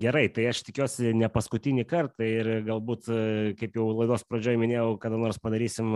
Gerai, 0.00 0.26
tai 0.32 0.48
aš 0.50 0.64
tikiuosi 0.66 1.12
ne 1.14 1.28
paskutinį 1.30 1.84
kartą 1.86 2.26
ir 2.26 2.48
galbūt, 2.66 3.10
kaip 3.60 3.76
jau 3.76 3.90
laidos 3.92 4.24
pradžioje 4.26 4.58
minėjau, 4.58 4.94
kada 4.98 5.20
nors 5.20 5.38
padarysim 5.38 5.92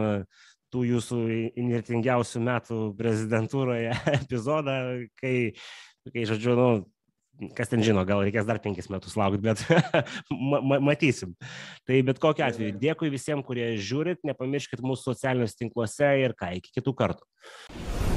tų 0.73 0.83
jūsų 0.91 1.23
inirtingiausių 1.59 2.43
metų 2.47 2.83
prezidentūroje 3.01 3.97
epizodą, 4.21 4.77
kai 5.19 5.35
kai, 6.11 6.25
žodžiu, 6.27 6.57
nu, 6.59 6.69
kas 7.57 7.73
ten 7.73 7.83
žino, 7.85 8.05
gal 8.09 8.23
reikės 8.25 8.47
dar 8.49 8.61
penkis 8.63 8.91
metus 8.93 9.17
laukti, 9.19 9.43
bet 9.43 9.65
ma 10.51 10.63
ma 10.63 10.81
matysim. 10.93 11.35
Tai 11.89 12.01
bet 12.09 12.23
kokiu 12.23 12.47
atveju, 12.47 12.79
dėkui 12.83 13.13
visiems, 13.13 13.47
kurie 13.47 13.73
žiūrit, 13.81 14.23
nepamirškit 14.29 14.85
mūsų 14.85 15.13
socialiniuose 15.13 15.61
tinkluose 15.65 16.15
ir 16.23 16.37
ką, 16.39 16.55
iki 16.61 16.75
kitų 16.79 16.97
kartų. 17.03 18.12